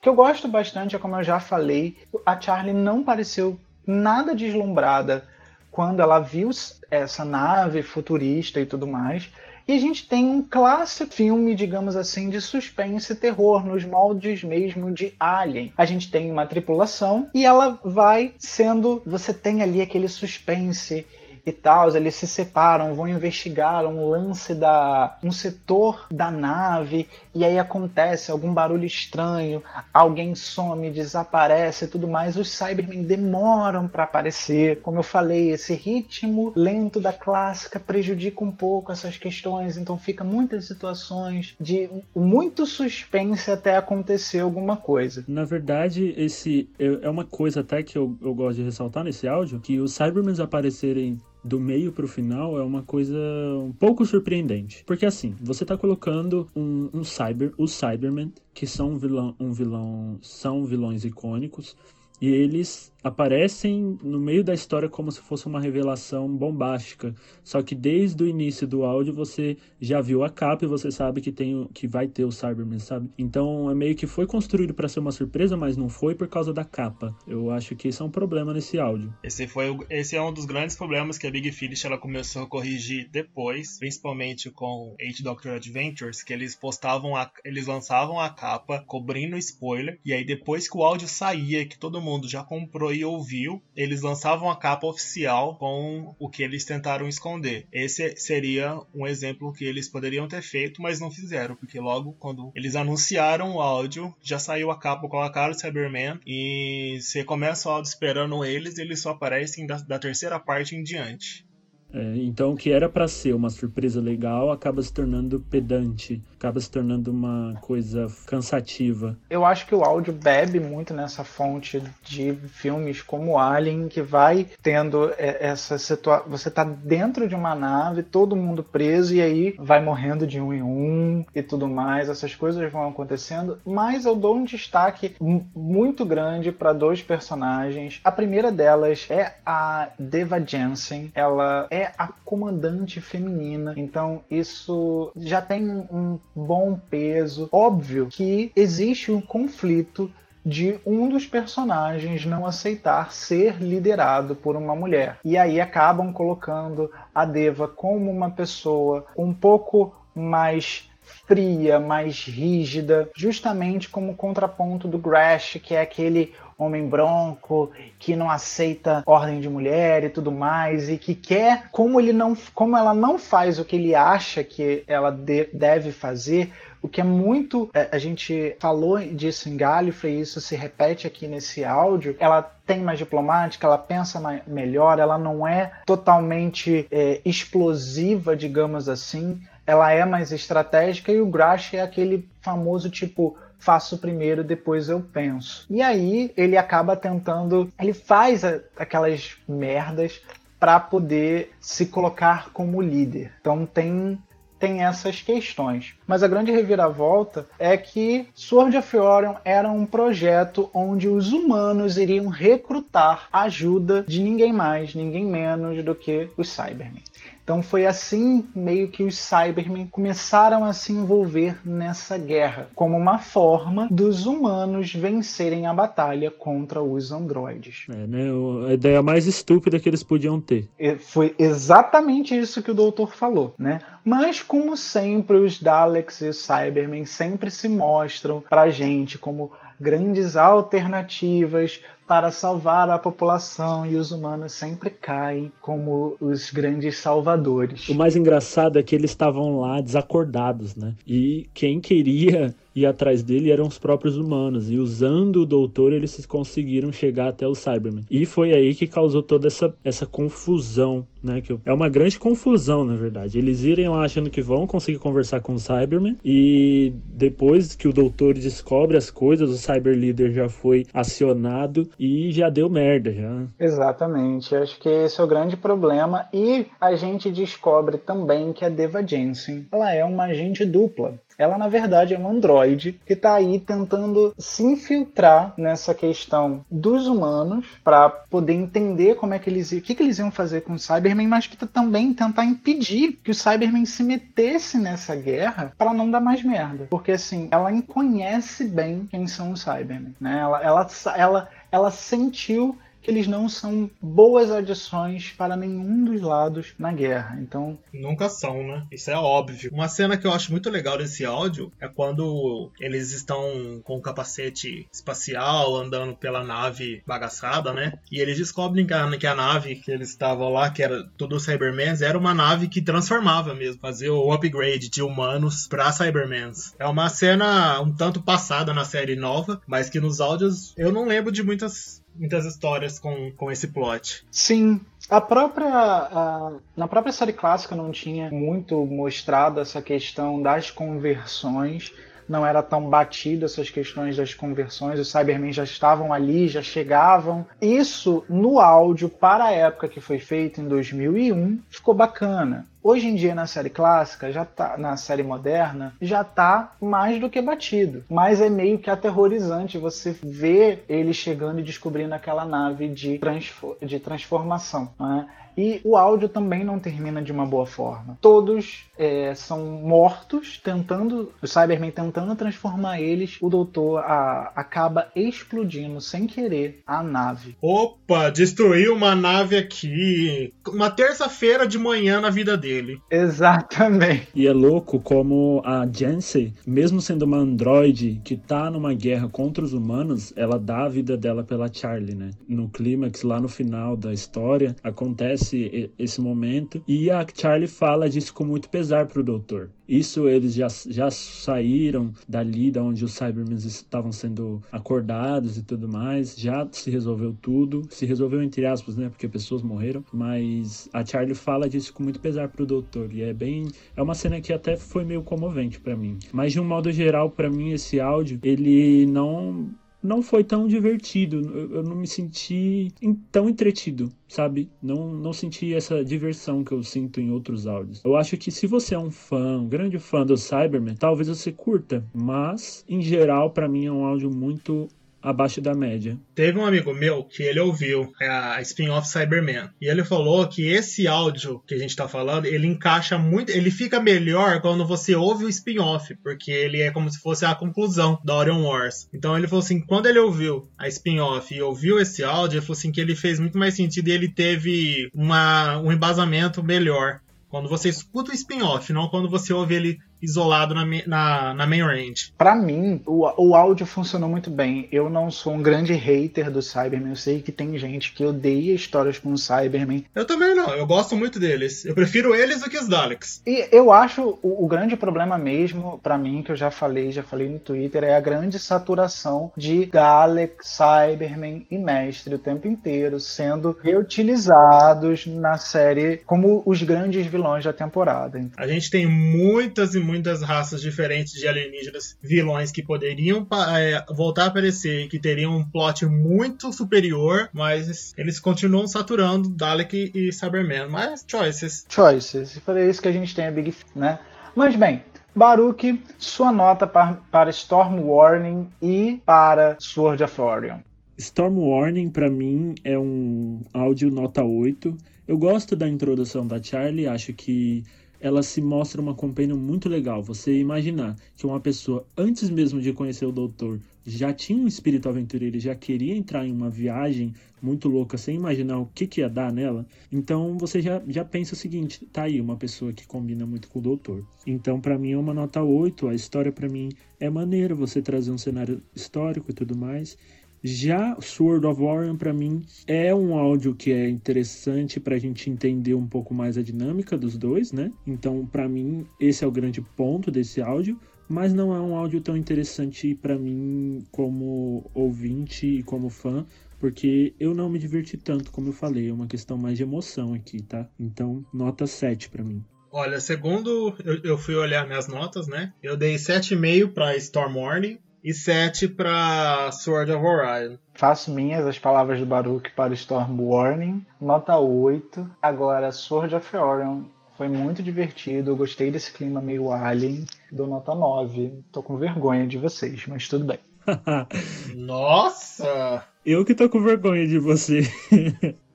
Que 0.00 0.08
eu 0.08 0.14
gosto 0.14 0.48
bastante 0.48 0.96
é 0.96 0.98
como 0.98 1.16
eu 1.16 1.22
já 1.22 1.38
falei, 1.38 1.96
a 2.24 2.40
Charlie 2.40 2.72
não 2.72 3.04
pareceu 3.04 3.60
nada 3.86 4.34
deslumbrada 4.34 5.28
quando 5.70 6.00
ela 6.00 6.18
viu 6.18 6.50
essa 6.90 7.22
nave 7.24 7.82
futurista 7.82 8.58
e 8.60 8.66
tudo 8.66 8.86
mais. 8.86 9.30
E 9.68 9.74
a 9.74 9.78
gente 9.78 10.08
tem 10.08 10.24
um 10.24 10.42
clássico 10.42 11.12
filme, 11.12 11.54
digamos 11.54 11.96
assim, 11.96 12.30
de 12.30 12.40
suspense 12.40 13.12
e 13.12 13.16
terror, 13.16 13.64
nos 13.64 13.84
moldes 13.84 14.42
mesmo 14.42 14.90
de 14.90 15.14
Alien. 15.20 15.72
A 15.76 15.84
gente 15.84 16.10
tem 16.10 16.30
uma 16.30 16.46
tripulação 16.46 17.28
e 17.34 17.44
ela 17.44 17.78
vai 17.84 18.34
sendo. 18.38 19.02
Você 19.04 19.34
tem 19.34 19.62
ali 19.62 19.82
aquele 19.82 20.08
suspense 20.08 21.06
e 21.44 21.52
tal, 21.52 21.94
eles 21.94 22.14
se 22.14 22.26
separam, 22.26 22.94
vão 22.94 23.08
investigar 23.08 23.84
um 23.86 24.08
lance 24.08 24.54
da 24.54 25.18
um 25.22 25.32
setor 25.32 26.06
da 26.10 26.30
nave 26.30 27.08
e 27.34 27.44
aí 27.44 27.58
acontece 27.58 28.30
algum 28.30 28.52
barulho 28.52 28.84
estranho, 28.84 29.62
alguém 29.92 30.34
some, 30.34 30.90
desaparece 30.90 31.84
e 31.84 31.88
tudo 31.88 32.08
mais. 32.08 32.36
Os 32.36 32.50
Cybermen 32.50 33.02
demoram 33.02 33.86
para 33.88 34.04
aparecer. 34.04 34.80
Como 34.80 34.98
eu 34.98 35.02
falei, 35.02 35.50
esse 35.50 35.74
ritmo 35.74 36.52
lento 36.56 37.00
da 37.00 37.12
clássica 37.12 37.78
prejudica 37.78 38.42
um 38.44 38.50
pouco 38.50 38.92
essas 38.92 39.16
questões, 39.16 39.76
então 39.76 39.98
fica 39.98 40.24
muitas 40.24 40.66
situações 40.66 41.54
de 41.60 41.88
muito 42.14 42.66
suspense 42.66 43.50
até 43.50 43.76
acontecer 43.76 44.40
alguma 44.40 44.76
coisa. 44.76 45.24
Na 45.28 45.44
verdade, 45.44 46.14
esse 46.16 46.68
é, 46.78 47.06
é 47.06 47.10
uma 47.10 47.24
coisa 47.24 47.60
até 47.60 47.82
que 47.82 47.96
eu, 47.96 48.16
eu 48.20 48.34
gosto 48.34 48.58
de 48.58 48.64
ressaltar 48.64 49.04
nesse 49.04 49.28
áudio, 49.28 49.60
que 49.60 49.78
os 49.80 49.92
Cybermen 49.92 50.34
aparecerem 50.40 51.18
do 51.42 51.58
meio 51.58 51.92
para 51.92 52.04
o 52.04 52.08
final 52.08 52.58
é 52.58 52.62
uma 52.62 52.82
coisa 52.82 53.18
um 53.58 53.72
pouco 53.72 54.04
surpreendente. 54.04 54.84
Porque 54.84 55.06
assim, 55.06 55.34
você 55.40 55.64
está 55.64 55.76
colocando 55.76 56.46
um, 56.54 56.90
um 56.92 57.04
cyber, 57.04 57.52
os 57.56 57.72
Cybermen, 57.72 58.32
que 58.52 58.66
são 58.66 58.90
um 58.90 58.98
vilão, 58.98 59.34
um 59.38 59.52
vilão, 59.52 60.18
são 60.20 60.64
vilões 60.64 61.04
icônicos, 61.04 61.76
e 62.20 62.28
eles 62.28 62.89
aparecem 63.02 63.98
no 64.02 64.18
meio 64.18 64.44
da 64.44 64.54
história 64.54 64.88
como 64.88 65.10
se 65.10 65.20
fosse 65.20 65.46
uma 65.46 65.60
revelação 65.60 66.28
bombástica. 66.28 67.14
Só 67.42 67.62
que 67.62 67.74
desde 67.74 68.22
o 68.22 68.26
início 68.26 68.66
do 68.66 68.84
áudio 68.84 69.12
você 69.14 69.56
já 69.80 70.00
viu 70.00 70.22
a 70.22 70.30
capa 70.30 70.64
e 70.64 70.68
você 70.68 70.90
sabe 70.90 71.20
que 71.20 71.32
tem 71.32 71.68
que 71.72 71.86
vai 71.86 72.06
ter 72.06 72.24
o 72.24 72.32
Cyberman, 72.32 72.78
sabe? 72.78 73.10
Então 73.18 73.70
é 73.70 73.74
meio 73.74 73.94
que 73.94 74.06
foi 74.06 74.26
construído 74.26 74.74
para 74.74 74.88
ser 74.88 75.00
uma 75.00 75.12
surpresa, 75.12 75.56
mas 75.56 75.76
não 75.76 75.88
foi 75.88 76.14
por 76.14 76.28
causa 76.28 76.52
da 76.52 76.64
capa. 76.64 77.16
Eu 77.26 77.50
acho 77.50 77.74
que 77.74 77.88
isso 77.88 78.02
é 78.02 78.06
um 78.06 78.10
problema 78.10 78.52
nesse 78.52 78.78
áudio. 78.78 79.14
Esse 79.22 79.46
foi 79.46 79.70
o, 79.70 79.84
esse 79.88 80.16
é 80.16 80.22
um 80.22 80.32
dos 80.32 80.44
grandes 80.44 80.76
problemas 80.76 81.18
que 81.18 81.26
a 81.26 81.30
Big 81.30 81.50
Finish 81.52 81.84
ela 81.84 81.98
começou 81.98 82.42
a 82.42 82.46
corrigir 82.46 83.08
depois, 83.10 83.78
principalmente 83.78 84.50
com 84.50 84.94
Eight 84.98 85.22
Doctor 85.22 85.52
Adventures, 85.52 86.22
que 86.22 86.32
eles 86.32 86.54
postavam 86.54 87.16
a, 87.16 87.30
eles 87.44 87.66
lançavam 87.66 88.20
a 88.20 88.28
capa 88.28 88.82
cobrindo 88.86 89.36
spoiler 89.36 89.98
e 90.04 90.12
aí 90.12 90.24
depois 90.24 90.68
que 90.68 90.76
o 90.76 90.84
áudio 90.84 91.08
saía, 91.08 91.66
que 91.66 91.78
todo 91.78 92.00
mundo 92.00 92.28
já 92.28 92.42
comprou 92.42 92.89
e 92.92 93.04
ouviu, 93.04 93.62
eles 93.76 94.02
lançavam 94.02 94.50
a 94.50 94.56
capa 94.56 94.86
oficial 94.86 95.56
com 95.56 96.14
o 96.18 96.28
que 96.28 96.42
eles 96.42 96.64
tentaram 96.64 97.08
esconder. 97.08 97.66
Esse 97.72 98.16
seria 98.16 98.80
um 98.94 99.06
exemplo 99.06 99.52
que 99.52 99.64
eles 99.64 99.88
poderiam 99.88 100.28
ter 100.28 100.42
feito, 100.42 100.82
mas 100.82 101.00
não 101.00 101.10
fizeram, 101.10 101.54
porque 101.54 101.78
logo 101.78 102.12
quando 102.18 102.50
eles 102.54 102.76
anunciaram 102.76 103.54
o 103.54 103.60
áudio, 103.60 104.14
já 104.20 104.38
saiu 104.38 104.70
a 104.70 104.78
capa 104.78 105.08
com 105.08 105.20
do 105.30 105.60
Cyberman 105.60 106.18
e 106.26 106.98
você 107.00 107.22
começa 107.24 107.68
o 107.68 107.72
áudio 107.72 107.88
esperando 107.88 108.44
eles, 108.44 108.78
eles 108.78 109.00
só 109.00 109.10
aparecem 109.10 109.66
da, 109.66 109.76
da 109.76 109.98
terceira 109.98 110.38
parte 110.38 110.74
em 110.74 110.82
diante. 110.82 111.44
É, 111.92 112.16
então, 112.16 112.52
o 112.52 112.56
que 112.56 112.70
era 112.72 112.88
para 112.88 113.08
ser 113.08 113.34
uma 113.34 113.50
surpresa 113.50 114.00
legal 114.00 114.50
acaba 114.50 114.82
se 114.82 114.92
tornando 114.92 115.40
pedante, 115.40 116.22
acaba 116.38 116.60
se 116.60 116.70
tornando 116.70 117.10
uma 117.10 117.54
coisa 117.60 118.06
cansativa. 118.26 119.16
Eu 119.28 119.44
acho 119.44 119.66
que 119.66 119.74
o 119.74 119.84
áudio 119.84 120.12
bebe 120.12 120.60
muito 120.60 120.94
nessa 120.94 121.24
fonte 121.24 121.82
de 122.02 122.34
filmes 122.48 123.02
como 123.02 123.38
Alien, 123.38 123.88
que 123.88 124.02
vai 124.02 124.46
tendo 124.62 125.12
essa 125.18 125.78
situação. 125.78 126.28
Você 126.28 126.50
tá 126.50 126.64
dentro 126.64 127.28
de 127.28 127.34
uma 127.34 127.54
nave, 127.54 128.02
todo 128.02 128.36
mundo 128.36 128.62
preso, 128.62 129.14
e 129.14 129.20
aí 129.20 129.54
vai 129.58 129.82
morrendo 129.82 130.26
de 130.26 130.40
um 130.40 130.52
em 130.52 130.62
um 130.62 131.24
e 131.34 131.42
tudo 131.42 131.68
mais. 131.68 132.08
Essas 132.08 132.34
coisas 132.34 132.70
vão 132.70 132.88
acontecendo. 132.88 133.58
Mas 133.64 134.04
eu 134.04 134.14
dou 134.14 134.36
um 134.36 134.44
destaque 134.44 135.14
muito 135.54 136.04
grande 136.04 136.52
para 136.52 136.72
dois 136.72 137.02
personagens. 137.02 138.00
A 138.04 138.12
primeira 138.12 138.52
delas 138.52 139.06
é 139.10 139.34
a 139.44 139.88
Deva 139.98 140.40
Jensen. 140.40 141.10
Ela 141.14 141.66
é 141.70 141.79
é 141.80 141.92
a 141.98 142.08
comandante 142.24 143.00
feminina. 143.00 143.74
Então 143.76 144.22
isso 144.30 145.12
já 145.16 145.40
tem 145.40 145.68
um 145.68 146.18
bom 146.34 146.78
peso. 146.90 147.48
Óbvio 147.50 148.08
que 148.10 148.52
existe 148.54 149.10
um 149.10 149.20
conflito 149.20 150.10
de 150.44 150.78
um 150.86 151.08
dos 151.08 151.26
personagens 151.26 152.24
não 152.24 152.46
aceitar 152.46 153.12
ser 153.12 153.56
liderado 153.62 154.34
por 154.34 154.56
uma 154.56 154.74
mulher. 154.74 155.18
E 155.24 155.36
aí 155.36 155.60
acabam 155.60 156.12
colocando 156.12 156.90
a 157.14 157.24
Deva 157.24 157.68
como 157.68 158.10
uma 158.10 158.30
pessoa 158.30 159.06
um 159.16 159.34
pouco 159.34 159.94
mais 160.14 160.89
fria, 161.30 161.78
mais 161.78 162.24
rígida, 162.24 163.08
justamente 163.14 163.88
como 163.88 164.16
contraponto 164.16 164.88
do 164.88 164.98
Grash, 164.98 165.60
que 165.62 165.76
é 165.76 165.80
aquele 165.80 166.34
homem 166.58 166.88
bronco 166.88 167.70
que 168.00 168.16
não 168.16 168.28
aceita 168.28 169.04
ordem 169.06 169.40
de 169.40 169.48
mulher 169.48 170.02
e 170.02 170.10
tudo 170.10 170.32
mais 170.32 170.90
e 170.90 170.98
que 170.98 171.14
quer 171.14 171.70
como 171.70 171.98
ele 171.98 172.12
não 172.12 172.36
como 172.52 172.76
ela 172.76 172.92
não 172.92 173.18
faz 173.18 173.58
o 173.58 173.64
que 173.64 173.76
ele 173.76 173.94
acha 173.94 174.44
que 174.44 174.84
ela 174.86 175.10
de, 175.10 175.48
deve 175.54 175.90
fazer 175.90 176.52
o 176.82 176.88
que 176.88 177.00
é 177.00 177.04
muito. 177.04 177.70
É, 177.74 177.88
a 177.92 177.98
gente 177.98 178.56
falou 178.58 178.98
disso 178.98 179.48
em 179.48 179.56
Gallifrey, 179.56 180.20
isso 180.20 180.40
se 180.40 180.56
repete 180.56 181.06
aqui 181.06 181.26
nesse 181.26 181.64
áudio. 181.64 182.16
Ela 182.18 182.42
tem 182.66 182.80
mais 182.80 182.98
diplomática, 182.98 183.66
ela 183.66 183.78
pensa 183.78 184.20
mais, 184.20 184.46
melhor, 184.46 184.98
ela 184.98 185.18
não 185.18 185.46
é 185.46 185.72
totalmente 185.84 186.86
é, 186.90 187.20
explosiva, 187.24 188.36
digamos 188.36 188.88
assim. 188.88 189.40
Ela 189.70 189.92
é 189.92 190.04
mais 190.04 190.32
estratégica 190.32 191.12
e 191.12 191.20
o 191.20 191.26
Grash 191.26 191.74
é 191.74 191.80
aquele 191.80 192.28
famoso 192.42 192.90
tipo 192.90 193.38
faço 193.60 193.98
primeiro, 193.98 194.42
depois 194.42 194.88
eu 194.88 195.00
penso. 195.00 195.66
E 195.70 195.80
aí 195.80 196.32
ele 196.36 196.56
acaba 196.56 196.96
tentando, 196.96 197.70
ele 197.78 197.92
faz 197.92 198.42
aquelas 198.76 199.36
merdas 199.46 200.20
para 200.58 200.80
poder 200.80 201.52
se 201.60 201.86
colocar 201.86 202.50
como 202.52 202.82
líder. 202.82 203.32
Então 203.40 203.64
tem 203.64 204.18
tem 204.58 204.84
essas 204.84 205.22
questões. 205.22 205.94
Mas 206.10 206.24
a 206.24 206.26
grande 206.26 206.50
reviravolta 206.50 207.46
é 207.56 207.76
que 207.76 208.26
Sword 208.34 208.76
of 208.76 208.96
Orion 208.96 209.34
era 209.44 209.70
um 209.70 209.86
projeto 209.86 210.68
onde 210.74 211.06
os 211.06 211.32
humanos 211.32 211.96
iriam 211.96 212.26
recrutar 212.26 213.28
ajuda 213.32 214.02
de 214.02 214.20
ninguém 214.20 214.52
mais, 214.52 214.92
ninguém 214.92 215.24
menos 215.24 215.84
do 215.84 215.94
que 215.94 216.28
os 216.36 216.48
Cybermen. 216.48 217.04
Então 217.50 217.64
foi 217.64 217.84
assim 217.84 218.44
meio 218.54 218.86
que 218.86 219.02
os 219.02 219.18
Cybermen 219.18 219.84
começaram 219.86 220.64
a 220.64 220.72
se 220.72 220.92
envolver 220.92 221.58
nessa 221.64 222.16
guerra, 222.16 222.68
como 222.76 222.96
uma 222.96 223.18
forma 223.18 223.88
dos 223.90 224.24
humanos 224.24 224.94
vencerem 224.94 225.66
a 225.66 225.74
batalha 225.74 226.30
contra 226.30 226.80
os 226.80 227.10
androides. 227.10 227.86
É, 227.88 228.06
né? 228.06 228.28
A 228.68 228.72
ideia 228.72 229.02
mais 229.02 229.26
estúpida 229.26 229.80
que 229.80 229.88
eles 229.88 230.04
podiam 230.04 230.40
ter. 230.40 230.68
E 230.78 230.94
foi 230.94 231.34
exatamente 231.40 232.38
isso 232.38 232.62
que 232.62 232.70
o 232.70 232.74
doutor 232.74 233.16
falou, 233.16 233.52
né? 233.58 233.80
Mas 234.04 234.40
como 234.40 234.76
sempre, 234.76 235.36
os 235.38 235.60
Daleks 235.60 235.99
e 236.20 236.28
os 236.28 236.38
Cybermen 236.38 237.04
sempre 237.04 237.50
se 237.50 237.68
mostram 237.68 238.40
pra 238.40 238.70
gente 238.70 239.18
como 239.18 239.52
grandes 239.80 240.36
alternativas 240.36 241.80
para 242.06 242.30
salvar 242.32 242.90
a 242.90 242.98
população 242.98 243.86
e 243.86 243.94
os 243.94 244.10
humanos 244.10 244.52
sempre 244.52 244.90
caem 244.90 245.52
como 245.60 246.16
os 246.20 246.50
grandes 246.50 246.98
salvadores. 246.98 247.88
O 247.88 247.94
mais 247.94 248.16
engraçado 248.16 248.78
é 248.78 248.82
que 248.82 248.96
eles 248.96 249.12
estavam 249.12 249.60
lá 249.60 249.80
desacordados, 249.80 250.74
né? 250.74 250.94
E 251.06 251.48
quem 251.54 251.80
queria 251.80 252.52
ir 252.74 252.86
atrás 252.86 253.22
dele 253.22 253.50
eram 253.50 253.66
os 253.66 253.78
próprios 253.78 254.16
humanos. 254.16 254.70
E 254.70 254.78
usando 254.78 255.42
o 255.42 255.46
doutor, 255.46 255.92
eles 255.92 256.24
conseguiram 256.26 256.92
chegar 256.92 257.28
até 257.28 257.46
o 257.46 257.54
Cyberman. 257.54 258.04
E 258.10 258.24
foi 258.26 258.52
aí 258.52 258.74
que 258.74 258.86
causou 258.86 259.22
toda 259.22 259.46
essa, 259.46 259.74
essa 259.84 260.06
confusão, 260.06 261.06
né? 261.22 261.40
Que 261.40 261.58
é 261.64 261.72
uma 261.72 261.88
grande 261.88 262.18
confusão, 262.18 262.84
na 262.84 262.94
verdade. 262.94 263.38
Eles 263.38 263.62
irem 263.62 263.88
lá 263.88 264.04
achando 264.04 264.30
que 264.30 264.42
vão 264.42 264.66
conseguir 264.66 264.98
conversar 264.98 265.40
com 265.40 265.54
o 265.54 265.58
Cyberman. 265.58 266.16
E 266.24 266.92
depois 267.06 267.74
que 267.74 267.88
o 267.88 267.92
doutor 267.92 268.34
descobre 268.34 268.96
as 268.96 269.10
coisas, 269.10 269.50
o 269.50 269.56
Cyber 269.56 269.96
Leader 269.96 270.32
já 270.32 270.48
foi 270.48 270.86
acionado 270.92 271.88
e 271.98 272.30
já 272.32 272.48
deu 272.48 272.68
merda. 272.68 273.12
Já. 273.12 273.42
Exatamente. 273.58 274.54
Acho 274.54 274.78
que 274.78 274.88
esse 274.88 275.20
é 275.20 275.24
o 275.24 275.26
grande 275.26 275.56
problema. 275.56 276.26
E 276.32 276.66
a 276.80 276.94
gente 276.94 277.30
descobre 277.30 277.98
também 277.98 278.52
que 278.52 278.64
a 278.64 278.68
Deva 278.68 279.06
Jensen 279.06 279.66
ela 279.72 279.92
é 279.92 280.04
uma 280.04 280.24
agente 280.24 280.64
dupla. 280.64 281.18
Ela, 281.40 281.56
na 281.56 281.68
verdade, 281.68 282.12
é 282.12 282.18
um 282.18 282.28
androide 282.28 283.00
que 283.06 283.14
está 283.14 283.32
aí 283.32 283.58
tentando 283.58 284.34
se 284.36 284.62
infiltrar 284.62 285.54
nessa 285.56 285.94
questão 285.94 286.62
dos 286.70 287.06
humanos 287.06 287.66
para 287.82 288.10
poder 288.10 288.52
entender 288.52 289.14
como 289.14 289.32
é 289.32 289.38
que 289.38 289.48
eles 289.48 289.72
o 289.72 289.80
que, 289.80 289.94
que 289.94 290.02
eles 290.02 290.18
iam 290.18 290.30
fazer 290.30 290.60
com 290.60 290.74
os 290.74 290.84
Cybermen, 290.84 291.26
mas 291.26 291.46
que 291.46 291.56
também 291.66 292.12
tentar 292.12 292.44
impedir 292.44 293.18
que 293.24 293.30
os 293.30 293.40
Cybermen 293.40 293.86
se 293.86 294.02
metessem 294.02 294.82
nessa 294.82 295.16
guerra 295.16 295.72
para 295.78 295.94
não 295.94 296.10
dar 296.10 296.20
mais 296.20 296.42
merda. 296.42 296.86
Porque 296.90 297.12
assim, 297.12 297.48
ela 297.50 297.70
conhece 297.80 298.64
bem 298.64 299.08
quem 299.10 299.26
são 299.26 299.52
os 299.52 299.62
Cybermen, 299.62 300.14
né? 300.20 300.40
Ela, 300.40 300.62
ela, 300.62 300.88
ela, 301.16 301.48
ela 301.72 301.90
sentiu 301.90 302.76
que 303.02 303.10
eles 303.10 303.26
não 303.26 303.48
são 303.48 303.90
boas 304.00 304.50
adições 304.50 305.30
para 305.36 305.56
nenhum 305.56 306.04
dos 306.04 306.20
lados 306.20 306.74
na 306.78 306.92
guerra. 306.92 307.38
Então. 307.40 307.78
Nunca 307.92 308.28
são, 308.28 308.62
né? 308.66 308.86
Isso 308.90 309.10
é 309.10 309.16
óbvio. 309.16 309.70
Uma 309.72 309.88
cena 309.88 310.16
que 310.16 310.26
eu 310.26 310.32
acho 310.32 310.50
muito 310.50 310.70
legal 310.70 310.98
desse 310.98 311.24
áudio 311.24 311.72
é 311.80 311.88
quando 311.88 312.70
eles 312.80 313.12
estão 313.12 313.80
com 313.84 313.96
o 313.96 314.02
capacete 314.02 314.86
espacial 314.92 315.76
andando 315.76 316.14
pela 316.14 316.44
nave 316.44 317.02
bagaçada, 317.06 317.72
né? 317.72 317.94
E 318.10 318.20
eles 318.20 318.36
descobrem 318.36 318.86
que 318.86 318.94
a, 319.26 319.34
nave 319.34 319.76
que 319.76 319.90
eles 319.90 320.10
estavam 320.10 320.50
lá, 320.50 320.70
que 320.70 320.82
era 320.82 321.04
tudo 321.16 321.40
Cybermans, 321.40 322.02
era 322.02 322.18
uma 322.18 322.34
nave 322.34 322.68
que 322.68 322.82
transformava 322.82 323.54
mesmo, 323.54 323.80
fazia 323.80 324.12
o 324.12 324.32
upgrade 324.32 324.88
de 324.88 325.02
humanos 325.02 325.66
para 325.66 325.92
Cybermans. 325.92 326.74
É 326.78 326.86
uma 326.86 327.08
cena 327.08 327.80
um 327.80 327.92
tanto 327.92 328.20
passada 328.22 328.74
na 328.74 328.84
série 328.84 329.16
nova, 329.16 329.60
mas 329.66 329.88
que 329.88 330.00
nos 330.00 330.20
áudios 330.20 330.74
eu 330.76 330.92
não 330.92 331.06
lembro 331.06 331.32
de 331.32 331.42
muitas 331.42 331.99
muitas 332.20 332.44
histórias 332.44 332.98
com, 332.98 333.32
com 333.32 333.50
esse 333.50 333.68
plot. 333.68 334.24
Sim. 334.30 334.80
A 335.08 335.20
própria. 335.20 335.72
A, 335.72 336.52
na 336.76 336.86
própria 336.86 337.12
série 337.12 337.32
clássica 337.32 337.74
não 337.74 337.90
tinha 337.90 338.30
muito 338.30 338.84
mostrado 338.84 339.58
essa 339.58 339.80
questão 339.80 340.40
das 340.40 340.70
conversões. 340.70 341.92
Não 342.28 342.46
era 342.46 342.62
tão 342.62 342.88
batido 342.88 343.44
essas 343.44 343.70
questões 343.70 344.16
das 344.16 344.34
conversões. 344.34 345.00
Os 345.00 345.10
Cybermen 345.10 345.52
já 345.52 345.64
estavam 345.64 346.12
ali, 346.12 346.46
já 346.46 346.62
chegavam. 346.62 347.44
Isso 347.60 348.24
no 348.28 348.60
áudio, 348.60 349.08
para 349.08 349.46
a 349.46 349.50
época 349.50 349.88
que 349.88 350.00
foi 350.00 350.20
feito, 350.20 350.60
em 350.60 350.68
2001, 350.68 351.58
ficou 351.68 351.92
bacana 351.92 352.69
hoje 352.82 353.06
em 353.06 353.14
dia 353.14 353.34
na 353.34 353.46
série 353.46 353.70
clássica, 353.70 354.32
já 354.32 354.44
tá 354.44 354.76
na 354.76 354.96
série 354.96 355.22
moderna, 355.22 355.94
já 356.00 356.24
tá 356.24 356.72
mais 356.80 357.20
do 357.20 357.30
que 357.30 357.40
batido. 357.40 358.04
Mas 358.08 358.40
é 358.40 358.48
meio 358.48 358.78
que 358.78 358.90
aterrorizante 358.90 359.78
você 359.78 360.12
ver 360.22 360.84
ele 360.88 361.12
chegando 361.12 361.60
e 361.60 361.64
descobrindo 361.64 362.14
aquela 362.14 362.44
nave 362.44 362.88
de, 362.88 363.18
transfor 363.18 363.76
de 363.82 363.98
transformação. 363.98 364.90
Né? 364.98 365.26
E 365.56 365.80
o 365.84 365.96
áudio 365.96 366.28
também 366.28 366.64
não 366.64 366.78
termina 366.78 367.22
de 367.22 367.32
uma 367.32 367.46
boa 367.46 367.66
forma. 367.66 368.18
Todos 368.20 368.84
é, 368.96 369.34
são 369.34 369.64
mortos, 369.82 370.60
tentando. 370.62 371.32
O 371.42 371.46
Cyberman 371.46 371.90
tentando 371.90 372.34
transformar 372.34 373.00
eles. 373.00 373.38
O 373.40 373.48
doutor 373.48 373.98
a, 373.98 374.52
acaba 374.54 375.08
explodindo 375.14 376.00
sem 376.00 376.26
querer 376.26 376.82
a 376.86 377.02
nave. 377.02 377.56
Opa, 377.60 378.30
destruiu 378.30 378.94
uma 378.94 379.14
nave 379.14 379.56
aqui. 379.56 380.52
Uma 380.68 380.90
terça-feira 380.90 381.66
de 381.66 381.78
manhã 381.78 382.20
na 382.20 382.30
vida 382.30 382.56
dele. 382.56 383.00
Exatamente. 383.10 384.28
E 384.34 384.46
é 384.46 384.52
louco 384.52 385.00
como 385.00 385.62
a 385.64 385.86
Jansen, 385.90 386.52
mesmo 386.66 387.00
sendo 387.00 387.22
uma 387.22 387.38
androide 387.38 388.20
que 388.24 388.36
tá 388.36 388.70
numa 388.70 388.94
guerra 388.94 389.28
contra 389.28 389.64
os 389.64 389.72
humanos, 389.72 390.32
ela 390.36 390.58
dá 390.58 390.84
a 390.84 390.88
vida 390.88 391.16
dela 391.16 391.42
pela 391.42 391.72
Charlie, 391.72 392.14
né? 392.14 392.30
No 392.48 392.68
clímax, 392.68 393.22
lá 393.22 393.40
no 393.40 393.48
final 393.48 393.96
da 393.96 394.12
história, 394.12 394.76
acontece 394.82 395.39
acontece 395.40 395.90
esse 395.98 396.20
momento 396.20 396.82
e 396.86 397.10
a 397.10 397.26
Charlie 397.34 397.66
fala 397.66 398.08
disso 398.08 398.32
com 398.34 398.44
muito 398.44 398.68
pesar 398.68 399.06
pro 399.06 399.22
doutor. 399.22 399.70
Isso 399.88 400.28
eles 400.28 400.54
já, 400.54 400.68
já 400.68 401.10
saíram 401.10 402.12
dali, 402.28 402.70
da 402.70 402.82
onde 402.82 403.04
os 403.04 403.12
Cybermen 403.12 403.56
estavam 403.56 404.12
sendo 404.12 404.62
acordados 404.70 405.58
e 405.58 405.62
tudo 405.64 405.88
mais, 405.88 406.36
já 406.38 406.66
se 406.70 406.90
resolveu 406.90 407.36
tudo, 407.40 407.82
se 407.90 408.06
resolveu 408.06 408.42
entre 408.42 408.64
aspas, 408.66 408.96
né, 408.96 409.08
porque 409.08 409.26
pessoas 409.26 409.62
morreram, 409.62 410.04
mas 410.12 410.88
a 410.92 411.04
Charlie 411.04 411.34
fala 411.34 411.68
disso 411.68 411.92
com 411.92 412.04
muito 412.04 412.20
pesar 412.20 412.48
pro 412.48 412.66
doutor 412.66 413.12
e 413.12 413.22
é 413.22 413.32
bem, 413.32 413.66
é 413.96 414.02
uma 414.02 414.14
cena 414.14 414.40
que 414.40 414.52
até 414.52 414.76
foi 414.76 415.04
meio 415.04 415.22
comovente 415.22 415.80
para 415.80 415.96
mim. 415.96 416.18
Mas 416.32 416.52
de 416.52 416.60
um 416.60 416.64
modo 416.64 416.92
geral, 416.92 417.30
para 417.30 417.50
mim 417.50 417.72
esse 417.72 417.98
áudio, 417.98 418.38
ele 418.42 419.06
não 419.06 419.70
não 420.02 420.22
foi 420.22 420.42
tão 420.44 420.66
divertido. 420.66 421.40
Eu 421.70 421.82
não 421.82 421.96
me 421.96 422.06
senti 422.06 422.92
tão 423.30 423.48
entretido, 423.48 424.10
sabe? 424.28 424.70
Não, 424.82 425.12
não 425.12 425.32
senti 425.32 425.74
essa 425.74 426.04
diversão 426.04 426.64
que 426.64 426.72
eu 426.72 426.82
sinto 426.82 427.20
em 427.20 427.30
outros 427.30 427.66
áudios. 427.66 428.02
Eu 428.04 428.16
acho 428.16 428.36
que 428.36 428.50
se 428.50 428.66
você 428.66 428.94
é 428.94 428.98
um 428.98 429.10
fã, 429.10 429.58
um 429.58 429.68
grande 429.68 429.98
fã 429.98 430.24
do 430.24 430.36
Cyberman, 430.36 430.94
talvez 430.94 431.28
você 431.28 431.52
curta, 431.52 432.04
mas 432.14 432.84
em 432.88 433.00
geral 433.00 433.50
para 433.50 433.68
mim 433.68 433.86
é 433.86 433.92
um 433.92 434.04
áudio 434.04 434.30
muito 434.30 434.88
abaixo 435.22 435.60
da 435.60 435.74
média. 435.74 436.18
Teve 436.34 436.58
um 436.58 436.64
amigo 436.64 436.94
meu 436.94 437.24
que 437.24 437.42
ele 437.42 437.60
ouviu 437.60 438.12
a 438.20 438.60
spin-off 438.62 439.08
Cyberman 439.08 439.70
e 439.80 439.88
ele 439.88 440.04
falou 440.04 440.46
que 440.48 440.66
esse 440.66 441.06
áudio 441.06 441.62
que 441.66 441.74
a 441.74 441.78
gente 441.78 441.94
tá 441.94 442.08
falando, 442.08 442.46
ele 442.46 442.66
encaixa 442.66 443.18
muito, 443.18 443.50
ele 443.50 443.70
fica 443.70 444.00
melhor 444.00 444.60
quando 444.60 444.86
você 444.86 445.14
ouve 445.14 445.44
o 445.44 445.48
spin-off, 445.48 446.14
porque 446.22 446.50
ele 446.50 446.80
é 446.80 446.90
como 446.90 447.10
se 447.10 447.20
fosse 447.20 447.44
a 447.44 447.54
conclusão 447.54 448.18
da 448.24 448.36
Orion 448.36 448.62
Wars. 448.62 449.08
Então 449.12 449.36
ele 449.36 449.46
falou 449.46 449.62
assim, 449.62 449.80
quando 449.80 450.06
ele 450.06 450.18
ouviu 450.18 450.68
a 450.78 450.88
spin-off 450.88 451.54
e 451.54 451.62
ouviu 451.62 451.98
esse 451.98 452.24
áudio, 452.24 452.58
ele 452.58 452.66
falou 452.66 452.78
assim 452.78 452.92
que 452.92 453.00
ele 453.00 453.14
fez 453.14 453.38
muito 453.38 453.58
mais 453.58 453.74
sentido 453.74 454.08
e 454.08 454.12
ele 454.12 454.28
teve 454.28 455.10
uma, 455.14 455.78
um 455.78 455.92
embasamento 455.92 456.62
melhor. 456.62 457.20
Quando 457.48 457.68
você 457.68 457.88
escuta 457.88 458.30
o 458.30 458.34
spin-off, 458.34 458.92
não 458.92 459.08
quando 459.08 459.28
você 459.28 459.52
ouve 459.52 459.74
ele 459.74 459.98
isolado 460.22 460.74
na, 460.74 460.84
na, 461.06 461.54
na 461.54 461.66
main 461.66 461.82
range. 461.82 462.32
Para 462.36 462.54
mim, 462.54 463.02
o, 463.06 463.48
o 463.48 463.54
áudio 463.54 463.86
funcionou 463.86 464.28
muito 464.28 464.50
bem. 464.50 464.88
Eu 464.92 465.08
não 465.08 465.30
sou 465.30 465.54
um 465.54 465.62
grande 465.62 465.92
hater 465.92 466.50
do 466.50 466.62
Cyberman. 466.62 467.10
Eu 467.10 467.16
sei 467.16 467.40
que 467.40 467.52
tem 467.52 467.76
gente 467.78 468.12
que 468.12 468.24
odeia 468.24 468.74
histórias 468.74 469.18
com 469.18 469.32
o 469.32 469.38
Cyberman. 469.38 470.04
Eu 470.14 470.24
também 470.24 470.54
não. 470.54 470.70
Eu 470.70 470.86
gosto 470.86 471.16
muito 471.16 471.38
deles. 471.38 471.84
Eu 471.84 471.94
prefiro 471.94 472.34
eles 472.34 472.60
do 472.60 472.70
que 472.70 472.78
os 472.78 472.88
Daleks. 472.88 473.42
E 473.46 473.68
eu 473.72 473.92
acho 473.92 474.38
o, 474.42 474.64
o 474.64 474.68
grande 474.68 474.96
problema 474.96 475.38
mesmo, 475.38 475.98
para 476.02 476.18
mim, 476.18 476.42
que 476.42 476.52
eu 476.52 476.56
já 476.56 476.70
falei, 476.70 477.12
já 477.12 477.22
falei 477.22 477.48
no 477.48 477.58
Twitter, 477.58 478.04
é 478.04 478.16
a 478.16 478.20
grande 478.20 478.58
saturação 478.58 479.52
de 479.56 479.86
Dalek, 479.86 480.56
Cyberman 480.62 481.66
e 481.70 481.78
Mestre 481.78 482.34
o 482.34 482.38
tempo 482.38 482.66
inteiro 482.68 483.18
sendo 483.18 483.76
reutilizados 483.82 485.26
na 485.26 485.56
série 485.56 486.18
como 486.18 486.62
os 486.66 486.82
grandes 486.82 487.26
vilões 487.26 487.64
da 487.64 487.72
temporada. 487.72 488.40
A 488.56 488.66
gente 488.66 488.90
tem 488.90 489.06
muitas 489.06 489.94
e 489.94 490.00
muitas 490.10 490.42
raças 490.42 490.80
diferentes 490.82 491.34
de 491.34 491.46
alienígenas, 491.46 492.16
vilões 492.20 492.72
que 492.72 492.82
poderiam 492.82 493.46
é, 493.76 494.04
voltar 494.12 494.44
a 494.44 494.46
aparecer, 494.48 495.08
que 495.08 495.18
teriam 495.18 495.56
um 495.56 495.64
plot 495.64 496.04
muito 496.06 496.72
superior, 496.72 497.48
mas 497.52 498.12
eles 498.18 498.40
continuam 498.40 498.86
saturando 498.86 499.48
Dalek 499.48 500.10
e 500.14 500.32
Cyberman. 500.32 500.88
Mas 500.88 501.24
choices. 501.26 501.86
Choices. 501.88 502.58
Foi 502.58 502.88
isso 502.88 503.00
que 503.00 503.08
a 503.08 503.12
gente 503.12 503.34
tem 503.34 503.46
a 503.46 503.50
Big, 503.50 503.72
né? 503.94 504.18
Mas 504.54 504.74
bem, 504.74 505.02
Baruch, 505.34 506.02
sua 506.18 506.50
nota 506.50 506.86
para, 506.86 507.14
para 507.30 507.50
Storm 507.50 508.00
Warning 508.00 508.68
e 508.82 509.20
para 509.24 509.76
Sword 509.78 510.24
of 510.24 510.40
Orion. 510.40 510.78
Storm 511.16 511.58
Warning 511.58 512.10
para 512.10 512.28
mim 512.28 512.74
é 512.82 512.98
um 512.98 513.60
áudio 513.72 514.10
nota 514.10 514.42
8. 514.42 514.96
Eu 515.28 515.38
gosto 515.38 515.76
da 515.76 515.88
introdução 515.88 516.44
da 516.46 516.60
Charlie, 516.60 517.06
acho 517.06 517.32
que 517.32 517.84
ela 518.20 518.42
se 518.42 518.60
mostra 518.60 519.00
uma 519.00 519.14
companhia 519.14 519.54
muito 519.54 519.88
legal. 519.88 520.22
Você 520.22 520.58
imaginar 520.58 521.16
que 521.36 521.46
uma 521.46 521.58
pessoa, 521.58 522.06
antes 522.16 522.50
mesmo 522.50 522.80
de 522.80 522.92
conhecer 522.92 523.24
o 523.24 523.32
doutor, 523.32 523.80
já 524.04 524.32
tinha 524.32 524.58
um 524.58 524.66
espírito 524.66 525.08
aventureiro, 525.08 525.58
já 525.58 525.74
queria 525.74 526.16
entrar 526.16 526.46
em 526.46 526.52
uma 526.52 526.70
viagem 526.70 527.32
muito 527.62 527.88
louca, 527.88 528.16
sem 528.16 528.36
imaginar 528.36 528.78
o 528.78 528.86
que, 528.86 529.06
que 529.06 529.20
ia 529.20 529.28
dar 529.28 529.52
nela. 529.52 529.86
Então 530.10 530.56
você 530.58 530.80
já, 530.80 531.02
já 531.08 531.24
pensa 531.24 531.54
o 531.54 531.56
seguinte: 531.56 532.04
tá 532.06 532.22
aí 532.24 532.40
uma 532.40 532.56
pessoa 532.56 532.92
que 532.92 533.06
combina 533.06 533.46
muito 533.46 533.68
com 533.68 533.78
o 533.78 533.82
doutor. 533.82 534.24
Então, 534.46 534.80
para 534.80 534.98
mim, 534.98 535.12
é 535.12 535.18
uma 535.18 535.34
nota 535.34 535.62
8. 535.62 536.08
A 536.08 536.14
história, 536.14 536.52
para 536.52 536.68
mim, 536.68 536.90
é 537.18 537.28
maneira 537.28 537.74
você 537.74 538.00
trazer 538.00 538.30
um 538.30 538.38
cenário 538.38 538.82
histórico 538.94 539.50
e 539.50 539.54
tudo 539.54 539.76
mais. 539.76 540.16
Já 540.62 541.16
Sword 541.20 541.66
of 541.66 541.82
Orion, 541.82 542.16
para 542.16 542.32
mim, 542.32 542.62
é 542.86 543.14
um 543.14 543.34
áudio 543.38 543.74
que 543.74 543.92
é 543.92 544.08
interessante 544.08 545.00
para 545.00 545.14
a 545.14 545.18
gente 545.18 545.48
entender 545.48 545.94
um 545.94 546.06
pouco 546.06 546.34
mais 546.34 546.58
a 546.58 546.62
dinâmica 546.62 547.16
dos 547.16 547.38
dois, 547.38 547.72
né? 547.72 547.90
Então, 548.06 548.44
para 548.44 548.68
mim, 548.68 549.06
esse 549.18 549.42
é 549.42 549.46
o 549.46 549.52
grande 549.52 549.80
ponto 549.80 550.30
desse 550.30 550.60
áudio, 550.60 551.00
mas 551.28 551.54
não 551.54 551.74
é 551.74 551.80
um 551.80 551.96
áudio 551.96 552.20
tão 552.20 552.36
interessante 552.36 553.14
para 553.14 553.38
mim 553.38 554.04
como 554.10 554.90
ouvinte 554.92 555.66
e 555.66 555.82
como 555.82 556.10
fã, 556.10 556.46
porque 556.78 557.34
eu 557.38 557.54
não 557.54 557.68
me 557.68 557.78
diverti 557.78 558.16
tanto, 558.16 558.50
como 558.50 558.68
eu 558.68 558.72
falei, 558.72 559.08
é 559.08 559.12
uma 559.12 559.26
questão 559.26 559.56
mais 559.56 559.76
de 559.76 559.84
emoção 559.84 560.34
aqui, 560.34 560.62
tá? 560.62 560.88
Então, 560.98 561.44
nota 561.52 561.86
7 561.86 562.28
para 562.28 562.42
mim. 562.42 562.64
Olha, 562.92 563.20
segundo 563.20 563.94
eu, 564.04 564.20
eu, 564.24 564.36
fui 564.36 564.56
olhar 564.56 564.86
minhas 564.86 565.06
notas, 565.06 565.46
né? 565.46 565.72
Eu 565.80 565.96
dei 565.96 566.16
7,5 566.16 566.92
para 566.92 567.16
Storm 567.16 567.56
Warning, 567.56 567.98
e 568.22 568.32
7 568.32 568.88
para 568.88 569.70
Sword 569.72 570.12
of 570.12 570.24
Orion. 570.24 570.76
Faço 570.94 571.30
minhas 571.30 571.66
as 571.66 571.78
palavras 571.78 572.20
do 572.20 572.26
Baruch 572.26 572.70
para 572.72 572.94
Storm 572.94 573.40
Warning, 573.40 574.04
nota 574.20 574.56
8. 574.58 575.28
Agora, 575.42 575.92
Sword 575.92 576.34
of 576.34 576.56
Orion 576.56 577.02
foi 577.36 577.48
muito 577.48 577.82
divertido, 577.82 578.50
eu 578.50 578.56
gostei 578.56 578.90
desse 578.90 579.12
clima 579.12 579.40
meio 579.40 579.72
alien, 579.72 580.26
dou 580.52 580.66
nota 580.66 580.94
9. 580.94 581.64
Tô 581.72 581.82
com 581.82 581.96
vergonha 581.96 582.46
de 582.46 582.58
vocês, 582.58 583.06
mas 583.06 583.28
tudo 583.28 583.46
bem. 583.46 583.58
Nossa! 584.76 586.04
Eu 586.24 586.44
que 586.44 586.54
tô 586.54 586.68
com 586.68 586.82
vergonha 586.82 587.26
de 587.26 587.38
você. 587.38 587.82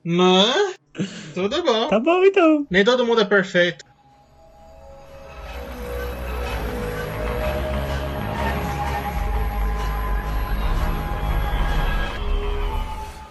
Mas, 0.02 0.76
tudo 1.32 1.62
bom. 1.62 1.88
Tá 1.88 2.00
bom 2.00 2.24
então. 2.24 2.66
Nem 2.68 2.84
todo 2.84 3.06
mundo 3.06 3.20
é 3.20 3.24
perfeito. 3.24 3.84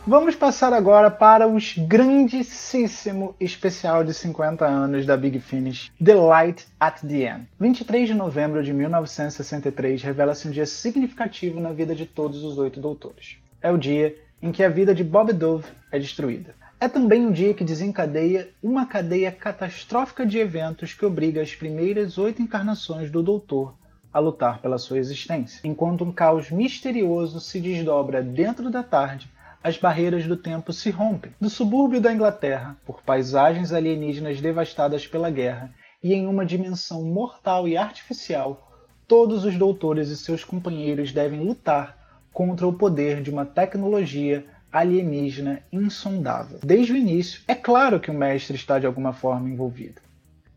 Vamos 0.08 0.36
passar 0.36 0.72
agora 0.72 1.10
para 1.10 1.48
os 1.48 1.76
grandíssimo 1.76 3.36
especial 3.40 4.04
de 4.04 4.14
50 4.14 4.64
anos 4.64 5.04
da 5.04 5.18
Big 5.18 5.40
Finish, 5.40 5.92
The 6.04 6.14
Light 6.14 6.68
at 6.80 7.02
the 7.02 7.24
End. 7.24 7.48
23 7.60 8.10
de 8.10 8.14
novembro 8.14 8.62
de 8.62 8.72
1963 8.72 10.04
revela-se 10.04 10.48
um 10.48 10.52
dia 10.52 10.68
significativo 10.68 11.60
na 11.60 11.72
vida 11.72 11.96
de 11.96 12.06
todos 12.06 12.44
os 12.44 12.60
oito 12.60 12.80
doutores. 12.80 13.38
É 13.60 13.72
o 13.72 13.80
dia 13.80 14.16
em 14.40 14.52
que 14.52 14.64
a 14.64 14.70
vida 14.70 14.94
de 14.94 15.04
Bob 15.04 15.34
Dove 15.34 15.66
é 15.92 15.98
destruída. 15.98 16.54
É 16.80 16.88
também 16.88 17.26
um 17.26 17.32
dia 17.32 17.56
que 17.56 17.64
desencadeia 17.64 18.50
uma 18.62 18.86
cadeia 18.86 19.32
catastrófica 19.32 20.24
de 20.24 20.38
eventos 20.38 20.94
que 20.94 21.04
obriga 21.04 21.42
as 21.42 21.56
primeiras 21.56 22.20
oito 22.20 22.44
encarnações 22.44 23.10
do 23.10 23.24
Doutor 23.24 23.74
a 24.14 24.20
lutar 24.20 24.60
pela 24.60 24.78
sua 24.78 25.00
existência, 25.00 25.62
enquanto 25.64 26.04
um 26.04 26.12
caos 26.12 26.52
misterioso 26.52 27.40
se 27.40 27.60
desdobra 27.60 28.22
dentro 28.22 28.70
da 28.70 28.84
tarde 28.84 29.34
as 29.66 29.80
barreiras 29.80 30.28
do 30.28 30.38
tempo 30.38 30.72
se 30.72 30.92
rompem. 30.92 31.34
Do 31.42 31.50
subúrbio 31.50 32.00
da 32.00 32.14
Inglaterra, 32.14 32.78
por 32.86 33.02
paisagens 33.02 33.74
alienígenas 33.74 34.40
devastadas 34.40 35.08
pela 35.08 35.32
guerra, 35.32 35.74
e 36.04 36.14
em 36.14 36.28
uma 36.28 36.46
dimensão 36.46 37.04
mortal 37.04 37.68
e 37.68 37.76
artificial, 37.76 38.72
todos 39.08 39.44
os 39.44 39.58
doutores 39.58 40.10
e 40.10 40.18
seus 40.18 40.44
companheiros 40.44 41.12
devem 41.12 41.40
lutar 41.40 41.98
contra 42.32 42.68
o 42.68 42.74
poder 42.74 43.24
de 43.24 43.32
uma 43.32 43.44
tecnologia 43.44 44.46
alienígena 44.72 45.64
insondável. 45.74 46.60
Desde 46.64 46.94
o 46.94 46.98
início, 46.98 47.42
é 47.48 47.56
claro 47.56 48.00
que 48.00 48.12
o 48.12 48.14
mestre 48.14 48.56
está 48.56 48.78
de 48.78 48.86
alguma 48.86 49.14
forma 49.14 49.50
envolvido. 49.50 50.00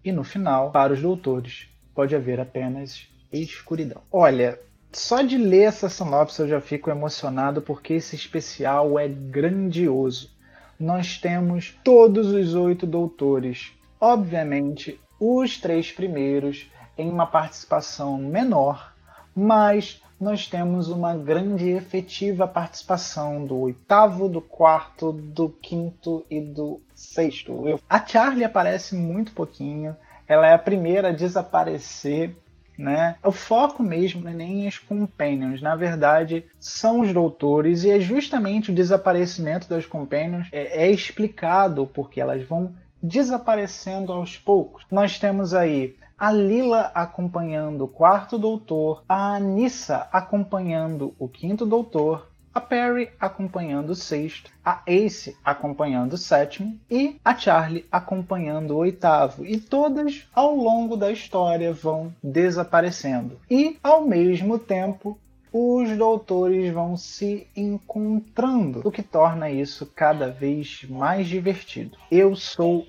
E 0.05 0.13
no 0.13 0.23
final, 0.23 0.71
para 0.71 0.93
os 0.93 1.01
doutores, 1.01 1.67
pode 1.95 2.15
haver 2.15 2.41
apenas 2.41 3.09
escuridão. 3.33 4.03
Olha, 4.13 4.61
só 4.93 5.23
de 5.23 5.37
ler 5.37 5.65
essa 5.65 5.89
sinopse 5.89 6.41
eu 6.41 6.49
já 6.49 6.61
fico 6.61 6.91
emocionado 6.91 7.61
porque 7.61 7.95
esse 7.95 8.17
especial 8.17 8.99
é 8.99 9.09
grandioso. 9.09 10.31
Nós 10.79 11.19
temos 11.19 11.79
todos 11.83 12.29
os 12.29 12.55
oito 12.55 12.87
doutores. 12.87 13.73
Obviamente, 14.01 15.01
os 15.21 15.59
três 15.59 15.91
primeiros 15.91 16.71
em 16.97 17.11
uma 17.11 17.27
participação 17.27 18.19
menor, 18.19 18.95
mas 19.35 20.03
nós 20.21 20.49
temos 20.49 20.89
uma 20.89 21.17
grande 21.17 21.67
e 21.67 21.73
efetiva 21.73 22.47
participação 22.47 23.47
do 23.47 23.57
oitavo, 23.57 24.29
do 24.29 24.41
quarto, 24.41 25.13
do 25.13 25.49
quinto 25.49 26.27
e 26.29 26.41
do 26.41 26.81
sexto. 26.93 27.81
A 27.89 28.05
Charlie 28.05 28.45
aparece 28.45 28.97
muito 28.97 29.33
pouquinho, 29.33 29.97
ela 30.27 30.49
é 30.49 30.55
a 30.55 30.59
primeira 30.59 31.09
a 31.09 31.13
desaparecer. 31.13 32.37
Né? 32.79 33.17
O 33.25 33.33
foco 33.33 33.83
mesmo 33.83 34.23
não 34.23 34.31
é 34.31 34.35
nem 34.35 34.69
os 34.69 34.79
companions, 34.79 35.61
na 35.61 35.75
verdade 35.75 36.45
são 36.61 37.01
os 37.01 37.13
doutores, 37.13 37.83
e 37.83 37.91
é 37.91 37.99
justamente 37.99 38.71
o 38.71 38.75
desaparecimento 38.75 39.69
das 39.69 39.85
companions 39.85 40.47
é, 40.53 40.85
é 40.85 40.91
explicado 40.91 41.91
porque 41.93 42.21
elas 42.21 42.47
vão 42.47 42.73
desaparecendo 43.03 44.13
aos 44.13 44.37
poucos. 44.37 44.85
Nós 44.93 45.19
temos 45.19 45.55
aí 45.55 45.97
a 46.17 46.33
Lila 46.33 46.91
acompanhando 46.95 47.85
o 47.85 47.89
quarto 47.89 48.39
doutor, 48.39 49.03
a 49.09 49.35
Anissa 49.35 50.09
acompanhando 50.13 51.15
o 51.19 51.29
quinto 51.29 51.67
doutor, 51.67 52.29
a 52.59 52.61
Perry 52.61 53.09
acompanhando 53.21 53.91
o 53.91 53.95
sexto, 53.95 54.51
a 54.65 54.83
Ace 54.85 55.37
acompanhando 55.45 56.15
o 56.15 56.19
sétimo 56.19 56.77
e 56.91 57.17
a 57.25 57.37
Charlie 57.37 57.87
acompanhando 57.91 58.73
o 58.73 58.79
oitavo. 58.79 59.47
E 59.47 59.59
todas 59.59 60.27
ao 60.35 60.57
longo 60.57 60.97
da 60.97 61.11
história 61.13 61.73
vão 61.73 62.13
desaparecendo. 62.21 63.39
E 63.49 63.79
ao 63.81 64.05
mesmo 64.05 64.59
tempo 64.59 65.17
os 65.53 65.97
doutores 65.97 66.73
vão 66.75 66.97
se 66.97 67.47
encontrando, 67.57 68.83
o 68.85 68.91
que 68.91 69.03
torna 69.03 69.49
isso 69.49 69.87
cada 69.95 70.29
vez 70.29 70.85
mais 70.91 71.29
divertido. 71.29 71.97
Eu 72.11 72.35
sou 72.35 72.87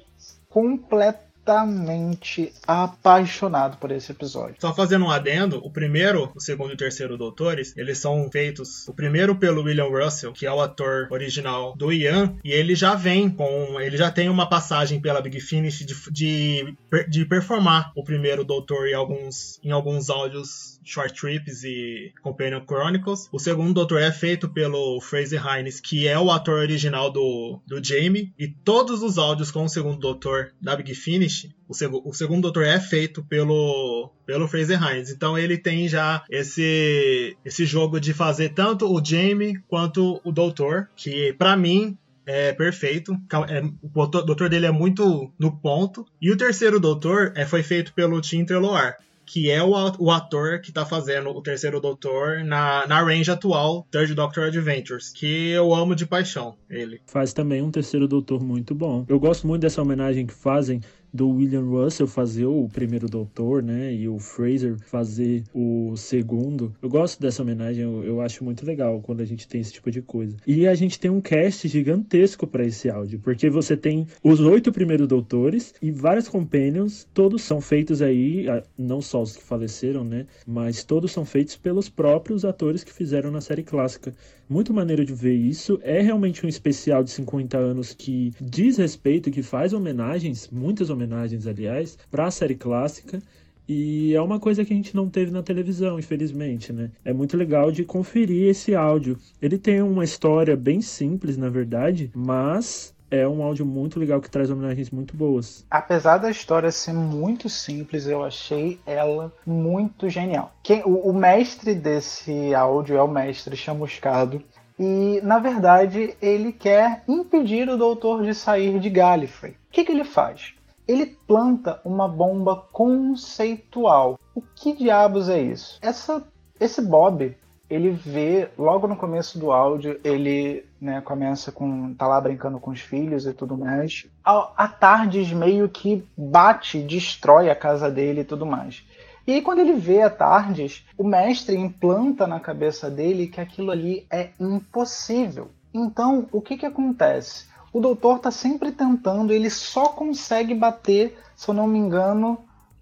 completamente 0.49 1.28
completamente 1.49 2.53
apaixonado 2.67 3.77
por 3.77 3.91
esse 3.91 4.11
episódio. 4.11 4.55
Só 4.59 4.73
fazendo 4.73 5.05
um 5.05 5.11
adendo, 5.11 5.57
o 5.63 5.71
primeiro, 5.71 6.31
o 6.35 6.39
segundo 6.39 6.71
e 6.71 6.73
o 6.73 6.77
terceiro 6.77 7.17
Doutores, 7.17 7.75
eles 7.75 7.97
são 7.97 8.29
feitos, 8.31 8.87
o 8.87 8.93
primeiro 8.93 9.35
pelo 9.35 9.63
William 9.63 9.89
Russell, 9.89 10.31
que 10.31 10.45
é 10.45 10.51
o 10.51 10.61
ator 10.61 11.07
original 11.09 11.75
do 11.75 11.91
Ian, 11.91 12.35
e 12.43 12.51
ele 12.51 12.75
já 12.75 12.95
vem 12.95 13.29
com, 13.29 13.79
ele 13.79 13.97
já 13.97 14.11
tem 14.11 14.29
uma 14.29 14.47
passagem 14.47 14.99
pela 15.01 15.21
Big 15.21 15.39
Finish 15.39 15.79
de, 15.79 15.95
de, 16.11 16.75
de 17.07 17.25
performar 17.25 17.91
o 17.95 18.03
primeiro 18.03 18.43
Doutor 18.43 18.87
em 18.87 18.93
alguns, 18.93 19.59
em 19.63 19.71
alguns 19.71 20.09
áudios 20.09 20.79
Short 20.83 21.13
Trips 21.13 21.63
e 21.63 22.11
Companion 22.21 22.61
Chronicles. 22.65 23.29
O 23.31 23.39
segundo 23.39 23.73
Doutor 23.73 24.01
é 24.01 24.11
feito 24.11 24.49
pelo 24.49 24.99
Fraser 25.01 25.41
Hines, 25.45 25.79
que 25.79 26.07
é 26.07 26.17
o 26.17 26.31
ator 26.31 26.59
original 26.59 27.11
do, 27.11 27.59
do 27.67 27.83
Jamie. 27.83 28.33
E 28.39 28.47
todos 28.47 29.03
os 29.03 29.17
áudios 29.17 29.51
com 29.51 29.65
o 29.65 29.69
segundo 29.69 29.99
Doutor 29.99 30.51
da 30.59 30.75
Big 30.75 30.95
Finish, 30.95 31.28
o, 31.67 31.73
seg 31.73 31.91
o 31.93 32.13
segundo 32.13 32.41
Doutor 32.43 32.65
é 32.65 32.79
feito 32.79 33.23
pelo, 33.23 34.11
pelo 34.25 34.47
Fraser 34.47 34.81
Hines. 34.81 35.11
Então 35.11 35.37
ele 35.37 35.57
tem 35.57 35.87
já 35.87 36.23
esse, 36.29 37.37
esse 37.43 37.65
jogo 37.65 37.99
de 37.99 38.13
fazer 38.13 38.49
tanto 38.49 38.91
o 38.91 39.03
Jamie 39.03 39.59
quanto 39.67 40.19
o 40.23 40.31
Doutor, 40.31 40.89
que 40.95 41.33
para 41.33 41.55
mim 41.55 41.97
é 42.25 42.53
perfeito. 42.53 43.13
É, 43.49 43.61
o 43.61 44.05
doutor 44.05 44.49
dele 44.49 44.67
é 44.67 44.71
muito 44.71 45.31
no 45.39 45.57
ponto. 45.57 46.05
E 46.21 46.31
o 46.31 46.37
terceiro 46.37 46.79
doutor 46.79 47.33
é, 47.35 47.45
foi 47.45 47.63
feito 47.63 47.91
pelo 47.93 48.21
Tim 48.21 48.45
Treloar 48.45 48.97
que 49.29 49.51
é 49.51 49.61
o, 49.61 49.73
o 49.99 50.09
ator 50.09 50.59
que 50.59 50.71
tá 50.71 50.83
fazendo 50.83 51.29
o 51.29 51.39
terceiro 51.39 51.79
doutor 51.79 52.43
na, 52.43 52.87
na 52.87 52.99
range 53.03 53.29
atual, 53.29 53.85
Third 53.91 54.15
Doctor 54.15 54.45
Adventures, 54.45 55.11
que 55.11 55.49
eu 55.49 55.71
amo 55.71 55.93
de 55.93 56.07
paixão, 56.07 56.55
ele. 56.67 56.99
Faz 57.05 57.31
também 57.31 57.61
um 57.61 57.69
terceiro 57.69 58.07
doutor 58.07 58.41
muito 58.41 58.73
bom. 58.73 59.05
Eu 59.07 59.19
gosto 59.19 59.45
muito 59.45 59.61
dessa 59.61 59.83
homenagem 59.83 60.25
que 60.25 60.33
fazem 60.33 60.81
do 61.13 61.29
William 61.29 61.63
Russell 61.63 62.07
fazer 62.07 62.45
o 62.45 62.67
primeiro 62.67 63.07
doutor, 63.07 63.61
né? 63.63 63.93
E 63.93 64.07
o 64.07 64.19
Fraser 64.19 64.77
fazer 64.79 65.43
o 65.53 65.95
segundo. 65.95 66.73
Eu 66.81 66.89
gosto 66.89 67.19
dessa 67.19 67.41
homenagem, 67.41 67.83
eu, 67.83 68.03
eu 68.03 68.21
acho 68.21 68.43
muito 68.43 68.65
legal 68.65 69.01
quando 69.01 69.21
a 69.21 69.25
gente 69.25 69.47
tem 69.47 69.61
esse 69.61 69.73
tipo 69.73 69.91
de 69.91 70.01
coisa. 70.01 70.35
E 70.45 70.67
a 70.67 70.75
gente 70.75 70.99
tem 70.99 71.09
um 71.09 71.21
cast 71.21 71.67
gigantesco 71.67 72.47
para 72.47 72.65
esse 72.65 72.89
áudio, 72.89 73.19
porque 73.19 73.49
você 73.49 73.75
tem 73.75 74.07
os 74.23 74.39
oito 74.39 74.71
primeiros 74.71 75.07
doutores 75.07 75.73
e 75.81 75.91
vários 75.91 76.27
companions, 76.27 77.07
todos 77.13 77.41
são 77.41 77.61
feitos 77.61 78.01
aí, 78.01 78.45
não 78.77 79.01
só 79.01 79.21
os 79.21 79.35
que 79.35 79.43
faleceram, 79.43 80.03
né? 80.03 80.25
Mas 80.45 80.83
todos 80.83 81.11
são 81.11 81.25
feitos 81.25 81.55
pelos 81.55 81.89
próprios 81.89 82.45
atores 82.45 82.83
que 82.83 82.93
fizeram 82.93 83.31
na 83.31 83.41
série 83.41 83.63
clássica. 83.63 84.13
Muito 84.49 84.73
maneiro 84.73 85.05
de 85.05 85.13
ver 85.13 85.35
isso. 85.35 85.79
É 85.83 86.01
realmente 86.01 86.43
um 86.43 86.49
especial 86.49 87.03
de 87.03 87.11
50 87.11 87.55
anos 87.55 87.93
que 87.93 88.31
diz 88.41 88.77
respeito, 88.77 89.29
que 89.29 89.43
faz 89.43 89.73
homenagens, 89.73 90.49
muitas 90.51 90.89
homenagens, 90.89 91.45
aliás, 91.45 91.95
para 92.09 92.25
a 92.25 92.31
série 92.31 92.55
clássica. 92.55 93.21
E 93.67 94.15
é 94.15 94.21
uma 94.21 94.39
coisa 94.39 94.65
que 94.65 94.73
a 94.73 94.75
gente 94.75 94.95
não 94.95 95.07
teve 95.07 95.29
na 95.29 95.43
televisão, 95.43 95.99
infelizmente, 95.99 96.73
né? 96.73 96.89
É 97.05 97.13
muito 97.13 97.37
legal 97.37 97.71
de 97.71 97.85
conferir 97.85 98.49
esse 98.49 98.73
áudio. 98.73 99.19
Ele 99.39 99.59
tem 99.59 99.83
uma 99.83 100.03
história 100.03 100.57
bem 100.57 100.81
simples, 100.81 101.37
na 101.37 101.49
verdade, 101.49 102.09
mas 102.15 102.95
é 103.11 103.27
um 103.27 103.43
áudio 103.43 103.65
muito 103.65 103.99
legal 103.99 104.21
que 104.21 104.29
traz 104.29 104.49
homenagens 104.49 104.89
muito 104.89 105.15
boas. 105.15 105.65
Apesar 105.69 106.17
da 106.17 106.29
história 106.29 106.71
ser 106.71 106.93
muito 106.93 107.49
simples, 107.49 108.05
eu 108.07 108.23
achei 108.23 108.79
ela 108.85 109.33
muito 109.45 110.09
genial. 110.09 110.53
Quem, 110.63 110.83
o, 110.83 111.09
o 111.09 111.13
mestre 111.13 111.73
desse 111.73 112.53
áudio 112.53 112.97
é 112.97 113.01
o 113.01 113.07
mestre 113.07 113.55
Chamuscado. 113.55 114.43
E, 114.79 115.19
na 115.23 115.39
verdade, 115.39 116.15
ele 116.21 116.53
quer 116.53 117.03
impedir 117.07 117.67
o 117.67 117.77
doutor 117.77 118.23
de 118.23 118.33
sair 118.33 118.79
de 118.79 118.89
Gallifrey. 118.89 119.51
O 119.51 119.55
que, 119.71 119.83
que 119.83 119.91
ele 119.91 120.05
faz? 120.05 120.53
Ele 120.87 121.05
planta 121.27 121.81
uma 121.83 122.07
bomba 122.07 122.55
conceitual. 122.71 124.17
O 124.33 124.41
que 124.41 124.73
diabos 124.73 125.27
é 125.27 125.41
isso? 125.41 125.77
Essa, 125.81 126.23
esse 126.59 126.81
Bob 126.81 127.35
ele 127.69 127.91
vê 127.91 128.49
logo 128.57 128.87
no 128.87 128.95
começo 128.95 129.37
do 129.37 129.51
áudio, 129.51 129.99
ele 130.03 130.65
né, 130.81 131.01
começa 131.01 131.51
com. 131.51 131.93
tá 131.93 132.07
lá 132.07 132.19
brincando 132.19 132.59
com 132.59 132.71
os 132.71 132.81
filhos 132.81 133.27
e 133.27 133.33
tudo 133.33 133.57
mais. 133.57 134.07
A, 134.25 134.51
a 134.57 134.67
Tardes 134.67 135.31
meio 135.31 135.69
que 135.69 136.03
bate, 136.17 136.81
destrói 136.81 137.49
a 137.49 137.55
casa 137.55 137.91
dele 137.91 138.21
e 138.21 138.25
tudo 138.25 138.45
mais. 138.45 138.83
E 139.27 139.33
aí, 139.33 139.41
quando 139.43 139.59
ele 139.59 139.73
vê 139.73 140.01
a 140.01 140.09
Tardes, 140.09 140.83
o 140.97 141.03
mestre 141.03 141.55
implanta 141.55 142.25
na 142.25 142.39
cabeça 142.39 142.89
dele 142.89 143.27
que 143.27 143.39
aquilo 143.39 143.69
ali 143.69 144.07
é 144.09 144.29
impossível. 144.39 145.51
Então, 145.71 146.27
o 146.31 146.41
que, 146.41 146.57
que 146.57 146.65
acontece? 146.65 147.47
O 147.71 147.79
doutor 147.79 148.17
está 148.17 148.31
sempre 148.31 148.71
tentando, 148.71 149.31
ele 149.31 149.51
só 149.51 149.89
consegue 149.89 150.55
bater, 150.55 151.15
se 151.35 151.47
eu 151.47 151.53
não 151.53 151.67
me 151.67 151.77
engano, 151.77 152.39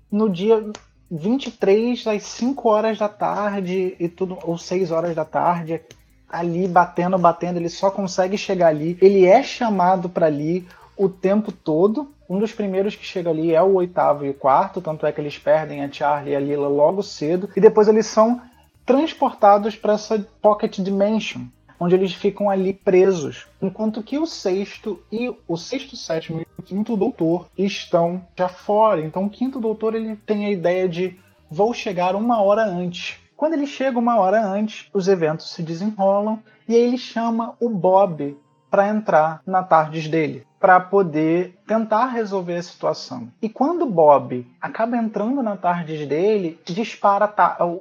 no 0.09 0.29
dia 0.29 0.71
23 1.09 2.05
às 2.07 2.23
5 2.23 2.69
horas 2.69 2.97
da 2.97 3.07
tarde 3.09 3.95
e 3.99 4.09
tudo, 4.09 4.37
ou 4.43 4.57
6 4.57 4.91
horas 4.91 5.15
da 5.15 5.25
tarde, 5.25 5.81
ali 6.29 6.67
batendo, 6.67 7.17
batendo, 7.17 7.57
ele 7.57 7.69
só 7.69 7.89
consegue 7.89 8.37
chegar 8.37 8.67
ali. 8.67 8.97
Ele 9.01 9.25
é 9.25 9.41
chamado 9.41 10.09
para 10.09 10.25
ali 10.25 10.67
o 10.97 11.07
tempo 11.07 11.51
todo. 11.51 12.11
Um 12.29 12.39
dos 12.39 12.51
primeiros 12.51 12.95
que 12.95 13.05
chega 13.05 13.29
ali 13.29 13.53
é 13.53 13.61
o 13.61 13.75
oitavo 13.75 14.25
e 14.25 14.29
o 14.29 14.33
quarto, 14.33 14.81
tanto 14.81 15.05
é 15.05 15.11
que 15.11 15.21
eles 15.21 15.37
perdem 15.37 15.83
a 15.83 15.91
Charlie 15.91 16.33
e 16.33 16.35
a 16.35 16.39
Lila 16.39 16.67
logo 16.67 17.01
cedo, 17.01 17.49
e 17.55 17.61
depois 17.61 17.87
eles 17.87 18.05
são 18.07 18.41
transportados 18.85 19.75
para 19.75 19.93
essa 19.93 20.25
Pocket 20.41 20.79
Dimension, 20.79 21.43
onde 21.79 21.95
eles 21.95 22.13
ficam 22.13 22.49
ali 22.49 22.73
presos, 22.73 23.47
enquanto 23.61 24.03
que 24.03 24.17
o 24.17 24.25
sexto 24.25 24.99
e 25.11 25.33
o 25.47 25.57
sexto, 25.57 25.95
sétimo 25.95 26.41
e 26.41 26.47
o 26.57 26.63
quinto 26.63 26.97
doutor 26.97 27.47
estão 27.57 28.25
já 28.35 28.47
fora. 28.47 29.01
Então 29.01 29.25
o 29.25 29.29
quinto 29.29 29.59
doutor 29.59 29.95
ele 29.95 30.15
tem 30.15 30.45
a 30.45 30.51
ideia 30.51 30.87
de 30.87 31.17
vou 31.49 31.73
chegar 31.73 32.15
uma 32.15 32.41
hora 32.41 32.65
antes. 32.65 33.19
Quando 33.35 33.53
ele 33.53 33.67
chega 33.67 33.99
uma 33.99 34.17
hora 34.17 34.43
antes, 34.43 34.89
os 34.93 35.07
eventos 35.07 35.51
se 35.51 35.61
desenrolam 35.61 36.39
e 36.67 36.75
aí 36.75 36.81
ele 36.81 36.97
chama 36.97 37.55
o 37.59 37.69
Bob 37.69 38.35
para 38.69 38.89
entrar 38.89 39.41
na 39.45 39.63
tardes 39.63 40.07
dele, 40.07 40.45
para 40.59 40.79
poder 40.79 41.57
tentar 41.65 42.07
resolver 42.07 42.55
a 42.55 42.63
situação. 42.63 43.29
E 43.41 43.47
quando 43.47 43.85
Bob 43.85 44.45
acaba 44.59 44.97
entrando 44.97 45.41
na 45.41 45.55
tardes 45.55 46.05
dele, 46.07 46.59
dispara 46.65 47.31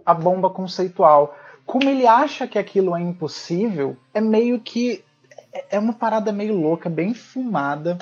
a 0.04 0.14
bomba 0.14 0.48
conceitual 0.50 1.34
como 1.66 1.88
ele 1.88 2.06
acha 2.06 2.46
que 2.46 2.58
aquilo 2.58 2.96
é 2.96 3.00
impossível, 3.00 3.96
é 4.14 4.20
meio 4.20 4.60
que. 4.60 5.04
É 5.70 5.78
uma 5.78 5.92
parada 5.92 6.32
meio 6.32 6.54
louca, 6.54 6.88
bem 6.88 7.14
fumada, 7.14 7.98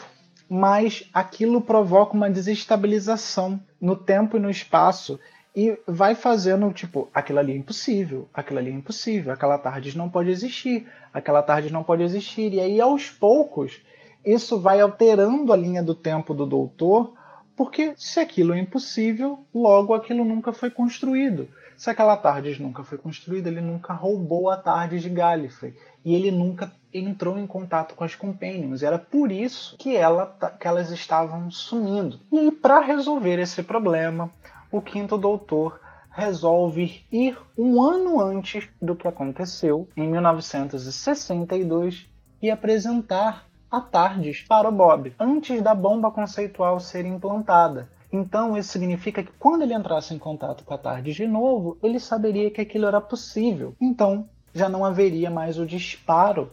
mas 0.48 1.08
aquilo 1.14 1.60
provoca 1.60 2.14
uma 2.14 2.28
desestabilização 2.28 3.60
no 3.80 3.96
tempo 3.96 4.36
e 4.36 4.40
no 4.40 4.50
espaço 4.50 5.18
e 5.54 5.78
vai 5.86 6.16
fazendo, 6.16 6.72
tipo, 6.72 7.08
aquilo 7.14 7.38
ali 7.38 7.52
é 7.52 7.56
impossível, 7.56 8.28
aquilo 8.34 8.58
ali 8.58 8.70
é 8.70 8.74
impossível, 8.74 9.32
aquela 9.32 9.56
tarde 9.56 9.96
não 9.96 10.10
pode 10.10 10.30
existir, 10.30 10.86
aquela 11.12 11.42
tarde 11.42 11.72
não 11.72 11.84
pode 11.84 12.02
existir. 12.02 12.52
E 12.52 12.60
aí, 12.60 12.80
aos 12.80 13.08
poucos, 13.08 13.80
isso 14.24 14.60
vai 14.60 14.80
alterando 14.80 15.52
a 15.52 15.56
linha 15.56 15.82
do 15.82 15.94
tempo 15.94 16.34
do 16.34 16.44
doutor, 16.44 17.14
Porque 17.56 17.94
se 17.96 18.18
aquilo 18.18 18.52
é 18.52 18.58
impossível, 18.58 19.44
logo 19.54 19.94
aquilo 19.94 20.24
nunca 20.24 20.52
foi 20.52 20.70
construído. 20.70 21.48
Se 21.76 21.90
aquela 21.90 22.16
TARDIS 22.16 22.58
nunca 22.58 22.84
foi 22.84 22.98
construída, 22.98 23.48
ele 23.48 23.60
nunca 23.60 23.92
roubou 23.92 24.50
a 24.50 24.56
TARDIS 24.56 25.02
de 25.02 25.10
Gallifrey. 25.10 25.74
E 26.04 26.14
ele 26.14 26.30
nunca 26.30 26.72
entrou 26.92 27.38
em 27.38 27.46
contato 27.46 27.94
com 27.94 28.04
as 28.04 28.14
Companions. 28.14 28.82
Era 28.82 28.98
por 28.98 29.32
isso 29.32 29.76
que, 29.76 29.96
ela, 29.96 30.26
que 30.60 30.68
elas 30.68 30.90
estavam 30.90 31.50
sumindo. 31.50 32.20
E 32.32 32.52
para 32.52 32.80
resolver 32.80 33.40
esse 33.40 33.62
problema, 33.62 34.30
o 34.70 34.80
Quinto 34.80 35.18
Doutor 35.18 35.80
resolve 36.10 37.04
ir 37.10 37.36
um 37.58 37.82
ano 37.82 38.20
antes 38.20 38.68
do 38.80 38.94
que 38.94 39.08
aconteceu, 39.08 39.88
em 39.96 40.08
1962, 40.08 42.08
e 42.40 42.50
apresentar 42.50 43.46
a 43.68 43.80
TARDIS 43.80 44.42
para 44.42 44.68
o 44.68 44.72
Bob, 44.72 45.12
antes 45.18 45.60
da 45.60 45.74
bomba 45.74 46.12
conceitual 46.12 46.78
ser 46.78 47.04
implantada. 47.04 47.88
Então, 48.14 48.56
isso 48.56 48.70
significa 48.70 49.24
que 49.24 49.32
quando 49.40 49.62
ele 49.62 49.74
entrasse 49.74 50.14
em 50.14 50.18
contato 50.18 50.62
com 50.62 50.72
a 50.72 50.78
TARDIS 50.78 51.16
de 51.16 51.26
novo, 51.26 51.76
ele 51.82 51.98
saberia 51.98 52.48
que 52.48 52.60
aquilo 52.60 52.86
era 52.86 53.00
possível. 53.00 53.74
Então, 53.80 54.28
já 54.54 54.68
não 54.68 54.84
haveria 54.84 55.28
mais 55.32 55.58
o 55.58 55.66
disparo 55.66 56.48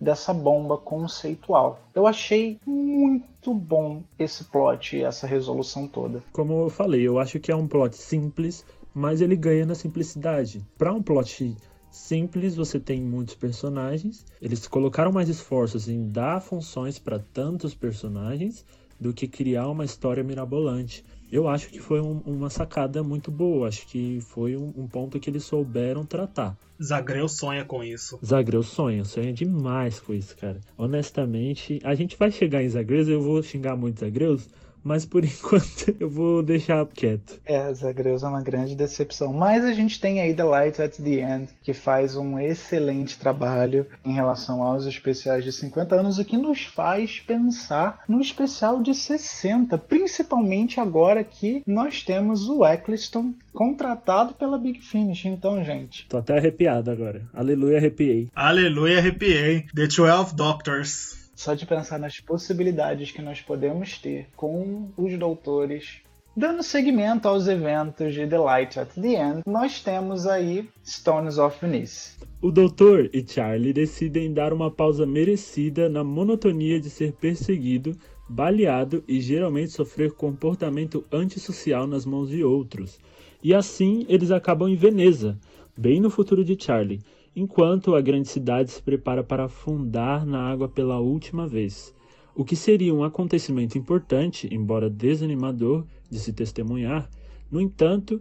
dessa 0.00 0.34
bomba 0.34 0.76
conceitual. 0.76 1.78
Eu 1.94 2.04
achei 2.04 2.58
muito 2.66 3.54
bom 3.54 4.02
esse 4.18 4.42
plot 4.42 4.96
e 4.96 5.04
essa 5.04 5.24
resolução 5.24 5.86
toda. 5.86 6.20
Como 6.32 6.64
eu 6.64 6.68
falei, 6.68 7.06
eu 7.06 7.20
acho 7.20 7.38
que 7.38 7.52
é 7.52 7.54
um 7.54 7.68
plot 7.68 7.96
simples, 7.96 8.66
mas 8.92 9.20
ele 9.20 9.36
ganha 9.36 9.64
na 9.64 9.76
simplicidade. 9.76 10.66
Para 10.76 10.92
um 10.92 11.00
plot 11.00 11.56
simples, 11.92 12.56
você 12.56 12.80
tem 12.80 13.00
muitos 13.00 13.36
personagens. 13.36 14.26
Eles 14.42 14.66
colocaram 14.66 15.12
mais 15.12 15.28
esforços 15.28 15.88
em 15.88 16.08
dar 16.08 16.40
funções 16.40 16.98
para 16.98 17.20
tantos 17.20 17.72
personagens 17.72 18.66
do 18.98 19.12
que 19.12 19.26
criar 19.26 19.68
uma 19.68 19.84
história 19.84 20.22
mirabolante. 20.22 21.04
Eu 21.30 21.48
acho 21.48 21.68
que 21.68 21.80
foi 21.80 22.00
um, 22.00 22.22
uma 22.24 22.48
sacada 22.48 23.02
muito 23.02 23.30
boa. 23.30 23.66
Acho 23.66 23.86
que 23.88 24.20
foi 24.20 24.56
um, 24.56 24.72
um, 24.76 24.86
ponto 24.86 25.18
que 25.18 25.28
eles 25.28 25.44
souberam 25.44 26.04
tratar. 26.04 26.56
Zagreu 26.82 27.28
sonha 27.28 27.64
com 27.64 27.82
isso. 27.82 28.18
Zagreu 28.24 28.62
sonha, 28.62 29.04
sonha 29.04 29.32
demais 29.32 29.98
com 29.98 30.14
isso, 30.14 30.36
cara. 30.36 30.60
Honestamente, 30.76 31.80
a 31.82 31.94
gente 31.94 32.16
vai 32.16 32.30
chegar 32.30 32.62
em 32.62 32.68
Zagreus, 32.68 33.08
eu 33.08 33.20
vou 33.20 33.42
xingar 33.42 33.76
muito 33.76 34.00
Zagreus, 34.00 34.48
mas 34.84 35.06
por 35.06 35.24
enquanto 35.24 35.96
eu 35.98 36.08
vou 36.08 36.42
deixar 36.42 36.86
quieto. 36.86 37.40
É, 37.44 37.72
Zagreus 37.72 38.22
é 38.22 38.28
uma 38.28 38.42
grande 38.42 38.76
decepção. 38.76 39.32
Mas 39.32 39.64
a 39.64 39.72
gente 39.72 40.00
tem 40.00 40.20
aí 40.20 40.34
The 40.34 40.44
Light 40.44 40.82
at 40.82 40.96
the 40.96 41.20
End, 41.20 41.48
que 41.62 41.72
faz 41.72 42.16
um 42.16 42.38
excelente 42.38 43.18
trabalho 43.18 43.86
em 44.04 44.12
relação 44.12 44.62
aos 44.62 44.86
especiais 44.86 45.42
de 45.42 45.52
50 45.52 45.94
anos, 45.94 46.18
o 46.18 46.24
que 46.24 46.36
nos 46.36 46.64
faz 46.64 47.18
pensar 47.20 48.04
no 48.06 48.20
especial 48.20 48.82
de 48.82 48.94
60, 48.94 49.78
principalmente 49.78 50.78
agora 50.78 51.24
que 51.24 51.62
nós 51.66 52.02
temos 52.02 52.48
o 52.48 52.64
Eccleston 52.64 53.32
contratado 53.52 54.34
pela 54.34 54.58
Big 54.58 54.80
Finish. 54.80 55.24
Então, 55.24 55.64
gente. 55.64 56.06
Tô 56.08 56.18
até 56.18 56.36
arrepiado 56.36 56.90
agora. 56.90 57.22
Aleluia, 57.32 57.78
arrepiei. 57.78 58.28
Aleluia, 58.34 58.98
arrepiei. 58.98 59.66
The 59.74 59.86
12 59.86 60.34
Doctors. 60.34 61.23
Só 61.34 61.54
de 61.54 61.66
pensar 61.66 61.98
nas 61.98 62.20
possibilidades 62.20 63.10
que 63.10 63.22
nós 63.22 63.40
podemos 63.40 63.98
ter 63.98 64.28
com 64.36 64.90
os 64.96 65.18
doutores 65.18 66.04
dando 66.36 66.62
seguimento 66.62 67.28
aos 67.28 67.46
eventos 67.46 68.12
de 68.12 68.26
The 68.26 68.38
Light 68.38 68.78
at 68.78 68.88
the 68.94 69.14
End, 69.14 69.42
nós 69.46 69.80
temos 69.80 70.26
aí 70.26 70.68
Stones 70.84 71.38
of 71.38 71.56
Venice. 71.60 72.16
O 72.42 72.50
doutor 72.50 73.08
e 73.12 73.24
Charlie 73.26 73.72
decidem 73.72 74.32
dar 74.32 74.52
uma 74.52 74.70
pausa 74.70 75.06
merecida 75.06 75.88
na 75.88 76.02
monotonia 76.02 76.80
de 76.80 76.90
ser 76.90 77.12
perseguido, 77.12 77.96
baleado 78.28 79.04
e 79.06 79.20
geralmente 79.20 79.70
sofrer 79.70 80.12
comportamento 80.12 81.04
antissocial 81.12 81.86
nas 81.86 82.04
mãos 82.04 82.28
de 82.28 82.42
outros. 82.42 82.98
E 83.42 83.54
assim 83.54 84.04
eles 84.08 84.30
acabam 84.30 84.68
em 84.68 84.76
Veneza, 84.76 85.38
bem 85.76 86.00
no 86.00 86.10
futuro 86.10 86.44
de 86.44 86.56
Charlie, 86.60 87.00
enquanto 87.34 87.94
a 87.94 88.00
grande 88.00 88.28
cidade 88.28 88.70
se 88.70 88.82
prepara 88.82 89.24
para 89.24 89.44
afundar 89.44 90.24
na 90.24 90.40
água 90.40 90.68
pela 90.68 91.00
última 91.00 91.46
vez, 91.46 91.94
o 92.34 92.44
que 92.44 92.56
seria 92.56 92.94
um 92.94 93.04
acontecimento 93.04 93.78
importante, 93.78 94.48
embora 94.52 94.90
desanimador 94.90 95.84
de 96.10 96.18
se 96.18 96.32
testemunhar. 96.32 97.08
No 97.50 97.60
entanto, 97.60 98.20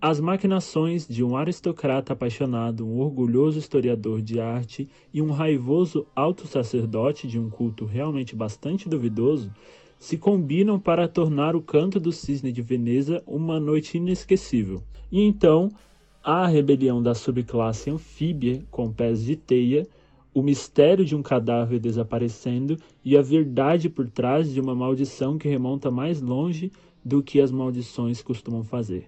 as 0.00 0.20
maquinações 0.20 1.08
de 1.08 1.24
um 1.24 1.34
aristocrata 1.34 2.12
apaixonado, 2.12 2.86
um 2.86 3.00
orgulhoso 3.00 3.58
historiador 3.58 4.20
de 4.20 4.38
arte 4.38 4.86
e 5.12 5.22
um 5.22 5.30
raivoso 5.30 6.06
alto 6.14 6.46
sacerdote 6.46 7.26
de 7.26 7.38
um 7.38 7.48
culto 7.48 7.86
realmente 7.86 8.36
bastante 8.36 8.86
duvidoso 8.86 9.50
se 9.98 10.18
combinam 10.18 10.78
para 10.78 11.08
tornar 11.08 11.56
o 11.56 11.62
canto 11.62 11.98
do 11.98 12.12
cisne 12.12 12.52
de 12.52 12.60
Veneza 12.60 13.22
uma 13.26 13.58
noite 13.58 13.96
inesquecível. 13.96 14.82
E 15.10 15.22
então 15.22 15.70
a 16.24 16.46
rebelião 16.46 17.02
da 17.02 17.14
subclasse 17.14 17.90
anfíbia 17.90 18.64
com 18.70 18.90
pés 18.90 19.22
de 19.22 19.36
teia, 19.36 19.86
o 20.32 20.42
mistério 20.42 21.04
de 21.04 21.14
um 21.14 21.22
cadáver 21.22 21.78
desaparecendo 21.78 22.78
e 23.04 23.14
a 23.14 23.20
verdade 23.20 23.90
por 23.90 24.08
trás 24.08 24.50
de 24.50 24.58
uma 24.58 24.74
maldição 24.74 25.36
que 25.36 25.46
remonta 25.46 25.90
mais 25.90 26.22
longe 26.22 26.72
do 27.04 27.22
que 27.22 27.42
as 27.42 27.50
maldições 27.52 28.22
costumam 28.22 28.64
fazer. 28.64 29.06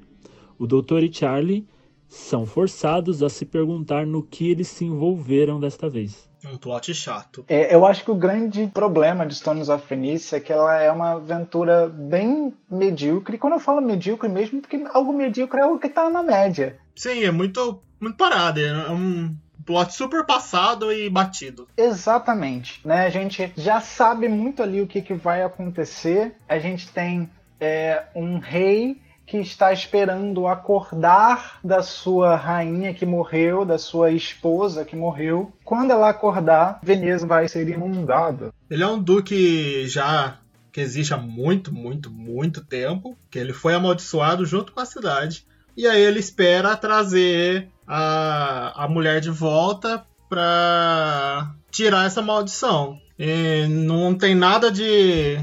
O 0.59 0.67
Doutor 0.67 1.03
e 1.03 1.13
Charlie 1.13 1.67
são 2.09 2.47
forçados 2.47 3.23
a 3.23 3.29
se 3.29 3.45
perguntar 3.45 4.07
no 4.07 4.23
que 4.23 4.51
eles 4.51 4.69
se 4.69 4.85
envolveram 4.85 5.61
desta 5.61 5.89
vez. 5.89 6.29
Um 6.45 6.57
plot 6.57 6.95
chato. 6.95 7.45
É, 7.49 7.75
eu 7.75 7.85
acho 7.85 8.05
que 8.05 8.11
o 8.11 8.15
grande 8.15 8.69
problema 8.69 9.27
de 9.27 9.35
Stones 9.35 9.69
of 9.69 9.85
Venice 9.89 10.35
é 10.35 10.41
que 10.41 10.53
ela 10.53 10.81
é 10.81 10.91
uma 10.91 11.13
aventura 11.13 11.89
bem 11.89 12.55
medíocre. 12.71 13.39
Quando 13.39 13.55
eu 13.55 13.61
falo 13.61 13.81
medíocre 13.81 14.29
mesmo, 14.29 14.61
porque 14.61 14.85
algo 14.93 15.13
medíocre 15.13 15.59
é 15.59 15.65
algo 15.65 15.79
que 15.79 15.89
está 15.89 16.09
na 16.09 16.23
média. 16.23 16.79
Sim, 16.95 17.25
é 17.25 17.33
muito, 17.33 17.83
muito 18.01 18.17
parado. 18.17 18.61
É 18.61 18.91
um 18.91 19.35
plot 19.65 19.93
super 19.93 20.25
passado 20.25 20.93
e 20.93 21.11
batido. 21.11 21.67
Exatamente. 21.77 22.81
Né? 22.87 23.07
A 23.07 23.11
gente 23.11 23.53
já 23.57 23.81
sabe 23.81 24.29
muito 24.29 24.63
ali 24.63 24.81
o 24.81 24.87
que, 24.87 25.03
que 25.03 25.15
vai 25.15 25.43
acontecer. 25.43 26.37
A 26.49 26.59
gente 26.59 26.89
tem 26.93 27.29
é, 27.59 28.05
um 28.15 28.39
rei 28.39 29.01
que 29.27 29.39
está 29.39 29.73
esperando 29.73 30.47
acordar 30.47 31.59
da 31.63 31.83
sua 31.83 32.37
rainha 32.37 32.95
que 32.95 33.05
morreu, 33.05 33.65
da 33.65 33.77
sua 33.77 34.13
esposa 34.13 34.85
que 34.85 34.95
morreu. 34.95 35.53
Quando 35.65 35.91
ela 35.91 36.09
acordar, 36.09 36.79
Veneza 36.83 37.27
vai 37.27 37.49
ser 37.49 37.69
inundada. 37.69 38.53
Ele 38.71 38.83
é 38.83 38.87
um 38.87 39.03
duque 39.03 39.89
já 39.89 40.39
que 40.71 40.81
existe 40.81 41.13
há 41.13 41.17
muito, 41.17 41.75
muito, 41.75 42.11
muito 42.11 42.65
tempo, 42.65 43.17
que 43.31 43.39
ele 43.39 43.53
foi 43.53 43.75
amaldiçoado 43.75 44.45
junto 44.45 44.73
com 44.73 44.81
a 44.81 44.87
cidade. 44.87 45.45
E 45.77 45.87
aí 45.87 46.01
ele 46.01 46.21
espera 46.21 46.77
trazer 46.77 47.69
a, 47.87 48.85
a 48.85 48.89
mulher 48.89 49.21
de 49.21 49.31
volta 49.31 50.05
para 50.29 51.55
tirar 51.71 52.07
essa 52.07 52.23
maldição. 52.23 52.99
E 53.19 53.67
não 53.69 54.15
tem 54.15 54.35
nada 54.35 54.71
de 54.71 55.39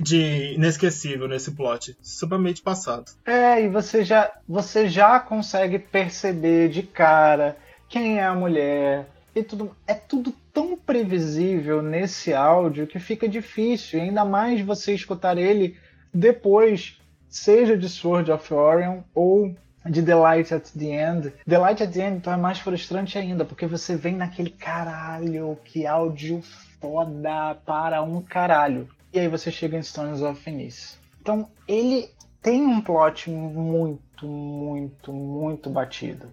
de 0.00 0.54
inesquecível 0.54 1.26
nesse 1.26 1.52
plot. 1.52 1.96
Supermente 2.02 2.62
passado. 2.62 3.12
É, 3.24 3.62
e 3.62 3.68
você 3.68 4.04
já, 4.04 4.32
você 4.48 4.88
já 4.88 5.18
consegue 5.18 5.78
perceber 5.78 6.68
de 6.68 6.82
cara 6.82 7.56
quem 7.88 8.18
é 8.18 8.24
a 8.24 8.34
mulher. 8.34 9.06
E 9.34 9.42
tudo, 9.42 9.74
é 9.86 9.94
tudo 9.94 10.32
tão 10.52 10.76
previsível 10.76 11.82
nesse 11.82 12.32
áudio 12.32 12.86
que 12.86 13.00
fica 13.00 13.28
difícil. 13.28 14.00
Ainda 14.00 14.24
mais 14.24 14.60
você 14.60 14.94
escutar 14.94 15.38
ele 15.38 15.76
depois, 16.12 17.00
seja 17.28 17.76
de 17.76 17.88
Sword 17.88 18.30
of 18.30 18.54
Orion 18.54 19.00
ou 19.12 19.54
de 19.84 20.02
The 20.02 20.14
Light 20.14 20.54
at 20.54 20.70
the 20.70 20.86
End. 20.86 21.32
The 21.46 21.58
Light 21.58 21.82
at 21.82 21.92
the 21.92 22.06
End 22.06 22.16
então 22.18 22.32
é 22.32 22.36
mais 22.36 22.58
frustrante 22.58 23.18
ainda, 23.18 23.44
porque 23.44 23.66
você 23.66 23.96
vem 23.96 24.14
naquele 24.14 24.50
caralho, 24.50 25.58
que 25.64 25.86
áudio 25.86 26.42
foda 26.80 27.56
para 27.66 28.02
um 28.02 28.22
caralho. 28.22 28.88
E 29.14 29.20
aí 29.20 29.28
você 29.28 29.48
chega 29.48 29.78
em 29.78 29.82
Stones 29.82 30.22
of 30.22 30.42
Venice. 30.44 30.96
Então 31.22 31.48
ele 31.68 32.10
tem 32.42 32.66
um 32.66 32.80
plot 32.80 33.30
muito, 33.30 34.26
muito, 34.26 35.12
muito 35.12 35.70
batido. 35.70 36.26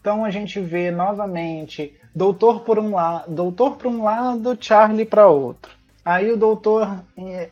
Então 0.00 0.24
a 0.24 0.30
gente 0.30 0.58
vê 0.58 0.90
novamente 0.90 1.94
doutor 2.14 2.60
por 2.60 2.78
um 2.78 2.94
lado, 2.94 3.30
doutor 3.30 3.76
para 3.76 3.88
um 3.90 4.02
lado, 4.02 4.56
Charlie 4.58 5.04
para 5.04 5.28
outro. 5.28 5.74
Aí 6.02 6.32
o 6.32 6.38
doutor 6.38 7.04
é, 7.18 7.50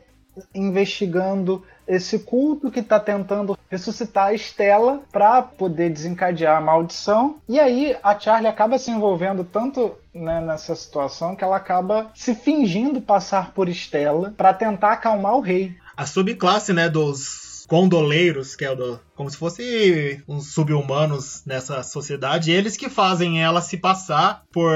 investigando 0.55 1.63
esse 1.87 2.21
culto 2.21 2.71
que 2.71 2.81
está 2.81 3.01
tentando 3.01 3.59
ressuscitar 3.69 4.29
a 4.29 4.35
Estela 4.35 5.01
para 5.11 5.43
poder 5.43 5.91
desencadear 5.91 6.57
a 6.57 6.61
maldição. 6.61 7.39
E 7.49 7.59
aí 7.59 7.97
a 8.03 8.19
Charlie 8.19 8.49
acaba 8.49 8.79
se 8.79 8.91
envolvendo 8.91 9.45
tanto 9.45 9.93
né, 10.15 10.41
nessa 10.41 10.75
situação 10.75 11.37
que 11.37 11.45
ela 11.45 11.57
acaba 11.57 12.11
se 12.15 12.35
fingindo 12.35 13.01
passar 13.01 13.53
por 13.53 13.69
Estela 13.69 14.35
para 14.37 14.53
tentar 14.53 14.93
acalmar 14.93 15.37
o 15.37 15.41
rei. 15.41 15.75
A 15.97 16.07
subclasse, 16.07 16.73
né, 16.73 16.89
dos 16.89 17.51
condoleiros, 17.71 18.57
que 18.57 18.65
é 18.65 18.75
do, 18.75 18.99
como 19.15 19.31
se 19.31 19.37
fosse 19.37 20.21
uns 20.27 20.53
sub-humanos 20.53 21.45
nessa 21.47 21.85
sociedade, 21.85 22.51
eles 22.51 22.77
que 22.77 22.89
fazem 22.89 23.41
ela 23.41 23.61
se 23.61 23.77
passar 23.77 24.43
por 24.51 24.73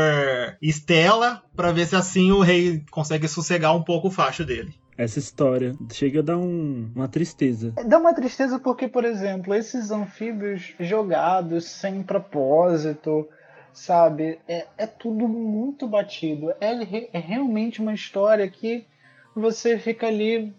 Estela 0.63 1.43
para 1.57 1.73
ver 1.73 1.89
se 1.89 1.97
assim 1.97 2.31
o 2.31 2.41
rei 2.41 2.85
consegue 2.93 3.27
sossegar 3.27 3.75
um 3.75 3.83
pouco 3.83 4.07
o 4.07 4.13
facho 4.13 4.45
dele. 4.45 4.73
Essa 4.97 5.19
história. 5.19 5.75
Chega 5.93 6.21
a 6.21 6.23
dar 6.23 6.39
um, 6.39 6.91
uma 6.95 7.09
tristeza. 7.09 7.73
Dá 7.87 7.99
uma 7.99 8.15
tristeza 8.15 8.59
porque, 8.59 8.89
por 8.89 9.05
exemplo, 9.05 9.55
esses 9.55 9.91
anfíbios 9.91 10.75
jogados 10.79 11.65
sem 11.65 12.03
propósito, 12.03 13.29
sabe? 13.73 14.39
É, 14.49 14.67
é 14.79 14.87
tudo 14.87 15.29
muito 15.29 15.87
batido. 15.87 16.53
É, 16.61 16.73
é 17.13 17.19
realmente 17.19 17.81
uma 17.81 17.95
história 17.95 18.49
que 18.49 18.87
você 19.35 19.79
fica 19.79 20.07
ali. 20.07 20.53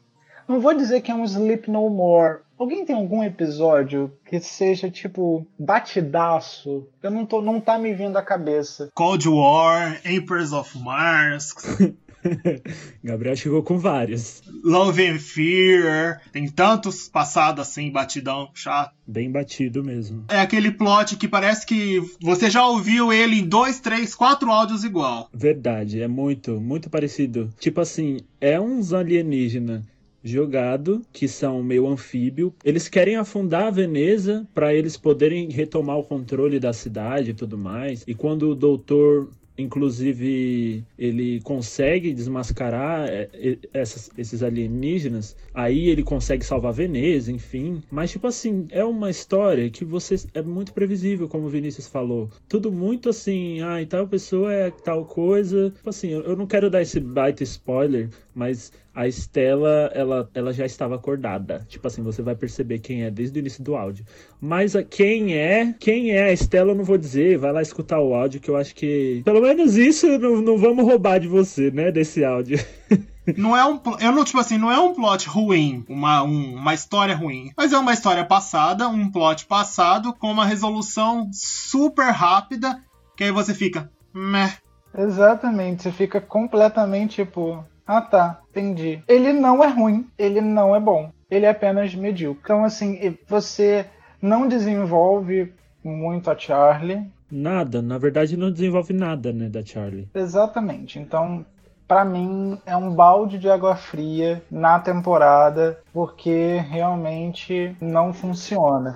Não 0.48 0.60
vou 0.60 0.76
dizer 0.76 1.02
que 1.02 1.12
é 1.12 1.16
um 1.16 1.24
Sleep 1.24 1.72
No 1.72 1.90
More. 1.90 2.40
Alguém 2.58 2.86
tem 2.86 2.96
algum 2.96 3.22
episódio 3.22 4.14
que 4.26 4.40
seja 4.40 4.90
tipo 4.90 5.46
batidaço? 5.60 6.88
Eu 7.04 7.12
não 7.12 7.26
tô, 7.26 7.42
não 7.42 7.60
tá 7.60 7.78
me 7.78 7.94
vindo 7.94 8.16
à 8.16 8.22
cabeça. 8.22 8.90
Cold 8.94 9.28
War, 9.28 10.00
Emperors 10.06 10.54
of 10.54 10.78
Mars. 10.80 11.54
Gabriel 13.04 13.36
chegou 13.36 13.64
com 13.64 13.78
vários. 13.78 14.42
Love 14.64 15.06
and 15.08 15.20
Fear. 15.20 16.22
Tem 16.32 16.48
tantos 16.48 17.08
passados 17.08 17.68
assim, 17.68 17.92
batidão, 17.92 18.50
chato. 18.54 18.94
Bem 19.08 19.32
batido 19.32 19.84
mesmo. 19.84 20.26
É 20.30 20.40
aquele 20.40 20.72
plot 20.72 21.18
que 21.18 21.28
parece 21.28 21.66
que 21.66 22.02
você 22.22 22.50
já 22.50 22.66
ouviu 22.66 23.14
ele 23.14 23.40
em 23.40 23.48
dois, 23.48 23.80
três, 23.80 24.16
quatro 24.16 24.50
áudios 24.50 24.84
igual. 24.84 25.30
Verdade, 25.34 26.02
é 26.02 26.08
muito, 26.08 26.60
muito 26.60 26.90
parecido. 26.90 27.54
Tipo 27.60 27.82
assim, 27.82 28.20
é 28.42 28.60
uns 28.60 28.94
alienígena 28.94 29.84
jogado, 30.26 31.04
que 31.14 31.28
são 31.28 31.62
meio 31.62 31.88
anfíbio. 31.88 32.54
Eles 32.64 32.90
querem 32.90 33.16
afundar 33.16 33.68
a 33.68 33.72
Veneza 33.72 34.48
para 34.54 34.74
eles 34.74 34.98
poderem 34.98 35.50
retomar 35.50 35.98
o 35.98 36.04
controle 36.04 36.60
da 36.60 36.74
cidade 36.74 37.30
e 37.30 37.34
tudo 37.34 37.58
mais. 37.58 38.04
E 38.08 38.16
quando 38.16 38.50
o 38.50 38.56
doutor 38.56 39.30
inclusive 39.58 40.84
ele 40.98 41.42
consegue 41.42 42.14
desmascarar 42.14 43.08
é, 43.10 43.58
essas, 43.74 44.10
esses 44.18 44.44
alienígenas, 44.44 45.36
aí 45.54 45.90
ele 45.90 46.04
consegue 46.04 46.46
salvar 46.46 46.74
Veneza, 46.74 47.32
enfim. 47.32 47.82
Mas, 47.90 48.12
tipo 48.12 48.28
assim, 48.28 48.68
é 48.70 48.84
uma 48.84 49.10
história 49.10 49.70
que 49.70 49.86
você 49.86 50.16
é 50.34 50.42
muito 50.42 50.74
previsível, 50.74 51.28
como 51.28 51.46
o 51.46 51.50
Vinícius 51.50 51.88
falou. 51.88 52.30
Tudo 52.48 52.72
muito 52.72 53.10
assim, 53.10 53.62
ah, 53.62 53.82
e 53.82 53.86
tal 53.86 54.08
pessoa 54.08 54.54
é 54.54 54.72
tal 54.72 55.06
coisa. 55.06 55.72
Tipo 55.72 55.90
assim, 55.90 56.10
eu 56.10 56.36
não 56.36 56.48
quero 56.48 56.70
dar 56.70 56.82
esse 56.82 57.00
baita 57.00 57.44
spoiler, 57.44 58.10
mas 58.36 58.72
a 58.94 59.08
Estela, 59.08 59.90
ela, 59.94 60.30
ela 60.34 60.52
já 60.52 60.66
estava 60.66 60.96
acordada. 60.96 61.66
Tipo 61.70 61.88
assim, 61.88 62.04
você 62.04 62.22
vai 62.22 62.36
perceber 62.36 62.80
quem 62.80 63.04
é 63.04 63.10
desde 63.10 63.40
o 63.40 63.42
início 63.42 63.64
do 63.64 63.76
áudio. 63.76 64.06
Mas 64.42 64.76
a, 64.76 64.84
quem 64.84 65.36
é, 65.36 65.74
quem 65.80 66.12
é 66.12 66.24
a 66.24 66.34
Estela 66.34 66.72
eu 66.72 66.76
não 66.76 66.84
vou 66.84 66.98
dizer, 66.98 67.38
vai 67.38 67.54
lá 67.54 67.62
escutar 67.62 68.02
o 68.02 68.14
áudio 68.14 68.42
que 68.42 68.50
eu 68.50 68.58
acho 68.58 68.76
que 68.76 69.22
pelo 69.24 69.42
menos 69.42 69.78
isso 69.78 70.06
não, 70.20 70.42
não 70.42 70.58
vamos 70.58 70.86
roubar 70.86 71.20
de 71.20 71.28
você, 71.28 71.72
né, 71.72 71.92
desse 71.92 72.26
áudio. 72.26 72.60
não 73.38 73.56
é 73.58 73.66
um 73.66 73.82
eu 74.00 74.12
não 74.12 74.24
tipo 74.24 74.40
assim 74.40 74.56
não 74.56 74.72
é 74.72 74.80
um 74.80 74.94
plot 74.94 75.28
ruim 75.28 75.84
uma, 75.90 76.22
um, 76.22 76.58
uma 76.58 76.76
história 76.76 77.16
ruim 77.16 77.52
mas 77.58 77.74
é 77.74 77.78
uma 77.80 77.92
história 77.92 78.24
passada 78.24 78.88
um 78.88 79.10
plot 79.10 79.48
passado 79.48 80.14
com 80.14 80.32
uma 80.32 80.46
resolução 80.46 81.28
super 81.34 82.12
rápida 82.12 82.84
que 83.18 83.24
aí 83.24 83.32
você 83.32 83.56
fica 83.56 83.90
meh 84.14 84.54
exatamente 84.96 85.82
você 85.82 85.92
fica 85.92 86.22
completamente 86.22 87.16
tipo 87.16 87.66
ah 87.86 88.02
tá, 88.02 88.42
entendi. 88.50 89.02
Ele 89.08 89.34
não 89.34 89.64
é 89.64 89.68
ruim, 89.68 90.08
ele 90.18 90.42
não 90.42 90.76
é 90.76 90.80
bom. 90.80 91.12
Ele 91.30 91.46
é 91.46 91.50
apenas 91.50 91.94
medíocre. 91.94 92.42
Então, 92.44 92.64
assim, 92.64 93.18
você 93.28 93.86
não 94.22 94.48
desenvolve 94.48 95.54
muito 95.84 96.30
a 96.30 96.38
Charlie. 96.38 97.06
Nada, 97.30 97.82
na 97.82 97.98
verdade 97.98 98.38
não 98.38 98.52
desenvolve 98.52 98.94
nada, 98.94 99.34
né, 99.34 99.50
da 99.50 99.64
Charlie. 99.64 100.08
Exatamente. 100.14 101.00
Então, 101.00 101.46
para 101.88 102.06
mim 102.06 102.60
é 102.66 102.76
um 102.76 102.94
balde 102.94 103.38
de 103.38 103.50
água 103.50 103.76
fria 103.76 104.44
na 104.50 104.80
temporada, 104.80 105.80
porque 105.94 106.58
realmente 106.70 107.76
não 107.80 108.14
funciona. 108.14 108.96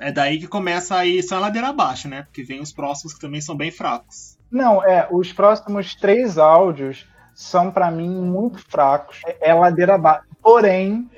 É 0.00 0.10
daí 0.10 0.38
que 0.38 0.48
começa 0.48 0.96
a 0.96 1.06
ir 1.06 1.22
só 1.22 1.36
a 1.36 1.40
ladeira 1.40 1.68
abaixo, 1.68 2.08
né? 2.08 2.22
Porque 2.22 2.42
vem 2.42 2.60
os 2.60 2.72
próximos 2.72 3.14
que 3.14 3.20
também 3.20 3.40
são 3.40 3.56
bem 3.56 3.70
fracos. 3.70 4.36
Não, 4.50 4.82
é, 4.84 5.08
os 5.10 5.32
próximos 5.32 5.94
três 5.94 6.38
áudios 6.38 7.06
são 7.34 7.70
para 7.70 7.90
mim 7.90 8.08
muito 8.08 8.58
fracos. 8.58 9.20
É, 9.26 9.50
é 9.50 9.54
ladeira 9.54 9.94
abaixo. 9.94 10.24
Porém, 10.42 11.08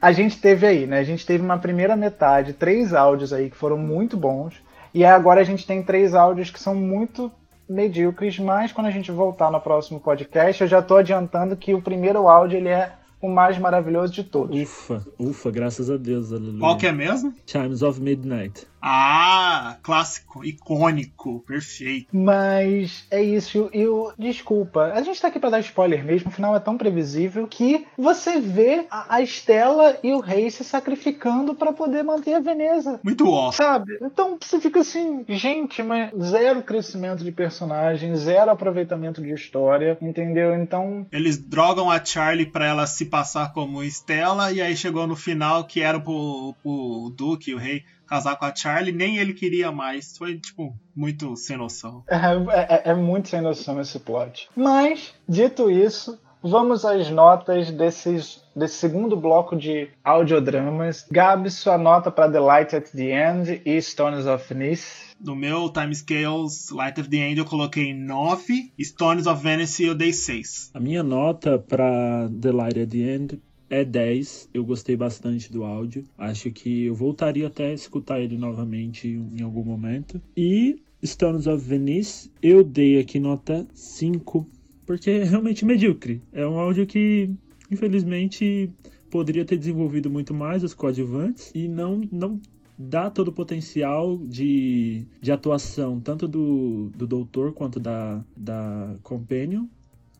a 0.00 0.12
gente 0.12 0.40
teve 0.40 0.66
aí, 0.66 0.86
né? 0.86 0.98
A 0.98 1.04
gente 1.04 1.24
teve 1.24 1.44
uma 1.44 1.58
primeira 1.58 1.96
metade, 1.96 2.52
três 2.52 2.92
áudios 2.92 3.32
aí 3.32 3.50
que 3.50 3.56
foram 3.56 3.78
muito 3.78 4.16
bons. 4.16 4.54
E 4.92 5.04
agora 5.04 5.40
a 5.40 5.44
gente 5.44 5.66
tem 5.66 5.82
três 5.82 6.14
áudios 6.14 6.50
que 6.50 6.60
são 6.60 6.74
muito 6.74 7.30
medíocres, 7.68 8.38
mas 8.38 8.72
quando 8.72 8.86
a 8.86 8.90
gente 8.90 9.10
voltar 9.10 9.50
no 9.50 9.60
próximo 9.60 10.00
podcast, 10.00 10.62
eu 10.62 10.68
já 10.68 10.78
estou 10.78 10.98
adiantando 10.98 11.56
que 11.56 11.74
o 11.74 11.82
primeiro 11.82 12.28
áudio 12.28 12.56
ele 12.56 12.68
é 12.68 12.92
o 13.20 13.28
mais 13.28 13.58
maravilhoso 13.58 14.12
de 14.12 14.24
todos. 14.24 14.58
Ufa, 14.58 15.04
ufa, 15.18 15.50
graças 15.50 15.90
a 15.90 15.96
Deus, 15.96 16.32
aleluia. 16.32 16.60
Qual 16.60 16.76
que 16.76 16.86
é 16.86 16.92
mesmo? 16.92 17.34
Chimes 17.44 17.82
of 17.82 18.00
Midnight. 18.00 18.66
Ah, 18.88 19.78
clássico, 19.82 20.44
icônico, 20.44 21.40
perfeito. 21.40 22.06
Mas 22.12 23.04
é 23.10 23.20
isso. 23.20 23.68
Eu, 23.72 24.12
desculpa, 24.16 24.92
a 24.94 25.02
gente 25.02 25.20
tá 25.20 25.26
aqui 25.26 25.40
para 25.40 25.50
dar 25.50 25.58
spoiler 25.58 26.04
mesmo. 26.04 26.28
O 26.28 26.32
final 26.32 26.54
é 26.54 26.60
tão 26.60 26.78
previsível 26.78 27.48
que 27.48 27.84
você 27.98 28.38
vê 28.38 28.86
a, 28.88 29.16
a 29.16 29.20
Estela 29.20 29.98
e 30.04 30.12
o 30.12 30.20
rei 30.20 30.48
se 30.52 30.62
sacrificando 30.62 31.52
para 31.52 31.72
poder 31.72 32.04
manter 32.04 32.34
a 32.34 32.38
Veneza. 32.38 33.00
Muito 33.02 33.28
off. 33.28 33.56
Sabe? 33.56 33.98
Então 34.00 34.38
você 34.40 34.60
fica 34.60 34.78
assim, 34.78 35.24
gente, 35.28 35.82
mas 35.82 36.12
zero 36.22 36.62
crescimento 36.62 37.24
de 37.24 37.32
personagem, 37.32 38.14
zero 38.14 38.52
aproveitamento 38.52 39.20
de 39.20 39.32
história, 39.32 39.98
entendeu? 40.00 40.54
Então. 40.54 41.04
Eles 41.10 41.36
drogam 41.36 41.90
a 41.90 42.04
Charlie 42.04 42.46
para 42.46 42.66
ela 42.66 42.86
se 42.86 43.06
passar 43.06 43.52
como 43.52 43.82
Estela 43.82 44.52
e 44.52 44.62
aí 44.62 44.76
chegou 44.76 45.08
no 45.08 45.16
final 45.16 45.64
que 45.64 45.80
era 45.82 45.98
pro, 45.98 46.54
pro 46.62 47.12
Duque, 47.16 47.52
o 47.52 47.58
rei 47.58 47.82
casar 48.06 48.36
com 48.36 48.44
a 48.44 48.54
Charlie, 48.54 48.92
nem 48.92 49.18
ele 49.18 49.34
queria 49.34 49.70
mais. 49.70 50.16
Foi, 50.16 50.38
tipo, 50.38 50.74
muito 50.94 51.36
sem 51.36 51.56
noção. 51.56 52.04
É, 52.08 52.16
é, 52.16 52.90
é 52.90 52.94
muito 52.94 53.28
sem 53.28 53.40
noção 53.40 53.80
esse 53.80 53.98
plot. 53.98 54.48
Mas, 54.56 55.14
dito 55.28 55.70
isso, 55.70 56.18
vamos 56.42 56.84
às 56.84 57.10
notas 57.10 57.70
desses, 57.70 58.42
desse 58.54 58.76
segundo 58.76 59.16
bloco 59.16 59.56
de 59.56 59.88
audiodramas. 60.04 61.06
Gabi, 61.10 61.50
sua 61.50 61.76
nota 61.76 62.10
para 62.10 62.30
The 62.30 62.40
Light 62.40 62.76
at 62.76 62.90
the 62.90 63.30
End 63.30 63.62
e 63.64 63.82
Stones 63.82 64.26
of 64.26 64.54
Nice. 64.54 65.06
No 65.18 65.34
meu 65.34 65.70
Timescales 65.70 66.70
Light 66.70 67.00
of 67.00 67.08
the 67.08 67.16
End 67.16 67.38
eu 67.38 67.46
coloquei 67.46 67.94
9, 67.94 68.72
Stones 68.80 69.26
of 69.26 69.42
Venice 69.42 69.84
eu 69.84 69.94
dei 69.94 70.12
6. 70.12 70.72
A 70.74 70.80
minha 70.80 71.02
nota 71.02 71.58
para 71.58 72.28
The 72.40 72.52
Light 72.52 72.80
at 72.80 72.90
the 72.90 72.98
End 72.98 73.40
é 73.68 73.84
10. 73.84 74.50
Eu 74.52 74.64
gostei 74.64 74.96
bastante 74.96 75.52
do 75.52 75.64
áudio. 75.64 76.04
Acho 76.16 76.50
que 76.50 76.84
eu 76.84 76.94
voltaria 76.94 77.46
até 77.46 77.68
a 77.68 77.74
escutar 77.74 78.20
ele 78.20 78.36
novamente 78.36 79.08
em 79.08 79.42
algum 79.42 79.64
momento. 79.64 80.20
E 80.36 80.80
Stones 81.04 81.46
of 81.46 81.64
Venice, 81.64 82.30
eu 82.42 82.64
dei 82.64 82.98
aqui 82.98 83.18
nota 83.18 83.66
5, 83.74 84.46
porque 84.84 85.10
é 85.10 85.24
realmente 85.24 85.64
medíocre. 85.64 86.22
É 86.32 86.46
um 86.46 86.58
áudio 86.58 86.86
que, 86.86 87.30
infelizmente, 87.70 88.70
poderia 89.10 89.44
ter 89.44 89.56
desenvolvido 89.56 90.10
muito 90.10 90.34
mais 90.34 90.62
os 90.62 90.74
coadjuvantes 90.74 91.50
e 91.54 91.68
não, 91.68 92.02
não 92.10 92.40
dá 92.78 93.10
todo 93.10 93.28
o 93.28 93.32
potencial 93.32 94.18
de, 94.18 95.06
de 95.20 95.32
atuação, 95.32 96.00
tanto 96.00 96.28
do, 96.28 96.90
do 96.96 97.06
doutor 97.06 97.52
quanto 97.52 97.80
da, 97.80 98.22
da 98.36 98.96
Companion 99.02 99.66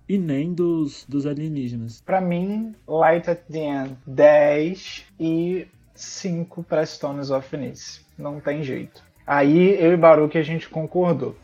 e 0.08 0.18
nem 0.18 0.52
dos, 0.52 1.04
dos 1.08 1.26
alienígenas. 1.26 2.00
Para 2.00 2.20
mim, 2.20 2.74
Light 2.86 3.28
at 3.28 3.40
the 3.50 3.58
End 3.58 3.96
10 4.06 5.06
e 5.18 5.66
5 5.94 6.62
para 6.62 6.86
Stones 6.86 7.30
of 7.30 7.56
Nice. 7.56 8.00
Não 8.18 8.40
tem 8.40 8.62
jeito. 8.62 9.02
Aí 9.26 9.74
eu 9.82 9.92
e 9.92 9.96
Baruch 9.96 10.38
a 10.38 10.42
gente 10.42 10.68
concordou. 10.68 11.34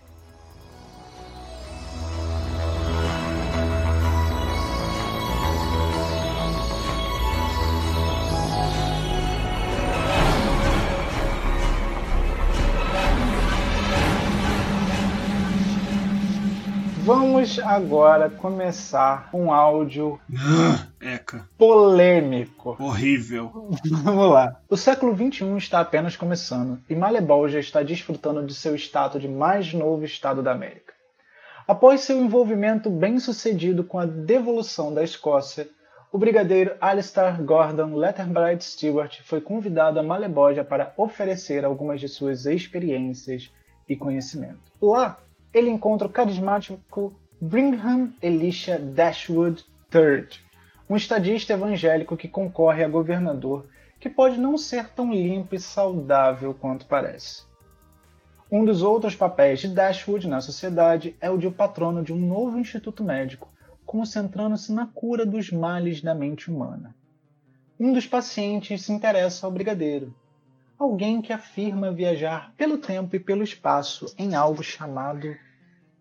Vamos 17.53 17.59
agora 17.71 18.31
começar 18.31 19.29
um 19.35 19.53
áudio 19.53 20.19
Eca. 20.99 21.47
polêmico. 21.59 22.77
Horrível. 22.79 23.69
Vamos 24.05 24.33
lá. 24.33 24.59
O 24.71 24.77
século 24.77 25.15
XXI 25.15 25.59
está 25.59 25.81
apenas 25.81 26.17
começando 26.17 26.81
e 26.89 26.95
Malebol 26.95 27.47
já 27.51 27.61
está 27.61 27.83
desfrutando 27.83 28.47
de 28.47 28.55
seu 28.55 28.75
status 28.75 29.21
de 29.21 29.29
mais 29.29 29.75
novo 29.75 30.03
estado 30.03 30.43
da 30.43 30.53
América. 30.53 30.95
Após 31.69 32.01
seu 32.01 32.19
envolvimento 32.19 32.89
bem 32.89 33.19
sucedido 33.19 33.85
com 33.85 33.99
a 33.99 34.07
devolução 34.07 34.95
da 34.95 35.05
Escócia, 35.05 35.69
o 36.11 36.17
brigadeiro 36.17 36.75
Alistair 36.81 37.43
Gordon 37.43 37.95
Letterbright 37.97 38.65
Stewart 38.65 39.21
foi 39.25 39.43
convidado 39.43 40.01
a 40.01 40.03
Maleboja 40.03 40.65
para 40.65 40.95
oferecer 40.97 41.67
algumas 41.67 42.01
de 42.01 42.09
suas 42.09 42.47
experiências 42.47 43.53
e 43.87 43.95
conhecimento. 43.95 44.73
Lá, 44.81 45.19
ele 45.53 45.69
encontra 45.69 46.09
o 46.09 46.11
carismático 46.11 47.13
Brigham 47.45 48.15
Elisha 48.23 48.79
Dashwood 48.79 49.65
III, 49.93 50.29
um 50.89 50.95
estadista 50.95 51.53
evangélico 51.53 52.17
que 52.17 52.29
concorre 52.29 52.85
a 52.85 52.89
governador, 52.89 53.67
que 53.99 54.09
pode 54.09 54.39
não 54.39 54.57
ser 54.57 54.91
tão 54.91 55.13
limpo 55.13 55.57
e 55.57 55.59
saudável 55.59 56.55
quanto 56.55 56.87
parece. 56.87 57.43
Um 58.49 58.65
dos 58.65 58.81
outros 58.81 59.17
papéis 59.17 59.59
de 59.59 59.67
Dashwood 59.67 60.29
na 60.29 60.41
sociedade 60.41 61.17
é 61.21 61.29
o 61.31 61.37
de 61.37 61.51
patrono 61.51 62.05
de 62.05 62.13
um 62.13 62.17
novo 62.17 62.61
instituto 62.61 63.03
médico, 63.03 63.53
concentrando-se 63.85 64.73
na 64.73 64.87
cura 64.87 65.27
dos 65.27 65.51
males 65.51 66.01
da 66.01 66.15
mente 66.15 66.49
humana. 66.49 66.95
Um 67.77 67.93
dos 67.93 68.07
pacientes 68.07 68.83
se 68.83 68.93
interessa 68.93 69.47
ao 69.47 69.53
brigadeiro, 69.53 70.15
alguém 70.79 71.21
que 71.21 71.33
afirma 71.33 71.91
viajar 71.91 72.55
pelo 72.57 72.79
tempo 72.79 73.17
e 73.17 73.19
pelo 73.19 73.43
espaço 73.43 74.15
em 74.17 74.37
algo 74.37 74.63
chamado 74.63 75.35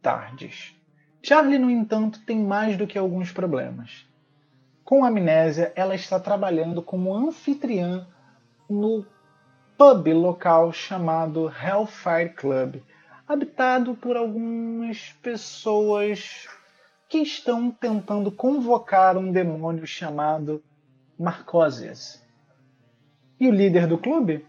Tardes. 0.03 0.79
Charlie, 1.23 1.59
no 1.59 1.69
entanto, 1.69 2.19
tem 2.25 2.39
mais 2.39 2.75
do 2.77 2.87
que 2.87 2.97
alguns 2.97 3.31
problemas. 3.31 4.07
Com 4.83 5.05
amnésia, 5.05 5.71
ela 5.75 5.93
está 5.93 6.19
trabalhando 6.19 6.81
como 6.81 7.15
anfitriã 7.15 8.07
no 8.69 9.05
pub 9.77 10.07
local 10.13 10.73
chamado 10.73 11.49
Hellfire 11.49 12.33
Club, 12.35 12.81
habitado 13.27 13.95
por 13.95 14.17
algumas 14.17 15.13
pessoas 15.21 16.47
que 17.07 17.19
estão 17.19 17.69
tentando 17.69 18.31
convocar 18.31 19.17
um 19.17 19.31
demônio 19.31 19.85
chamado 19.85 20.63
Marcosias. 21.19 22.25
E 23.39 23.47
o 23.47 23.51
líder 23.51 23.87
do 23.87 23.97
clube? 23.97 24.45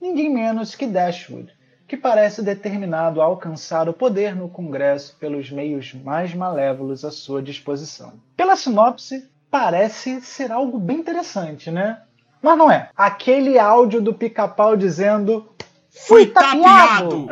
Ninguém 0.00 0.28
menos 0.28 0.74
que 0.74 0.86
Dashwood, 0.86 1.53
que 1.86 1.96
parece 1.96 2.42
determinado 2.42 3.20
a 3.20 3.24
alcançar 3.24 3.88
o 3.88 3.92
poder 3.92 4.34
no 4.34 4.48
Congresso 4.48 5.16
pelos 5.18 5.50
meios 5.50 5.92
mais 5.92 6.34
malévolos 6.34 7.04
à 7.04 7.10
sua 7.10 7.42
disposição. 7.42 8.14
Pela 8.36 8.56
sinopse, 8.56 9.28
parece 9.50 10.20
ser 10.20 10.50
algo 10.50 10.78
bem 10.78 10.98
interessante, 10.98 11.70
né? 11.70 12.00
Mas 12.42 12.58
não 12.58 12.70
é. 12.70 12.90
Aquele 12.96 13.58
áudio 13.58 14.00
do 14.00 14.12
pica-pau 14.14 14.76
dizendo. 14.76 15.48
Fui 15.90 16.26
tapeado! 16.26 17.28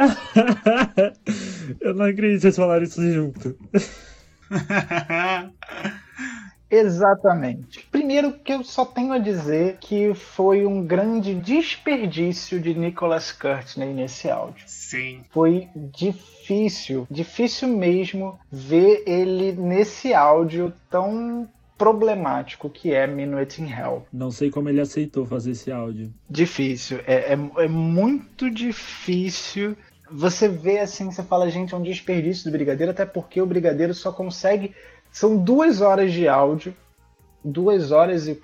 Eu 1.80 1.94
não 1.94 2.04
acredito 2.04 2.36
que 2.36 2.40
vocês 2.42 2.56
falaram 2.56 2.84
isso 2.84 3.02
junto. 3.10 3.56
Exatamente. 6.72 7.86
Primeiro 7.90 8.32
que 8.32 8.54
eu 8.54 8.64
só 8.64 8.86
tenho 8.86 9.12
a 9.12 9.18
dizer 9.18 9.76
que 9.78 10.14
foi 10.14 10.64
um 10.64 10.82
grande 10.82 11.34
desperdício 11.34 12.58
de 12.58 12.72
Nicholas 12.72 13.30
Courtney 13.30 13.92
nesse 13.92 14.30
áudio. 14.30 14.64
Sim. 14.66 15.20
Foi 15.30 15.68
difícil, 15.76 17.06
difícil 17.10 17.68
mesmo 17.68 18.40
ver 18.50 19.04
ele 19.06 19.52
nesse 19.52 20.14
áudio 20.14 20.72
tão 20.88 21.46
problemático 21.76 22.70
que 22.70 22.94
é 22.94 23.06
Minuet 23.06 23.60
in 23.60 23.70
Hell. 23.70 24.06
Não 24.10 24.30
sei 24.30 24.50
como 24.50 24.70
ele 24.70 24.80
aceitou 24.80 25.26
fazer 25.26 25.50
esse 25.50 25.70
áudio. 25.70 26.10
Difícil, 26.30 27.00
é, 27.06 27.34
é, 27.34 27.64
é 27.64 27.68
muito 27.68 28.50
difícil 28.50 29.76
você 30.14 30.46
vê 30.46 30.78
assim, 30.78 31.10
você 31.10 31.22
fala, 31.22 31.50
gente, 31.50 31.72
é 31.72 31.76
um 31.76 31.82
desperdício 31.82 32.44
do 32.44 32.52
Brigadeiro, 32.52 32.92
até 32.92 33.06
porque 33.06 33.40
o 33.40 33.46
Brigadeiro 33.46 33.94
só 33.94 34.12
consegue. 34.12 34.74
São 35.12 35.36
duas 35.36 35.82
horas 35.82 36.12
de 36.12 36.26
áudio, 36.26 36.74
duas 37.44 37.92
horas 37.92 38.26
e. 38.26 38.40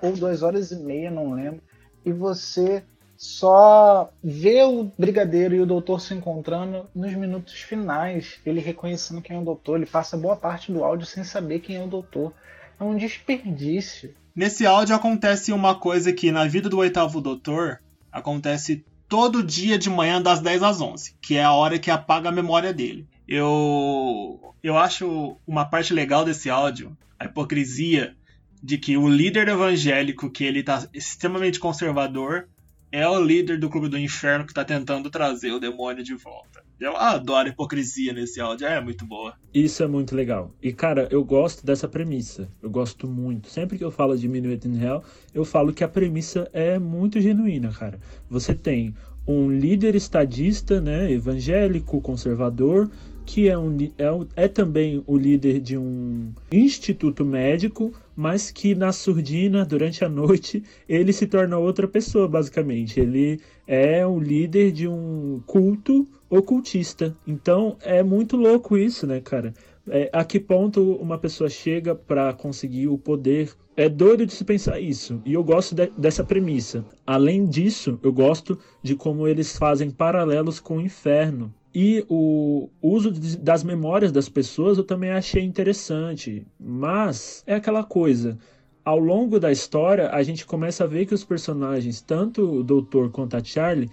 ou 0.00 0.12
duas 0.16 0.42
horas 0.42 0.70
e 0.70 0.76
meia, 0.76 1.10
não 1.10 1.32
lembro. 1.32 1.60
E 2.04 2.12
você 2.12 2.84
só 3.16 4.10
vê 4.22 4.62
o 4.62 4.90
Brigadeiro 4.98 5.54
e 5.54 5.60
o 5.60 5.66
Doutor 5.66 6.00
se 6.00 6.14
encontrando 6.14 6.86
nos 6.94 7.12
minutos 7.12 7.54
finais. 7.54 8.40
Ele 8.46 8.60
reconhecendo 8.60 9.20
quem 9.20 9.36
é 9.36 9.40
o 9.40 9.44
Doutor, 9.44 9.76
ele 9.76 9.86
passa 9.86 10.16
boa 10.16 10.36
parte 10.36 10.72
do 10.72 10.84
áudio 10.84 11.06
sem 11.06 11.24
saber 11.24 11.60
quem 11.60 11.76
é 11.76 11.84
o 11.84 11.88
Doutor. 11.88 12.32
É 12.78 12.84
um 12.84 12.96
desperdício. 12.96 14.14
Nesse 14.34 14.64
áudio 14.64 14.94
acontece 14.96 15.52
uma 15.52 15.74
coisa 15.74 16.12
que 16.12 16.32
na 16.32 16.46
vida 16.46 16.68
do 16.68 16.78
oitavo 16.78 17.20
Doutor 17.20 17.80
acontece 18.10 18.84
todo 19.08 19.42
dia 19.42 19.78
de 19.78 19.90
manhã 19.90 20.22
das 20.22 20.40
10 20.40 20.62
às 20.62 20.80
11, 20.80 21.14
que 21.20 21.36
é 21.36 21.44
a 21.44 21.52
hora 21.52 21.78
que 21.78 21.90
apaga 21.90 22.30
a 22.30 22.32
memória 22.32 22.72
dele. 22.72 23.06
Eu 23.34 24.54
eu 24.62 24.76
acho 24.76 25.38
uma 25.46 25.64
parte 25.64 25.94
legal 25.94 26.22
desse 26.22 26.50
áudio, 26.50 26.94
a 27.18 27.24
hipocrisia 27.24 28.14
de 28.62 28.76
que 28.76 28.94
o 28.98 29.08
líder 29.08 29.48
evangélico, 29.48 30.30
que 30.30 30.44
ele 30.44 30.62
tá 30.62 30.86
extremamente 30.92 31.58
conservador, 31.58 32.46
é 32.92 33.08
o 33.08 33.18
líder 33.18 33.58
do 33.58 33.70
Clube 33.70 33.88
do 33.88 33.98
Inferno 33.98 34.46
que 34.46 34.52
tá 34.52 34.62
tentando 34.66 35.08
trazer 35.08 35.50
o 35.50 35.58
demônio 35.58 36.04
de 36.04 36.14
volta. 36.14 36.62
Eu 36.78 36.94
adoro 36.94 37.48
a 37.48 37.50
hipocrisia 37.50 38.12
nesse 38.12 38.38
áudio, 38.38 38.66
é 38.66 38.78
muito 38.82 39.06
boa. 39.06 39.34
Isso 39.54 39.82
é 39.82 39.86
muito 39.86 40.14
legal. 40.14 40.54
E 40.62 40.70
cara, 40.70 41.08
eu 41.10 41.24
gosto 41.24 41.64
dessa 41.64 41.88
premissa. 41.88 42.50
Eu 42.60 42.68
gosto 42.68 43.08
muito. 43.08 43.48
Sempre 43.48 43.78
que 43.78 43.84
eu 43.84 43.90
falo 43.90 44.14
de 44.14 44.28
Minuet 44.28 44.68
in 44.68 44.78
Hell, 44.78 45.02
eu 45.32 45.46
falo 45.46 45.72
que 45.72 45.82
a 45.82 45.88
premissa 45.88 46.50
é 46.52 46.78
muito 46.78 47.18
genuína, 47.18 47.72
cara. 47.72 47.98
Você 48.28 48.54
tem 48.54 48.94
um 49.26 49.50
líder 49.50 49.94
estadista, 49.94 50.80
né, 50.80 51.10
evangélico, 51.10 52.00
conservador, 52.00 52.90
que 53.24 53.48
é, 53.48 53.56
um, 53.56 53.76
é, 53.98 54.44
é 54.44 54.48
também 54.48 55.02
o 55.06 55.16
líder 55.16 55.60
de 55.60 55.76
um 55.76 56.32
instituto 56.50 57.24
médico, 57.24 57.92
mas 58.14 58.50
que 58.50 58.74
na 58.74 58.92
surdina, 58.92 59.64
durante 59.64 60.04
a 60.04 60.08
noite, 60.08 60.62
ele 60.88 61.12
se 61.12 61.26
torna 61.26 61.58
outra 61.58 61.88
pessoa, 61.88 62.28
basicamente. 62.28 63.00
Ele 63.00 63.40
é 63.66 64.06
o 64.06 64.18
líder 64.18 64.72
de 64.72 64.88
um 64.88 65.40
culto 65.46 66.06
ocultista. 66.28 67.16
Então 67.26 67.76
é 67.82 68.02
muito 68.02 68.36
louco 68.36 68.76
isso, 68.76 69.06
né, 69.06 69.20
cara? 69.20 69.52
É, 69.88 70.08
a 70.12 70.24
que 70.24 70.38
ponto 70.38 70.94
uma 70.94 71.18
pessoa 71.18 71.50
chega 71.50 71.94
para 71.94 72.32
conseguir 72.32 72.86
o 72.88 72.96
poder? 72.96 73.52
É 73.76 73.88
doido 73.88 74.26
de 74.26 74.32
se 74.32 74.44
pensar 74.44 74.78
isso. 74.80 75.20
E 75.24 75.32
eu 75.32 75.42
gosto 75.42 75.74
de, 75.74 75.86
dessa 75.98 76.22
premissa. 76.22 76.84
Além 77.06 77.46
disso, 77.46 77.98
eu 78.02 78.12
gosto 78.12 78.58
de 78.82 78.94
como 78.94 79.26
eles 79.26 79.56
fazem 79.56 79.90
paralelos 79.90 80.60
com 80.60 80.76
o 80.76 80.80
inferno. 80.80 81.52
E 81.74 82.04
o 82.08 82.68
uso 82.82 83.10
das 83.40 83.64
memórias 83.64 84.12
das 84.12 84.28
pessoas 84.28 84.76
eu 84.76 84.84
também 84.84 85.10
achei 85.10 85.42
interessante. 85.42 86.46
Mas 86.60 87.42
é 87.46 87.54
aquela 87.54 87.82
coisa. 87.82 88.38
Ao 88.84 88.98
longo 88.98 89.38
da 89.38 89.50
história, 89.50 90.10
a 90.10 90.22
gente 90.22 90.44
começa 90.44 90.84
a 90.84 90.86
ver 90.86 91.06
que 91.06 91.14
os 91.14 91.24
personagens, 91.24 92.00
tanto 92.00 92.42
o 92.42 92.62
Doutor 92.62 93.10
quanto 93.10 93.36
a 93.36 93.44
Charlie 93.44 93.88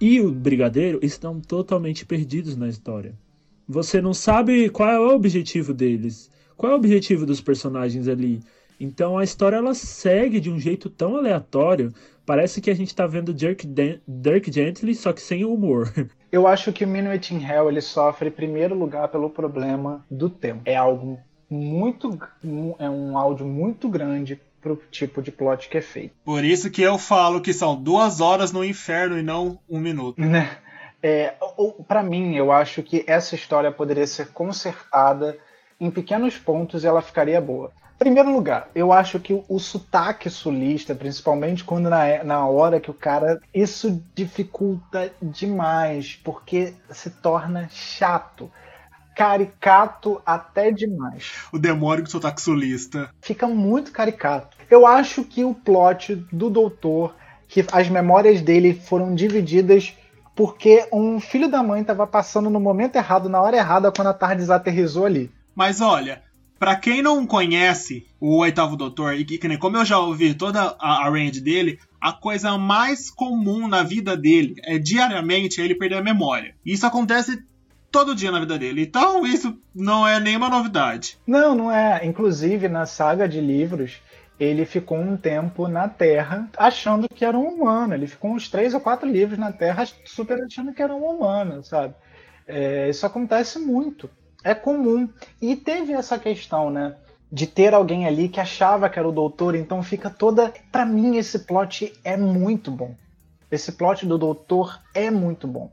e 0.00 0.20
o 0.20 0.30
Brigadeiro, 0.30 1.00
estão 1.02 1.40
totalmente 1.40 2.06
perdidos 2.06 2.56
na 2.56 2.68
história. 2.68 3.14
Você 3.68 4.00
não 4.00 4.14
sabe 4.14 4.70
qual 4.70 4.88
é 4.88 4.98
o 4.98 5.14
objetivo 5.14 5.74
deles, 5.74 6.30
qual 6.56 6.72
é 6.72 6.74
o 6.74 6.78
objetivo 6.78 7.26
dos 7.26 7.40
personagens 7.40 8.08
ali. 8.08 8.40
Então 8.80 9.18
a 9.18 9.24
história 9.24 9.56
ela 9.56 9.74
segue 9.74 10.40
de 10.40 10.50
um 10.50 10.58
jeito 10.58 10.88
tão 10.88 11.16
aleatório, 11.16 11.92
parece 12.24 12.60
que 12.60 12.70
a 12.70 12.74
gente 12.74 12.88
está 12.88 13.06
vendo 13.06 13.34
Dirk, 13.34 13.66
Dirk 14.06 14.52
Gently, 14.52 14.94
só 14.94 15.12
que 15.12 15.20
sem 15.20 15.44
humor. 15.44 15.92
Eu 16.30 16.46
acho 16.46 16.72
que 16.72 16.84
o 16.84 16.88
Minuet 16.88 17.34
in 17.34 17.42
Hell 17.42 17.68
ele 17.68 17.80
sofre 17.80 18.28
em 18.28 18.32
primeiro 18.32 18.74
lugar 18.74 19.08
pelo 19.08 19.30
problema 19.30 20.04
do 20.10 20.28
tempo. 20.28 20.62
É 20.64 20.76
algo 20.76 21.18
muito 21.50 22.18
é 22.78 22.90
um 22.90 23.16
áudio 23.16 23.46
muito 23.46 23.88
grande 23.88 24.40
pro 24.60 24.76
tipo 24.90 25.22
de 25.22 25.32
plot 25.32 25.68
que 25.68 25.78
é 25.78 25.80
feito. 25.80 26.14
Por 26.24 26.44
isso 26.44 26.70
que 26.70 26.82
eu 26.82 26.98
falo 26.98 27.40
que 27.40 27.52
são 27.52 27.80
duas 27.80 28.20
horas 28.20 28.52
no 28.52 28.64
inferno 28.64 29.18
e 29.18 29.22
não 29.22 29.58
um 29.68 29.78
minuto. 29.78 30.20
Né? 30.20 30.58
É, 31.02 31.34
para 31.86 32.02
mim, 32.02 32.34
eu 32.34 32.50
acho 32.50 32.82
que 32.82 33.04
essa 33.06 33.34
história 33.34 33.70
poderia 33.70 34.06
ser 34.06 34.28
consertada 34.32 35.38
em 35.80 35.90
pequenos 35.90 36.36
pontos 36.36 36.82
e 36.82 36.86
ela 36.86 37.00
ficaria 37.00 37.40
boa. 37.40 37.72
Primeiro 37.98 38.32
lugar, 38.32 38.68
eu 38.74 38.92
acho 38.92 39.18
que 39.18 39.44
o, 39.48 39.58
sotaque 39.58 40.30
sulista, 40.30 40.94
principalmente 40.94 41.64
quando 41.64 41.90
na, 41.90 42.22
na 42.22 42.46
hora 42.46 42.78
que 42.78 42.90
o 42.90 42.94
cara. 42.94 43.40
Isso 43.52 44.00
dificulta 44.14 45.12
demais, 45.20 46.18
porque 46.22 46.74
se 46.90 47.10
torna 47.10 47.68
chato. 47.70 48.50
Caricato 49.16 50.22
até 50.24 50.70
demais. 50.70 51.32
O 51.52 51.58
demônio 51.58 52.04
com 52.04 52.10
sotaque 52.10 52.40
sulista. 52.40 53.10
Fica 53.20 53.48
muito 53.48 53.90
caricato. 53.90 54.56
Eu 54.70 54.86
acho 54.86 55.24
que 55.24 55.44
o 55.44 55.52
plot 55.52 56.14
do 56.30 56.48
doutor, 56.48 57.16
que 57.48 57.66
as 57.72 57.88
memórias 57.88 58.40
dele 58.40 58.74
foram 58.74 59.12
divididas 59.12 59.92
porque 60.36 60.86
um 60.92 61.18
filho 61.18 61.50
da 61.50 61.64
mãe 61.64 61.80
estava 61.80 62.06
passando 62.06 62.48
no 62.48 62.60
momento 62.60 62.94
errado, 62.94 63.28
na 63.28 63.42
hora 63.42 63.56
errada, 63.56 63.90
quando 63.90 64.06
a 64.06 64.14
Tardes 64.14 64.50
aterrizou 64.50 65.04
ali. 65.04 65.32
Mas 65.52 65.80
olha, 65.80 66.22
para 66.58 66.76
quem 66.76 67.02
não 67.02 67.26
conhece 67.26 68.06
o 68.20 68.38
Oitavo 68.38 68.76
Doutor, 68.76 69.14
e 69.14 69.24
que, 69.24 69.58
como 69.58 69.76
eu 69.76 69.84
já 69.84 69.98
ouvi 69.98 70.34
toda 70.34 70.76
a, 70.78 71.06
a 71.06 71.10
range 71.10 71.40
dele, 71.40 71.78
a 72.00 72.12
coisa 72.12 72.58
mais 72.58 73.10
comum 73.10 73.68
na 73.68 73.82
vida 73.82 74.16
dele 74.16 74.56
é 74.64 74.78
diariamente 74.78 75.60
ele 75.60 75.74
perder 75.74 75.96
a 75.96 76.02
memória. 76.02 76.54
Isso 76.64 76.86
acontece 76.86 77.42
todo 77.90 78.14
dia 78.14 78.30
na 78.30 78.40
vida 78.40 78.58
dele. 78.58 78.82
Então 78.82 79.26
isso 79.26 79.58
não 79.74 80.06
é 80.06 80.20
nenhuma 80.20 80.48
novidade. 80.48 81.18
Não, 81.26 81.54
não 81.54 81.72
é. 81.72 82.04
Inclusive 82.04 82.68
na 82.68 82.86
saga 82.86 83.28
de 83.28 83.40
livros, 83.40 84.00
ele 84.38 84.64
ficou 84.64 84.98
um 84.98 85.16
tempo 85.16 85.68
na 85.68 85.88
Terra 85.88 86.48
achando 86.56 87.08
que 87.08 87.24
era 87.24 87.36
um 87.36 87.48
humano. 87.48 87.94
Ele 87.94 88.06
ficou 88.06 88.32
uns 88.32 88.48
três 88.48 88.74
ou 88.74 88.80
quatro 88.80 89.08
livros 89.08 89.38
na 89.38 89.52
Terra 89.52 89.86
super 90.04 90.42
achando 90.42 90.72
que 90.72 90.82
era 90.82 90.94
um 90.94 91.04
humano, 91.04 91.64
sabe? 91.64 91.94
É, 92.46 92.88
isso 92.88 93.04
acontece 93.04 93.58
muito 93.58 94.08
é 94.44 94.54
comum. 94.54 95.08
E 95.40 95.56
teve 95.56 95.92
essa 95.92 96.18
questão, 96.18 96.70
né? 96.70 96.94
de 97.30 97.46
ter 97.46 97.74
alguém 97.74 98.06
ali 98.06 98.28
que 98.28 98.40
achava 98.40 98.88
que 98.88 98.98
era 98.98 99.08
o 99.08 99.12
doutor, 99.12 99.54
então 99.54 99.82
fica 99.82 100.08
toda. 100.08 100.52
Para 100.72 100.84
mim, 100.84 101.16
esse 101.16 101.40
plot 101.40 101.92
é 102.02 102.16
muito 102.16 102.70
bom. 102.70 102.94
Esse 103.50 103.72
plot 103.72 104.06
do 104.06 104.18
doutor 104.18 104.80
é 104.94 105.10
muito 105.10 105.46
bom. 105.46 105.70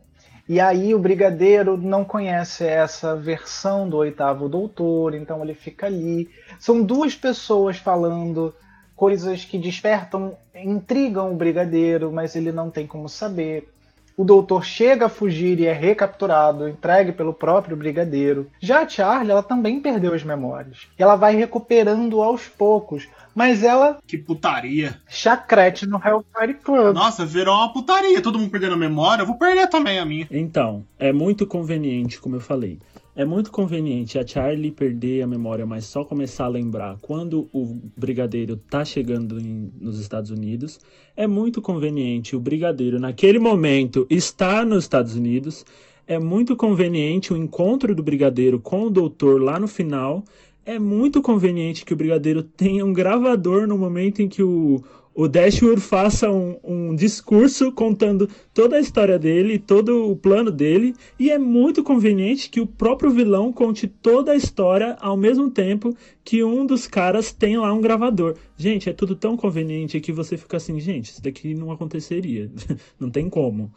E 0.48 0.60
aí 0.60 0.94
o 0.94 1.00
brigadeiro 1.00 1.76
não 1.76 2.06
conhece 2.06 2.64
essa 2.66 3.16
versão 3.16 3.90
do 3.90 3.98
oitavo 3.98 4.48
doutor, 4.48 5.16
então 5.16 5.44
ele 5.44 5.56
fica 5.56 5.88
ali. 5.88 6.30
São 6.60 6.84
duas 6.84 7.16
pessoas 7.16 7.78
falando 7.78 8.54
coisas 8.96 9.44
que 9.44 9.58
despertam, 9.58 10.38
intrigam 10.54 11.32
o 11.32 11.36
brigadeiro, 11.36 12.12
mas 12.12 12.36
ele 12.36 12.52
não 12.52 12.70
tem 12.70 12.86
como 12.86 13.10
saber. 13.10 13.74
O 14.18 14.24
doutor 14.24 14.64
chega 14.64 15.08
a 15.08 15.10
fugir 15.10 15.60
e 15.60 15.66
é 15.66 15.74
recapturado, 15.74 16.70
entregue 16.70 17.12
pelo 17.12 17.34
próprio 17.34 17.76
brigadeiro. 17.76 18.50
Já 18.60 18.82
a 18.82 18.88
Charlie, 18.88 19.32
ela 19.32 19.44
também 19.44 19.82
perdeu 19.82 20.14
as 20.14 20.24
memórias. 20.24 20.88
E 20.98 21.04
ela 21.04 21.16
vai 21.16 21.36
recuperando 21.36 22.22
aos 22.22 22.48
poucos, 22.48 23.08
mas 23.34 23.62
ela. 23.62 23.98
Que 24.08 24.18
putaria. 24.18 24.96
Chacrete 25.08 25.86
no 25.86 25.98
Hellfire 25.98 26.54
Club. 26.54 26.96
Nossa, 26.96 27.26
virou 27.26 27.56
uma 27.56 27.74
putaria. 27.74 28.22
Todo 28.22 28.40
mundo 28.40 28.50
perdendo 28.50 28.76
a 28.76 28.78
memória. 28.78 29.24
Eu 29.24 29.28
vou 29.28 29.38
perder 29.38 29.68
também 29.68 30.00
a 30.00 30.06
minha. 30.06 30.28
Então, 30.32 30.86
é 30.98 31.12
muito 31.12 31.46
conveniente, 31.46 32.20
como 32.20 32.38
eu 32.38 32.42
falei. 32.42 32.80
É 33.18 33.24
muito 33.24 33.50
conveniente 33.50 34.20
a 34.20 34.28
Charlie 34.28 34.72
perder 34.72 35.22
a 35.22 35.28
memória, 35.28 35.66
mas 35.66 35.86
só 35.86 36.04
começar 36.04 36.46
a 36.46 36.50
lembrar 36.50 36.98
quando 37.02 37.48
o 37.54 37.80
Brigadeiro 37.96 38.58
tá 38.58 38.84
chegando 38.84 39.40
em, 39.40 39.72
nos 39.80 40.02
Estados 40.02 40.32
Unidos. 40.32 40.82
É 41.16 41.26
muito 41.26 41.62
conveniente 41.62 42.36
o 42.36 42.42
Brigadeiro, 42.42 43.00
naquele 43.00 43.40
momento, 43.40 44.06
estar 44.10 44.66
nos 44.66 44.84
Estados 44.84 45.16
Unidos. 45.16 45.66
É 46.06 46.20
muito 46.20 46.58
conveniente 46.58 47.32
o 47.32 47.38
encontro 47.38 47.96
do 47.96 48.04
Brigadeiro 48.04 48.60
com 48.60 48.88
o 48.88 48.90
Doutor 48.90 49.42
lá 49.42 49.58
no 49.58 49.68
final. 49.68 50.22
É 50.66 50.78
muito 50.78 51.22
conveniente 51.22 51.86
que 51.86 51.94
o 51.94 51.96
Brigadeiro 51.96 52.44
tenha 52.44 52.86
um 52.86 52.92
gravador 52.92 53.66
no 53.66 53.78
momento 53.78 54.22
em 54.22 54.28
que 54.28 54.44
o, 54.44 54.84
o 55.16 55.30
Dashwood 55.30 55.80
faça 55.80 56.30
um, 56.30 56.60
um, 56.62 56.96
discurso 56.96 57.72
contando 57.72 58.30
toda 58.54 58.76
a 58.76 58.80
história 58.82 59.18
dele, 59.18 59.58
todo 59.58 60.12
o 60.12 60.16
plano 60.16 60.52
dele, 60.52 60.94
e 61.18 61.32
é 61.32 61.38
muito 61.38 61.82
conveniente 61.82 62.50
que 62.50 62.60
o 62.60 62.68
próprio 62.68 63.10
vilão 63.10 63.54
conte 63.54 63.88
toda 63.88 64.34
a 64.34 64.36
história 64.36 64.98
ao 65.00 65.16
mesmo 65.16 65.50
tempo 65.50 65.96
que 66.22 66.44
um 66.44 66.66
dos 66.66 66.86
caras 66.86 67.32
tem 67.32 67.58
lá 67.58 67.72
um 67.72 67.80
gravador. 67.80 68.36
Gente, 68.58 68.90
é 68.90 68.94
tudo 68.94 69.16
tão 69.16 69.38
conveniente 69.38 70.02
que 70.02 70.12
você 70.12 70.36
fica 70.36 70.58
assim, 70.58 70.78
gente, 70.82 71.12
isso 71.12 71.24
daqui 71.24 71.56
não 71.56 71.72
aconteceria, 71.72 72.52
não 73.00 73.10
tem 73.10 73.30
como. 73.30 73.72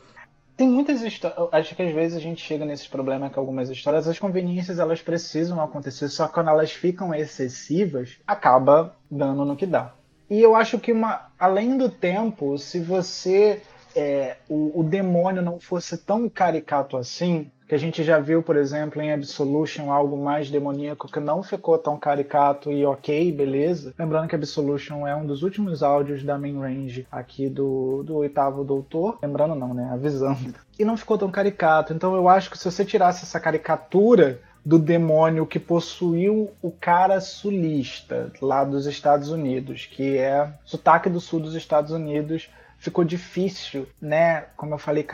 Tem 0.57 0.68
muitas 0.68 1.03
histórias. 1.03 1.39
Acho 1.53 1.76
que 1.76 1.82
às 1.82 1.95
vezes 1.95 2.16
a 2.16 2.20
gente 2.20 2.45
chega 2.45 2.64
nesse 2.64 2.89
problema 2.89 3.30
que 3.30 3.39
algumas 3.39 3.70
histórias, 3.70 4.09
as 4.09 4.18
conveniências 4.18 4.80
elas 4.80 5.01
precisam 5.01 5.62
acontecer, 5.62 6.09
só 6.09 6.26
que 6.26 6.34
quando 6.34 6.51
elas 6.51 6.72
ficam 6.72 7.14
excessivas, 7.14 8.16
acaba 8.26 8.97
dando 9.09 9.45
no 9.45 9.55
que 9.55 9.66
dá. 9.66 9.95
E 10.31 10.41
eu 10.41 10.55
acho 10.55 10.79
que, 10.79 10.93
uma, 10.93 11.29
além 11.39 11.76
do 11.76 11.89
tempo, 11.89 12.59
se 12.59 12.81
você. 12.81 13.62
É, 13.97 14.37
o, 14.49 14.81
o 14.81 14.85
demônio 14.85 15.43
não 15.43 15.59
fosse 15.59 15.97
tão 15.97 16.29
caricato 16.29 16.97
assim, 16.97 17.51
que 17.68 17.74
a 17.74 17.79
gente 17.79 18.03
já 18.03 18.18
viu, 18.18 18.43
por 18.43 18.57
exemplo, 18.57 19.01
em 19.03 19.12
Absolution, 19.12 19.93
algo 19.93 20.16
mais 20.16 20.51
demoníaco 20.51 21.07
que 21.07 21.20
não 21.20 21.43
ficou 21.43 21.76
tão 21.76 21.99
caricato 21.99 22.72
e 22.72 22.85
ok, 22.87 23.31
beleza. 23.31 23.93
Lembrando 23.99 24.26
que 24.26 24.35
Absolution 24.35 25.07
é 25.07 25.14
um 25.14 25.26
dos 25.26 25.43
últimos 25.43 25.83
áudios 25.83 26.24
da 26.24 26.39
main 26.39 26.59
range 26.59 27.07
aqui 27.12 27.49
do, 27.49 28.03
do 28.05 28.16
oitavo 28.16 28.64
doutor. 28.64 29.18
Lembrando 29.22 29.55
não, 29.55 29.74
né? 29.74 29.91
Avisando. 29.93 30.55
E 30.79 30.85
não 30.85 30.97
ficou 30.97 31.18
tão 31.18 31.31
caricato. 31.31 31.93
Então 31.93 32.14
eu 32.14 32.26
acho 32.26 32.51
que 32.51 32.57
se 32.57 32.64
você 32.64 32.85
tirasse 32.85 33.24
essa 33.24 33.39
caricatura 33.39 34.41
do 34.65 34.79
demônio 34.79 35.47
que 35.47 35.59
possuiu 35.59 36.51
o 36.61 36.71
cara 36.71 37.21
sulista 37.21 38.33
lá 38.41 38.65
dos 38.65 38.87
Estados 38.87 39.31
Unidos, 39.31 39.87
que 39.87 40.19
é 40.19 40.53
sotaque 40.65 41.09
do 41.09 41.21
sul 41.21 41.41
dos 41.41 41.55
Estados 41.55 41.91
Unidos. 41.91 42.51
Ficou 42.79 43.05
difícil, 43.05 43.89
né? 44.01 44.47
Como 44.57 44.75
eu 44.75 44.79
falei, 44.79 45.05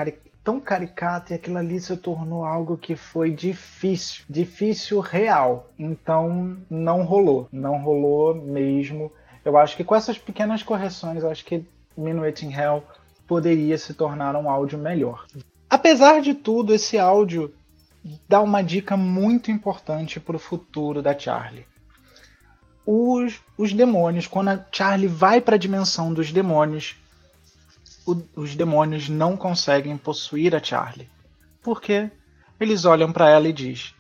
tão 0.45 0.61
caricato 0.61 1.33
e 1.33 1.35
aquilo 1.35 1.57
ali 1.57 1.81
se 1.81 1.97
tornou 1.97 2.45
algo 2.45 2.77
que 2.77 2.95
foi 2.95 3.31
difícil, 3.31 4.25
difícil 4.29 5.01
real. 5.01 5.71
Então 5.79 6.59
não 6.69 7.03
rolou, 7.03 7.49
não 7.51 7.83
rolou 7.83 8.35
mesmo. 8.35 9.11
Eu 9.43 9.57
acho 9.57 9.77
que 9.77 9.85
com 9.85 9.95
essas 9.95 10.19
pequenas 10.19 10.63
correções, 10.63 11.25
acho 11.25 11.45
que 11.45 11.65
Minuet 11.97 12.45
in 12.45 12.53
Hell 12.53 12.83
poderia 13.27 13.79
se 13.79 13.95
tornar 13.95 14.37
um 14.37 14.51
áudio 14.51 14.79
melhor. 14.79 15.27
Apesar 15.69 16.21
de 16.21 16.35
tudo, 16.35 16.75
esse 16.75 16.99
áudio 16.99 17.53
dá 18.29 18.41
uma 18.41 18.63
dica 18.63 18.97
muito 18.97 19.51
importante 19.51 20.21
para 20.21 20.37
o 20.37 20.41
futuro 20.41 21.01
da 21.01 21.19
Charlie. 21.19 21.67
Os, 22.87 23.41
os 23.57 23.73
demônios, 23.73 24.27
quando 24.27 24.49
a 24.49 24.65
Charlie 24.71 25.09
vai 25.09 25.41
para 25.41 25.55
a 25.55 25.59
dimensão 25.59 26.13
dos 26.13 26.31
demônios, 26.31 26.97
o, 28.07 28.23
os 28.37 28.55
demônios 28.55 29.09
não 29.09 29.37
conseguem 29.37 29.97
possuir 29.97 30.55
a 30.55 30.63
Charlie. 30.63 31.09
Porque 31.63 32.11
eles 32.61 32.85
olham 32.85 33.11
para 33.11 33.31
ela 33.31 33.49
e 33.49 33.53
diz: 33.53 33.95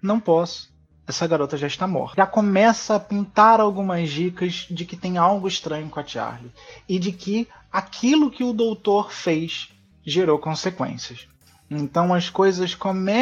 "Não 0.00 0.20
posso. 0.20 0.72
Essa 1.04 1.26
garota 1.26 1.56
já 1.56 1.66
está 1.66 1.84
morta". 1.88 2.14
Já 2.16 2.26
começa 2.26 2.94
a 2.94 3.00
pintar 3.00 3.58
algumas 3.58 4.08
dicas 4.08 4.68
de 4.70 4.84
que 4.84 4.96
tem 4.96 5.18
algo 5.18 5.48
estranho 5.48 5.88
com 5.90 5.98
a 5.98 6.06
Charlie 6.06 6.52
e 6.88 7.00
de 7.00 7.10
que 7.10 7.48
aquilo 7.72 8.30
que 8.30 8.44
o 8.44 8.52
doutor 8.52 9.10
fez 9.10 9.68
gerou 10.04 10.38
consequências. 10.38 11.26
Então 11.70 12.14
as 12.14 12.30
coisas 12.30 12.74
come... 12.74 13.12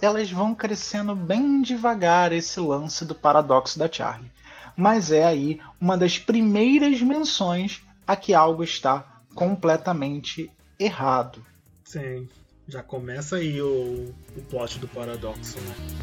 elas 0.00 0.30
vão 0.30 0.54
crescendo 0.54 1.14
bem 1.14 1.62
devagar 1.62 2.32
esse 2.32 2.60
lance 2.60 3.04
do 3.04 3.14
paradoxo 3.14 3.78
da 3.78 3.90
Charlie. 3.90 4.30
Mas 4.76 5.10
é 5.10 5.24
aí 5.24 5.60
uma 5.80 5.96
das 5.96 6.18
primeiras 6.18 7.02
menções 7.02 7.82
a 8.06 8.14
que 8.14 8.32
algo 8.32 8.62
está 8.62 9.22
completamente 9.34 10.50
errado. 10.78 11.44
Sim, 11.84 12.28
já 12.68 12.82
começa 12.82 13.36
aí 13.36 13.60
o, 13.60 14.14
o 14.36 14.42
plot 14.48 14.78
do 14.78 14.86
paradoxo, 14.86 15.58
né? 15.60 15.97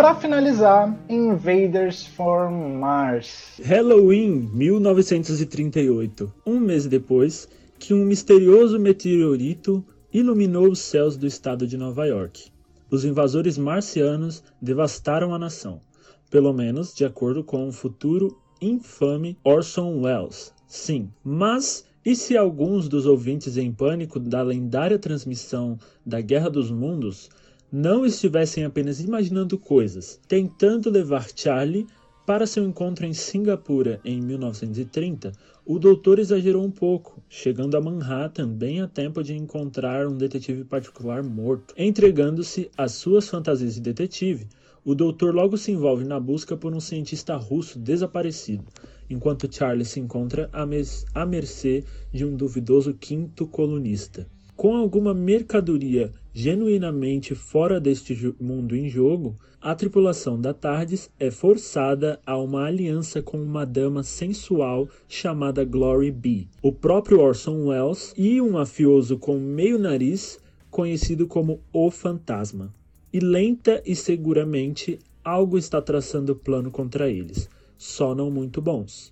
Para 0.00 0.14
finalizar, 0.14 0.98
Invaders 1.10 2.06
from 2.06 2.78
Mars. 2.78 3.60
Halloween 3.62 4.48
1938. 4.50 6.32
Um 6.46 6.58
mês 6.58 6.86
depois 6.86 7.46
que 7.78 7.92
um 7.92 8.06
misterioso 8.06 8.78
meteorito 8.78 9.84
iluminou 10.10 10.70
os 10.70 10.78
céus 10.78 11.18
do 11.18 11.26
estado 11.26 11.66
de 11.66 11.76
Nova 11.76 12.06
York. 12.06 12.50
Os 12.90 13.04
invasores 13.04 13.58
marcianos 13.58 14.42
devastaram 14.58 15.34
a 15.34 15.38
nação, 15.38 15.82
pelo 16.30 16.54
menos 16.54 16.94
de 16.94 17.04
acordo 17.04 17.44
com 17.44 17.68
o 17.68 17.72
futuro 17.72 18.38
infame 18.58 19.36
Orson 19.44 20.00
Welles. 20.00 20.54
Sim, 20.66 21.10
mas 21.22 21.84
e 22.02 22.16
se 22.16 22.38
alguns 22.38 22.88
dos 22.88 23.04
ouvintes 23.04 23.58
em 23.58 23.70
pânico 23.70 24.18
da 24.18 24.40
lendária 24.40 24.98
transmissão 24.98 25.78
da 26.06 26.22
Guerra 26.22 26.48
dos 26.48 26.70
Mundos 26.70 27.28
não 27.72 28.04
estivessem 28.04 28.64
apenas 28.64 29.00
imaginando 29.00 29.56
coisas, 29.56 30.20
tentando 30.26 30.90
levar 30.90 31.28
Charlie 31.34 31.86
para 32.26 32.46
seu 32.46 32.64
encontro 32.64 33.06
em 33.06 33.12
Singapura 33.12 34.00
em 34.04 34.20
1930, 34.20 35.32
o 35.64 35.78
doutor 35.78 36.18
exagerou 36.18 36.64
um 36.64 36.70
pouco, 36.70 37.22
chegando 37.28 37.76
a 37.76 37.80
Manhattan 37.80 38.48
bem 38.48 38.80
a 38.80 38.88
tempo 38.88 39.22
de 39.22 39.36
encontrar 39.36 40.06
um 40.06 40.16
detetive 40.16 40.64
particular 40.64 41.22
morto. 41.22 41.74
Entregando-se 41.76 42.70
às 42.76 42.92
suas 42.92 43.28
fantasias 43.28 43.74
de 43.74 43.80
detetive, 43.80 44.48
o 44.84 44.94
doutor 44.94 45.34
logo 45.34 45.56
se 45.56 45.70
envolve 45.70 46.04
na 46.04 46.18
busca 46.18 46.56
por 46.56 46.74
um 46.74 46.80
cientista 46.80 47.36
russo 47.36 47.78
desaparecido, 47.78 48.64
enquanto 49.08 49.52
Charlie 49.52 49.84
se 49.84 50.00
encontra 50.00 50.50
à 50.52 51.26
mercê 51.26 51.84
de 52.12 52.24
um 52.24 52.34
duvidoso 52.34 52.94
quinto 52.94 53.46
colunista. 53.46 54.26
Com 54.60 54.76
alguma 54.76 55.14
mercadoria 55.14 56.12
genuinamente 56.34 57.34
fora 57.34 57.80
deste 57.80 58.34
mundo 58.38 58.76
em 58.76 58.90
jogo, 58.90 59.34
a 59.58 59.74
tripulação 59.74 60.38
da 60.38 60.52
TARDIS 60.52 61.10
é 61.18 61.30
forçada 61.30 62.20
a 62.26 62.36
uma 62.36 62.66
aliança 62.66 63.22
com 63.22 63.42
uma 63.42 63.64
dama 63.64 64.02
sensual 64.02 64.86
chamada 65.08 65.64
Glory 65.64 66.10
B, 66.10 66.46
o 66.60 66.70
próprio 66.70 67.20
Orson 67.20 67.68
Welles 67.68 68.12
e 68.18 68.38
um 68.38 68.50
mafioso 68.50 69.16
com 69.16 69.38
meio 69.38 69.78
nariz 69.78 70.38
conhecido 70.70 71.26
como 71.26 71.62
O 71.72 71.90
Fantasma. 71.90 72.70
E 73.10 73.18
lenta 73.18 73.82
e 73.86 73.96
seguramente 73.96 74.98
algo 75.24 75.56
está 75.56 75.80
traçando 75.80 76.36
plano 76.36 76.70
contra 76.70 77.08
eles, 77.08 77.48
só 77.78 78.14
não 78.14 78.30
muito 78.30 78.60
bons. 78.60 79.10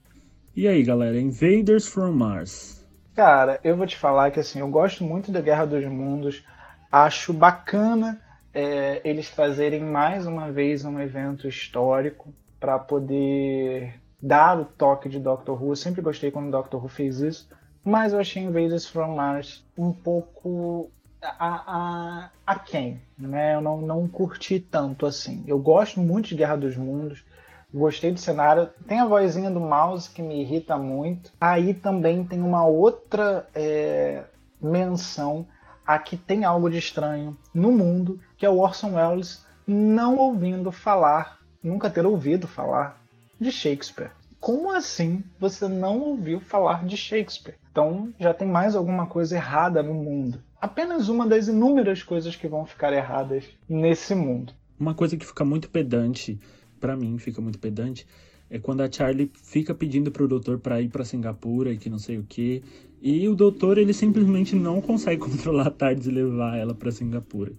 E 0.55 0.69
aí, 0.69 0.83
galera, 0.83 1.19
Invaders 1.19 1.87
from 1.87 2.13
Mars. 2.13 2.78
Cara, 3.19 3.59
eu 3.65 3.77
vou 3.77 3.85
te 3.85 3.97
falar 3.97 4.31
que 4.31 4.39
assim, 4.39 4.61
eu 4.61 4.69
gosto 4.71 5.03
muito 5.03 5.33
da 5.33 5.41
Guerra 5.41 5.65
dos 5.67 5.85
Mundos. 5.85 6.45
Acho 6.91 7.33
bacana 7.33 8.23
é, 8.55 9.01
eles 9.05 9.27
fazerem 9.29 9.81
mais 9.83 10.25
uma 10.25 10.53
vez 10.53 10.85
um 10.85 11.01
evento 11.01 11.49
histórico 11.49 12.33
para 12.61 12.79
poder 12.79 14.01
dar 14.23 14.61
o 14.61 14.65
toque 14.65 15.09
de 15.09 15.19
Doctor 15.19 15.61
Who. 15.61 15.73
Eu 15.73 15.77
sempre 15.77 16.01
gostei 16.01 16.31
quando 16.31 16.53
Doctor 16.53 16.81
Who 16.81 16.89
fez 16.89 17.19
isso. 17.19 17.49
mas 17.85 18.13
eu 18.13 18.21
achei 18.21 18.41
Invaders 18.41 18.87
from 18.87 19.17
Mars 19.17 19.67
um 19.77 19.93
pouco 19.93 20.89
a, 21.21 22.27
a, 22.27 22.31
a 22.47 22.59
quem, 22.61 23.03
né? 23.19 23.57
Eu 23.57 23.61
não, 23.61 23.81
não 23.83 24.07
curti 24.09 24.61
tanto 24.61 25.05
assim. 25.07 25.43
Eu 25.49 25.59
gosto 25.59 25.99
muito 26.01 26.29
de 26.29 26.37
Guerra 26.37 26.57
dos 26.57 26.77
Mundos, 26.77 27.25
gostei 27.73 28.13
do 28.13 28.21
cenário. 28.21 28.69
Tem 28.87 29.01
a 29.01 29.07
vozinha 29.07 29.51
do 29.51 29.61
mouse 29.61 30.11
que 30.11 30.23
me 30.23 30.41
irrita 30.41 30.77
muito. 30.77 31.33
Aí 31.41 31.75
também 31.75 32.25
tem 32.25 32.41
uma 32.41 32.67
outra 32.67 33.49
é, 33.55 34.25
menção 34.61 35.47
a 35.87 35.99
que 35.99 36.17
tem 36.17 36.45
algo 36.45 36.69
de 36.69 36.79
estranho 36.79 37.37
no 37.55 37.73
mundo, 37.73 38.21
que 38.37 38.45
é 38.45 38.51
o 38.51 38.59
Orson 38.59 38.95
Welles 38.95 39.45
não 39.67 40.17
ouvindo 40.17 40.71
falar, 40.71 41.39
nunca 41.63 41.91
ter 41.91 42.05
ouvido 42.05 42.47
falar 42.47 43.01
de 43.41 43.51
Shakespeare. 43.51 44.11
Como 44.41 44.71
assim 44.71 45.25
você 45.39 45.67
não 45.67 45.99
ouviu 46.01 46.41
falar 46.41 46.85
de 46.85 46.97
Shakespeare? 46.97 47.57
Então 47.71 48.13
já 48.19 48.33
tem 48.33 48.47
mais 48.47 48.77
alguma 48.77 49.07
coisa 49.07 49.37
errada 49.37 49.83
no 49.83 49.95
mundo 49.95 50.43
apenas 50.61 51.09
uma 51.09 51.27
das 51.27 51.49
inúmeras 51.49 52.03
coisas 52.03 52.37
que 52.37 52.49
vão 52.49 52.67
ficar 52.67 52.93
erradas 52.93 53.45
nesse 53.69 54.15
mundo. 54.15 54.53
Uma 54.79 54.95
coisa 54.95 55.17
que 55.17 55.27
fica 55.27 55.45
muito 55.45 55.69
pedante, 55.71 56.39
para 56.79 56.97
mim 56.97 57.19
fica 57.19 57.41
muito 57.41 57.59
pedante, 57.59 58.07
é 58.51 58.59
quando 58.59 58.81
a 58.81 58.91
Charlie 58.91 59.31
fica 59.43 59.75
pedindo 59.75 60.11
pro 60.11 60.27
doutor 60.27 60.59
para 60.59 60.81
ir 60.81 60.89
para 60.89 61.05
Singapura 61.05 61.73
e 61.73 61.77
que 61.77 61.91
não 61.91 61.99
sei 61.99 62.19
o 62.19 62.25
que, 62.25 62.63
e 63.01 63.29
o 63.29 63.35
doutor 63.35 63.79
ele 63.79 63.93
simplesmente 63.93 64.57
não 64.57 64.81
consegue 64.81 65.21
controlar 65.23 65.67
a 65.69 65.71
tarde 65.71 66.09
e 66.09 66.13
levar 66.13 66.57
ela 66.57 66.75
para 66.75 66.91
Singapura. 66.91 67.53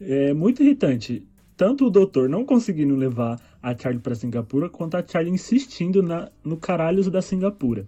É 0.00 0.32
muito 0.32 0.62
irritante. 0.62 1.26
Tanto 1.56 1.86
o 1.86 1.90
doutor 1.90 2.28
não 2.28 2.44
conseguindo 2.44 2.94
levar 2.94 3.40
a 3.60 3.76
Charlie 3.76 4.00
para 4.00 4.14
Singapura, 4.14 4.68
quanto 4.68 4.96
a 4.96 5.04
Charlie 5.04 5.34
insistindo 5.34 6.00
na, 6.00 6.30
no 6.44 6.56
caralhos 6.56 7.10
da 7.10 7.20
Singapura. 7.20 7.84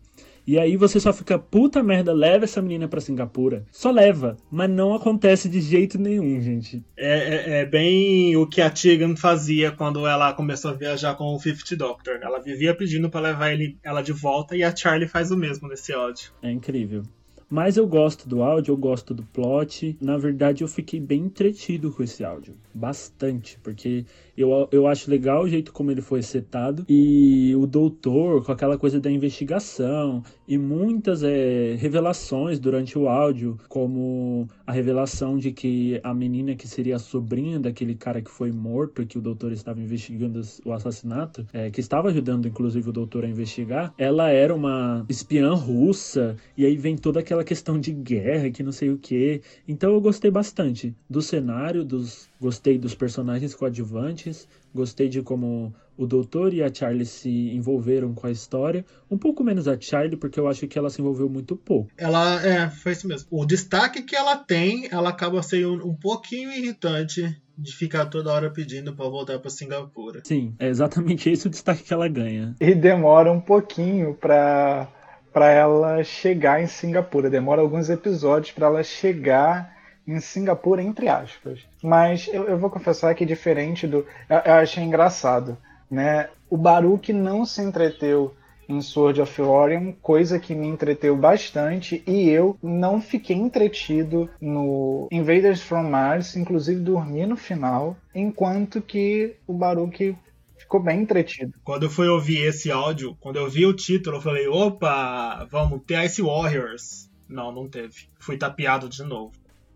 E 0.51 0.59
aí 0.59 0.77
você 0.77 0.99
só 0.99 1.13
fica, 1.13 1.39
puta 1.39 1.81
merda, 1.81 2.13
leva 2.13 2.43
essa 2.43 2.61
menina 2.61 2.89
pra 2.89 3.01
Singapura. 3.01 3.65
Só 3.71 3.89
leva, 3.93 4.37
mas 4.51 4.69
não 4.69 4.93
acontece 4.93 5.49
de 5.49 5.61
jeito 5.61 5.97
nenhum, 5.97 6.41
gente. 6.41 6.83
É, 6.97 7.19
é, 7.19 7.61
é 7.61 7.65
bem 7.65 8.37
o 8.37 8.45
que 8.49 8.61
a 8.61 8.69
Tegan 8.69 9.15
fazia 9.15 9.71
quando 9.71 10.09
ela 10.09 10.33
começou 10.33 10.73
a 10.73 10.75
viajar 10.75 11.15
com 11.15 11.33
o 11.33 11.39
Fifth 11.39 11.77
Doctor. 11.77 12.19
Ela 12.21 12.41
vivia 12.41 12.75
pedindo 12.75 13.09
para 13.09 13.29
levar 13.29 13.53
ele, 13.53 13.79
ela 13.81 14.03
de 14.03 14.13
volta 14.13 14.57
e 14.57 14.65
a 14.65 14.75
Charlie 14.75 15.07
faz 15.07 15.31
o 15.31 15.37
mesmo 15.37 15.69
nesse 15.69 15.93
áudio. 15.93 16.33
É 16.43 16.51
incrível. 16.51 17.05
Mas 17.51 17.77
eu 17.77 17.85
gosto 17.85 18.29
do 18.29 18.45
áudio, 18.45 18.71
eu 18.71 18.77
gosto 18.77 19.13
do 19.13 19.25
plot. 19.25 19.97
Na 20.01 20.17
verdade, 20.17 20.63
eu 20.63 20.69
fiquei 20.69 21.01
bem 21.01 21.23
entretido 21.23 21.93
com 21.93 22.01
esse 22.01 22.25
áudio. 22.25 22.55
Bastante, 22.73 23.59
porque 23.61 24.05
eu, 24.43 24.69
eu 24.71 24.87
acho 24.87 25.11
legal 25.11 25.43
o 25.43 25.49
jeito 25.49 25.73
como 25.73 25.91
ele 25.91 26.01
foi 26.01 26.23
setado. 26.23 26.85
E 26.89 27.55
o 27.57 27.67
doutor, 27.67 28.45
com 28.45 28.53
aquela 28.53 28.79
coisa 28.79 29.01
da 29.01 29.11
investigação. 29.11 30.23
E 30.47 30.59
muitas 30.59 31.23
é, 31.23 31.77
revelações 31.79 32.59
durante 32.59 32.99
o 32.99 33.09
áudio, 33.09 33.59
como 33.69 34.49
a 34.67 34.73
revelação 34.73 35.39
de 35.39 35.53
que 35.53 36.01
a 36.03 36.13
menina 36.13 36.55
que 36.55 36.67
seria 36.67 36.97
a 36.97 36.99
sobrinha 36.99 37.61
daquele 37.61 37.95
cara 37.95 38.21
que 38.21 38.31
foi 38.31 38.51
morto, 38.51 39.07
que 39.07 39.19
o 39.19 39.21
doutor 39.21 39.53
estava 39.53 39.81
investigando 39.81 40.41
o 40.65 40.73
assassinato, 40.73 41.47
é, 41.53 41.71
que 41.71 41.81
estava 41.81 42.09
ajudando 42.09 42.49
inclusive 42.49 42.89
o 42.89 42.93
doutor 42.93 43.25
a 43.25 43.29
investigar, 43.29 43.95
ela 43.97 44.31
era 44.31 44.55
uma 44.55 45.05
espiã 45.09 45.55
russa. 45.55 46.37
E 46.57 46.65
aí 46.65 46.77
vem 46.77 46.97
toda 46.97 47.21
aquela 47.21 47.45
questão 47.45 47.79
de 47.79 47.93
guerra, 47.93 48.51
que 48.51 48.63
não 48.63 48.73
sei 48.73 48.91
o 48.91 48.99
que. 48.99 49.43
Então 49.69 49.93
eu 49.93 50.01
gostei 50.01 50.31
bastante 50.31 50.95
do 51.09 51.21
cenário, 51.21 51.85
dos 51.85 52.30
gostei 52.41 52.79
dos 52.79 52.95
personagens 52.95 53.55
coadjuvantes, 53.55 54.49
gostei 54.75 55.09
de 55.09 55.21
como 55.21 55.75
o 55.97 56.07
doutor 56.07 56.55
e 56.55 56.63
a 56.63 56.73
Charlie 56.73 57.05
se 57.05 57.29
envolveram 57.55 58.15
com 58.15 58.27
a 58.27 58.31
história. 58.31 58.85
Um 59.11 59.19
pouco 59.19 59.45
menos 59.45 59.69
a 59.69 59.79
Charlie, 59.79 60.17
porque 60.17 60.41
eu 60.41 60.49
acho 60.49 60.67
que 60.67 60.79
ela 60.79 60.89
se 60.89 61.03
envolveu 61.03 61.29
muito 61.29 61.55
pouco. 61.55 61.91
Ela, 61.99 62.43
é, 62.43 62.71
foi 62.71 62.93
isso 62.93 63.07
mesmo. 63.07 63.29
O 63.31 63.45
destaque 63.45 64.03
que 64.03 64.17
ela 64.17 64.37
tem, 64.37 64.89
ela 64.91 65.11
acaba 65.11 65.43
sendo 65.43 65.87
um, 65.87 65.95
pouquinho 65.95 66.51
irritante 66.51 67.39
de 67.59 67.77
ficar 67.77 68.07
toda 68.07 68.33
hora 68.33 68.51
pedindo 68.51 68.97
para 68.97 69.11
voltar 69.11 69.39
para 69.39 69.51
Singapura. 69.51 70.23
Sim, 70.25 70.55
é 70.59 70.69
exatamente 70.69 71.29
esse 71.29 71.47
o 71.47 71.51
destaque 71.51 71.83
que 71.83 71.93
ela 71.93 72.09
ganha. 72.09 72.55
E 72.59 72.75
demora 72.75 73.31
um 73.31 73.41
pouquinho 73.41 74.15
para 74.15 74.89
para 75.33 75.49
ela 75.49 76.03
chegar 76.03 76.61
em 76.61 76.67
Singapura. 76.67 77.31
Demora 77.31 77.61
alguns 77.61 77.89
episódios 77.89 78.53
para 78.53 78.67
ela 78.67 78.83
chegar 78.83 79.80
em 80.07 80.21
Singapura, 80.21 80.83
entre 80.83 81.09
aspas. 81.09 81.61
Mas 81.83 82.29
eu, 82.29 82.45
eu, 82.45 82.59
vou 82.59 82.71
confessar 82.71 83.15
que 83.15 83.25
diferente 83.25 83.87
do. 83.87 84.07
Eu, 84.29 84.39
eu 84.45 84.55
achei 84.55 84.83
engraçado. 84.83 85.57
Né? 85.91 86.29
O 86.49 86.57
Baruch 86.57 87.13
não 87.13 87.45
se 87.45 87.61
entreteu 87.63 88.35
em 88.69 88.81
Sword 88.81 89.21
of 89.21 89.43
Orion, 89.43 89.93
coisa 90.01 90.39
que 90.39 90.55
me 90.55 90.69
entreteu 90.69 91.17
bastante, 91.17 92.05
e 92.07 92.29
eu 92.29 92.57
não 92.63 93.01
fiquei 93.01 93.37
entretido 93.37 94.31
no 94.41 95.09
Invaders 95.11 95.61
from 95.61 95.85
Mars, 95.85 96.37
inclusive 96.37 96.81
dormi 96.81 97.27
no 97.27 97.37
final, 97.37 97.97
enquanto 98.15 98.81
que 98.81 99.35
o 99.47 99.53
Baruch 99.53 100.17
ficou 100.57 100.81
bem 100.81 101.01
entretido. 101.01 101.53
Quando 101.65 101.85
eu 101.85 101.91
fui 101.91 102.07
ouvir 102.07 102.47
esse 102.47 102.71
áudio, 102.71 103.17
quando 103.19 103.37
eu 103.37 103.51
vi 103.51 103.67
o 103.67 103.75
título, 103.75 104.19
eu 104.19 104.23
falei, 104.23 104.47
opa, 104.47 105.45
vamos 105.51 105.83
ter 105.85 106.05
Ice 106.05 106.23
Warriors. 106.23 107.11
Não, 107.29 107.53
não 107.53 107.69
teve. 107.69 108.09
Fui 108.19 108.37
tapeado 108.37 108.89
de 108.89 109.03
novo. 109.03 109.33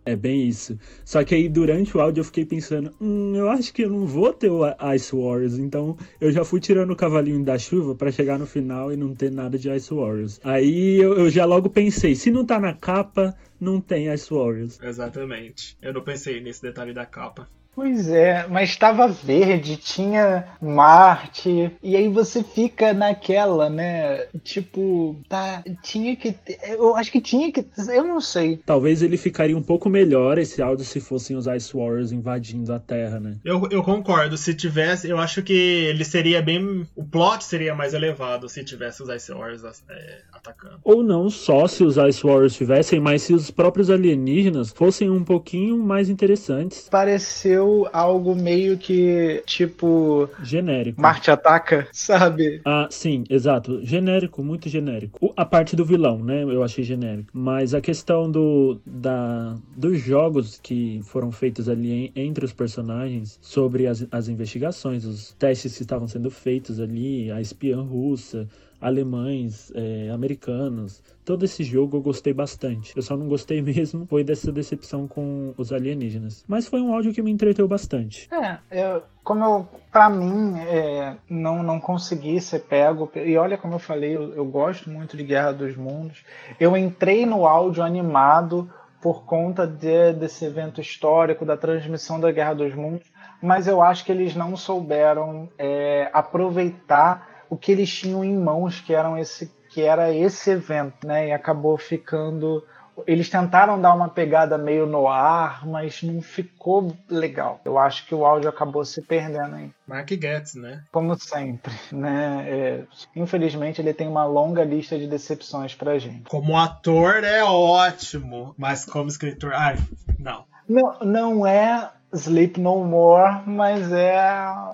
É 0.07 0.14
bem 0.14 0.46
isso. 0.46 0.78
Só 1.05 1.24
que 1.24 1.34
aí 1.34 1.48
durante 1.48 1.96
o 1.96 2.00
áudio 2.00 2.20
eu 2.20 2.24
fiquei 2.24 2.44
pensando, 2.44 2.92
hum, 3.00 3.34
eu 3.34 3.48
acho 3.48 3.72
que 3.72 3.82
eu 3.82 3.90
não 3.90 4.05
vou 4.05 4.32
ter 4.32 4.50
o 4.50 4.62
Ice 4.94 5.16
Warriors, 5.16 5.59
então 5.59 5.96
eu 6.20 6.30
já 6.30 6.44
fui 6.44 6.61
tirando 6.61 6.90
o 6.90 6.96
cavalinho 6.96 7.42
da 7.42 7.59
chuva 7.59 7.94
para 7.94 8.12
chegar 8.12 8.38
no 8.38 8.46
final 8.46 8.92
e 8.92 8.96
não 8.96 9.14
ter 9.14 9.30
nada 9.30 9.59
de 9.59 9.70
Ice 9.70 9.92
Warriors. 9.92 10.40
Aí 10.44 10.96
eu, 10.96 11.14
eu, 11.18 11.30
já 11.30 11.46
logo 11.46 11.70
pensei, 11.70 12.14
se 12.14 12.30
não 12.30 12.44
tá 12.44 12.61
na 12.61 12.74
capa, 12.74 13.34
não 13.59 13.80
tem 13.80 14.12
Ice 14.12 14.32
Warriors. 14.32 14.78
Exatamente. 14.82 15.76
Eu 15.80 15.94
não 15.94 16.02
pensei 16.02 16.40
nesse 16.40 16.61
detalhe 16.61 16.92
da 16.92 17.07
capa. 17.07 17.48
Pois 17.75 18.09
é, 18.09 18.47
mas 18.49 18.70
estava 18.70 19.09
verde, 19.09 19.77
tinha 19.77 20.47
Marte, 20.61 21.72
e 21.83 21.97
aí 21.97 22.09
você 22.09 22.43
fica 22.43 22.93
naquela, 22.93 23.68
né? 23.68 24.27
Tipo, 24.45 25.16
tá, 25.29 25.62
tinha 25.83 26.14
que. 26.14 26.37
Eu 26.62 26.95
acho 26.95 27.11
que 27.11 27.20
tinha 27.20 27.51
que. 27.51 27.66
Eu 27.89 28.05
não 28.05 28.20
sei. 28.20 28.61
Talvez 28.64 29.03
ele 29.03 29.16
ficaria 29.16 29.57
um 29.57 29.62
pouco 29.62 29.89
melhor 29.89 30.39
esse 30.39 30.62
áudio 30.62 30.85
se 30.85 31.01
fossem 31.01 31.37
os 31.37 31.47
Ice 31.47 31.77
Warriors 31.77 32.12
invadindo 32.12 32.72
a 32.72 32.79
Terra, 32.79 33.18
né? 33.18 33.37
Eu, 33.45 33.66
eu 33.70 33.83
concordo. 33.83 34.37
Se 34.37 34.55
tivesse, 34.55 35.09
eu 35.09 35.18
acho 35.18 35.43
que 35.43 35.53
ele 35.53 36.05
seria 36.05 36.41
bem. 36.41 36.87
O 36.95 37.05
plot 37.05 37.43
seria 37.43 37.75
mais 37.75 37.93
elevado 37.93 38.49
se 38.49 38.64
tivesse 38.64 39.03
os 39.03 39.09
Ice 39.09 39.33
Warriors 39.33 39.62
é, 39.89 40.18
atacando. 40.33 40.79
Ou 40.85 41.03
não 41.03 41.29
só 41.29 41.66
se 41.66 41.83
os 41.83 41.97
Ice 41.97 42.22
Warriors 42.22 42.55
tivessem, 42.55 43.01
mas 43.01 43.22
se 43.22 43.35
os 43.35 43.51
próprios 43.51 43.91
alienígenas 43.91 44.70
fossem 44.70 45.11
um 45.11 45.25
pouquinho 45.25 45.79
mais 45.79 46.09
interessantes. 46.09 46.89
Pareceu 46.89 47.64
pareceu 47.65 47.89
algo 47.93 48.35
meio 48.35 48.77
que 48.77 49.43
tipo. 49.47 50.29
Genérico. 50.43 51.01
Marte 51.01 51.31
ataca, 51.31 51.89
sabe? 51.93 52.61
Ah, 52.65 52.87
sim, 52.91 53.25
exato. 53.31 53.85
Genérico, 53.85 54.43
muito 54.43 54.69
genérico. 54.69 55.33
A 55.37 55.45
parte 55.45 55.75
do 55.75 55.85
vilão, 55.85 56.19
né? 56.23 56.43
Eu 56.43 56.62
achei 56.62 56.85
genérico. 56.85 57.31
Mas 57.33 57.75
a 57.75 57.81
questão 57.81 58.31
do, 58.31 58.81
da, 58.85 59.57
dos 59.77 60.01
jogos 60.01 60.61
que 60.62 61.01
foram 61.05 61.33
feitos 61.33 61.69
ali 61.69 62.12
entre 62.15 62.45
os 62.45 62.53
personagens 62.53 63.39
sobre 63.41 63.87
as, 63.87 64.07
as 64.11 64.29
investigações, 64.29 65.05
os 65.05 65.33
testes 65.39 65.77
que 65.77 65.83
estavam 65.83 66.07
sendo 66.07 66.31
feitos 66.31 66.81
ali, 66.81 67.31
a 67.31 67.41
espiã 67.41 67.81
russa, 67.81 68.49
alemães, 68.85 69.72
é, 69.74 70.11
americanos. 70.11 71.03
Todo 71.24 71.45
esse 71.45 71.64
jogo 71.64 71.97
eu 71.97 72.03
gostei 72.03 72.35
bastante. 72.35 72.93
Eu 72.95 73.03
só 73.03 73.16
não 73.16 73.26
gostei 73.26 73.61
mesmo 73.62 74.07
foi 74.07 74.22
dessa 74.22 74.53
decepção 74.53 75.09
com 75.09 75.55
os 75.57 75.72
alienígenas. 75.72 76.45
Mas 76.47 76.68
foi 76.68 76.82
um 76.82 76.93
áudio 76.93 77.14
que 77.14 77.22
me 77.22 77.30
entreteu 77.30 77.66
bastante. 77.66 78.28
É, 78.30 78.59
eu, 78.70 79.03
como 79.22 79.43
eu, 79.43 79.68
pra 79.91 80.11
mim, 80.11 80.59
é, 80.61 81.16
não, 81.28 81.62
não 81.62 81.80
consegui 81.80 82.39
ser 82.41 82.61
pego. 82.61 83.11
E 83.16 83.37
olha 83.39 83.57
como 83.57 83.74
eu 83.74 83.78
falei, 83.78 84.14
eu, 84.14 84.35
eu 84.35 84.45
gosto 84.45 84.91
muito 84.91 85.16
de 85.16 85.24
Guerra 85.24 85.53
dos 85.53 85.74
Mundos. 85.74 86.22
Eu 86.61 86.76
entrei 86.76 87.24
no 87.24 87.47
áudio 87.47 87.82
animado 87.82 88.70
por 89.01 89.24
conta 89.24 89.66
de, 89.66 90.12
desse 90.14 90.45
evento 90.45 90.80
histórico, 90.80 91.45
da 91.45 91.57
transmissão 91.57 92.18
da 92.18 92.32
Guerra 92.32 92.55
dos 92.55 92.74
Mundos, 92.74 93.07
mas 93.43 93.66
eu 93.66 93.82
acho 93.82 94.03
que 94.03 94.11
eles 94.11 94.35
não 94.35 94.57
souberam 94.57 95.49
é, 95.59 96.09
aproveitar 96.11 97.34
o 97.49 97.57
que 97.57 97.72
eles 97.72 97.92
tinham 97.92 98.24
em 98.24 98.36
mãos, 98.36 98.80
que 98.80 98.95
eram 98.95 99.16
esse 99.18 99.53
que 99.70 99.82
era 99.82 100.14
esse 100.14 100.51
evento, 100.51 101.05
né? 101.05 101.28
E 101.28 101.32
acabou 101.32 101.76
ficando 101.76 102.62
eles 103.07 103.28
tentaram 103.28 103.80
dar 103.80 103.95
uma 103.95 104.09
pegada 104.09 104.57
meio 104.57 104.86
no 104.86 105.09
ar, 105.09 105.66
mas 105.66 106.03
não 106.03 106.22
ficou 106.22 106.97
legal. 107.09 107.61
Eu 107.64 107.78
acho 107.78 108.07
que 108.07 108.14
o 108.14 108.24
áudio 108.24 108.49
acabou 108.49 108.84
se 108.84 109.03
perdendo 109.03 109.57
aí. 109.57 109.70
Mark 109.86 110.09
Getz, 110.11 110.55
né? 110.55 110.84
Como 110.92 111.16
sempre, 111.16 111.72
né? 111.90 112.45
É, 112.49 112.84
infelizmente 113.16 113.80
ele 113.80 113.92
tem 113.92 114.07
uma 114.07 114.24
longa 114.24 114.62
lista 114.62 114.99
de 114.99 115.07
decepções 115.07 115.74
pra 115.74 115.99
gente. 115.99 116.28
Como 116.28 116.57
ator 116.57 117.24
é 117.24 117.42
ótimo, 117.42 118.55
mas 118.57 118.84
como 118.84 119.09
escritor, 119.09 119.53
ai, 119.53 119.76
não. 120.18 120.45
Não, 120.69 120.99
não 121.01 121.47
é 121.47 121.91
Sleep 122.15 122.61
No 122.61 122.85
More, 122.85 123.43
mas 123.45 123.93
é, 123.93 124.15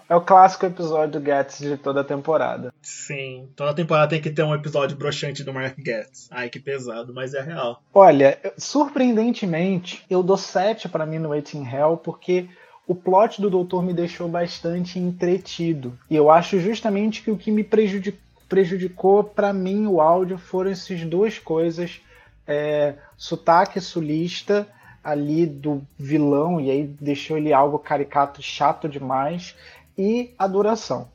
é 0.09 0.15
o 0.15 0.21
clássico 0.21 0.67
episódio 0.67 1.19
do 1.19 1.25
Getz 1.25 1.59
de 1.59 1.77
toda 1.77 2.03
a 2.03 2.05
temporada. 2.05 2.73
Sim, 2.83 3.49
toda 3.57 3.75
temporada 3.75 4.11
tem 4.11 4.21
que 4.21 4.31
ter 4.31 4.43
um 4.43 4.55
episódio 4.55 4.97
broxante 4.97 5.43
do 5.43 5.53
Mark 5.53 5.75
Getz. 5.79 6.29
Ai, 6.31 6.51
que 6.51 6.61
pesado, 6.61 7.15
mas 7.15 7.33
é 7.33 7.41
real. 7.41 7.83
Olha, 7.95 8.39
surpreendentemente, 8.59 10.05
eu 10.11 10.23
dou 10.23 10.37
7 10.37 10.89
para 10.89 11.07
mim 11.07 11.19
no 11.19 11.31
Waiting 11.31 11.65
Hell, 11.65 11.97
porque 11.97 12.49
o 12.87 12.95
plot 12.95 13.41
do 13.41 13.49
Doutor 13.49 13.83
me 13.83 13.95
deixou 13.95 14.29
bastante 14.29 14.99
entretido. 14.99 15.99
E 16.11 16.17
eu 16.17 16.31
acho 16.31 16.61
justamente 16.61 17.23
que 17.23 17.31
o 17.31 17.37
que 17.37 17.51
me 17.51 17.65
prejudicou, 17.65 18.21
prejudicou 18.49 19.25
para 19.25 19.53
mim 19.53 19.87
o 19.87 20.01
áudio 20.01 20.37
foram 20.37 20.71
essas 20.71 21.01
duas 21.03 21.39
coisas. 21.39 22.01
É, 22.47 22.97
sotaque 23.17 23.81
sulista 23.81 24.67
ali 25.03 25.47
do 25.47 25.83
vilão, 25.99 26.61
e 26.61 26.71
aí 26.71 26.87
deixou 26.87 27.37
ele 27.37 27.53
algo 27.53 27.79
caricato 27.79 28.43
chato 28.43 28.89
demais, 28.89 29.57
e 29.97 30.35
a 30.39 30.47
duração. 30.47 31.09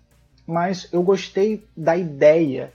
Mas 0.46 0.88
eu 0.92 1.02
gostei 1.02 1.64
da 1.76 1.98
ideia. 1.98 2.74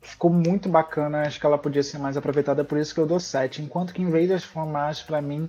Ficou 0.00 0.30
muito 0.30 0.68
bacana, 0.68 1.22
acho 1.22 1.40
que 1.40 1.46
ela 1.46 1.58
podia 1.58 1.82
ser 1.82 1.98
mais 1.98 2.16
aproveitada, 2.16 2.62
por 2.62 2.78
isso 2.78 2.94
que 2.94 3.00
eu 3.00 3.06
dou 3.06 3.18
7. 3.18 3.62
Enquanto 3.62 3.94
que 3.94 4.02
Invaders 4.02 4.44
from 4.44 4.66
Mars, 4.66 5.02
para 5.02 5.20
mim, 5.22 5.48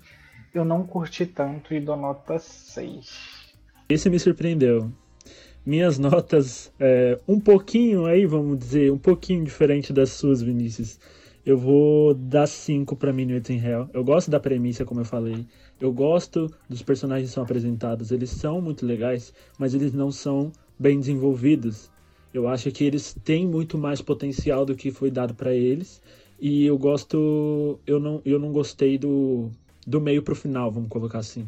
eu 0.54 0.64
não 0.64 0.84
curti 0.84 1.26
tanto 1.26 1.74
e 1.74 1.80
dou 1.80 1.98
nota 1.98 2.40
6. 2.40 3.46
Esse 3.90 4.10
me 4.10 4.18
surpreendeu. 4.18 4.92
Minhas 5.66 5.98
notas, 5.98 6.72
é, 6.80 7.20
um 7.28 7.40
pouquinho 7.40 8.06
aí, 8.06 8.26
vamos 8.26 8.58
dizer, 8.58 8.92
um 8.92 8.98
pouquinho 8.98 9.44
diferente 9.44 9.92
das 9.92 10.12
suas, 10.12 10.42
Vinícius. 10.42 11.00
Eu 11.46 11.60
vou 11.60 12.16
dar 12.16 12.48
5 12.48 12.96
para 12.96 13.14
Minuet 13.14 13.54
in 13.54 13.64
Hell. 13.64 13.88
Eu 13.93 14.04
gosto 14.04 14.32
da 14.32 14.39
premissa, 14.39 14.84
como 14.84 15.02
eu 15.02 15.06
falei. 15.06 15.46
Eu 15.80 15.93
gosto 15.93 16.52
dos 16.68 16.82
personagens 16.82 17.30
que 17.30 17.36
são 17.36 17.43
apresentados. 17.43 18.12
Eles 18.12 18.32
são 18.32 18.60
muito 18.60 18.84
legais, 18.84 19.32
mas 19.60 19.76
eles 19.76 19.93
não 19.93 20.12
são 20.12 20.52
bem 20.80 21.00
desenvolvidos. 21.00 21.91
Eu 22.34 22.48
acho 22.48 22.72
que 22.72 22.84
eles 22.84 23.16
têm 23.24 23.48
muito 23.48 23.78
mais 23.78 24.02
potencial 24.02 24.66
do 24.66 24.76
que 24.76 24.89
foi 24.89 25.12
dado 25.12 25.36
para 25.36 25.54
eles. 25.54 26.02
E 26.39 26.66
eu 26.66 26.80
gosto. 26.80 27.80
Eu 27.86 28.00
não, 28.00 28.22
eu 28.26 28.39
não 28.39 28.52
gostei 28.52 28.98
do, 28.98 29.52
do 29.86 30.02
meio 30.02 30.24
pro 30.24 30.36
final, 30.36 30.72
vamos 30.72 30.89
colocar 30.89 31.20
assim. 31.20 31.46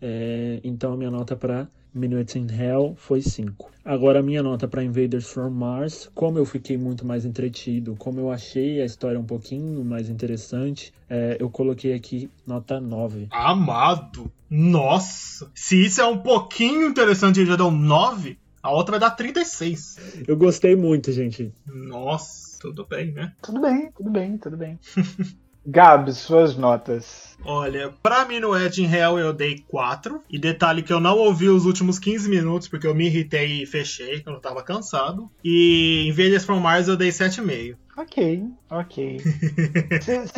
É, 0.00 0.58
então 0.64 0.94
a 0.94 0.96
minha 0.96 1.10
nota 1.10 1.36
para 1.36 1.68
Minuets 1.94 2.34
in 2.34 2.48
Hell 2.50 2.94
foi 2.98 3.22
5. 3.22 3.70
Agora 3.84 4.18
a 4.18 4.22
minha 4.22 4.42
nota 4.42 4.66
para 4.66 4.82
Invaders 4.82 5.30
from 5.30 5.50
Mars, 5.50 6.10
como 6.14 6.38
eu 6.38 6.44
fiquei 6.44 6.76
muito 6.76 7.06
mais 7.06 7.24
entretido, 7.24 7.94
como 7.96 8.18
eu 8.18 8.32
achei 8.32 8.80
a 8.82 8.84
história 8.84 9.20
um 9.20 9.24
pouquinho 9.24 9.84
mais 9.84 10.08
interessante, 10.08 10.92
é, 11.08 11.36
eu 11.38 11.48
coloquei 11.48 11.94
aqui 11.94 12.28
nota 12.46 12.80
9. 12.80 13.28
Amado! 13.30 14.32
Nossa! 14.50 15.50
Se 15.54 15.84
isso 15.84 16.00
é 16.00 16.06
um 16.06 16.18
pouquinho 16.18 16.88
interessante 16.88 17.40
e 17.40 17.46
já 17.46 17.54
deu 17.54 17.70
9, 17.70 18.38
a 18.60 18.72
outra 18.72 18.98
vai 18.98 19.00
dar 19.00 19.14
36. 19.14 20.24
Eu 20.26 20.36
gostei 20.36 20.74
muito, 20.74 21.12
gente. 21.12 21.52
Nossa, 21.66 22.58
tudo 22.60 22.84
bem, 22.84 23.12
né? 23.12 23.32
Tudo 23.42 23.60
bem, 23.60 23.92
tudo 23.92 24.10
bem, 24.10 24.38
tudo 24.38 24.56
bem. 24.56 24.78
Gabs, 25.66 26.18
suas 26.18 26.56
notas. 26.56 27.36
Olha, 27.44 27.92
pra 28.02 28.24
mim 28.24 28.40
no 28.40 28.56
Edge 28.56 28.84
Hell 28.84 29.18
eu 29.18 29.32
dei 29.32 29.62
4. 29.68 30.22
E 30.30 30.38
detalhe 30.38 30.82
que 30.82 30.92
eu 30.92 31.00
não 31.00 31.18
ouvi 31.18 31.48
os 31.48 31.66
últimos 31.66 31.98
15 31.98 32.28
minutos 32.28 32.68
porque 32.68 32.86
eu 32.86 32.94
me 32.94 33.06
irritei 33.06 33.62
e 33.62 33.66
fechei, 33.66 34.22
eu 34.26 34.40
tava 34.40 34.62
cansado. 34.62 35.30
E 35.42 36.06
em 36.08 36.12
Vegas 36.12 36.44
from 36.44 36.60
Mars 36.60 36.88
eu 36.88 36.96
dei 36.96 37.10
7,5. 37.10 37.76
Ok, 37.96 38.44
ok. 38.70 39.20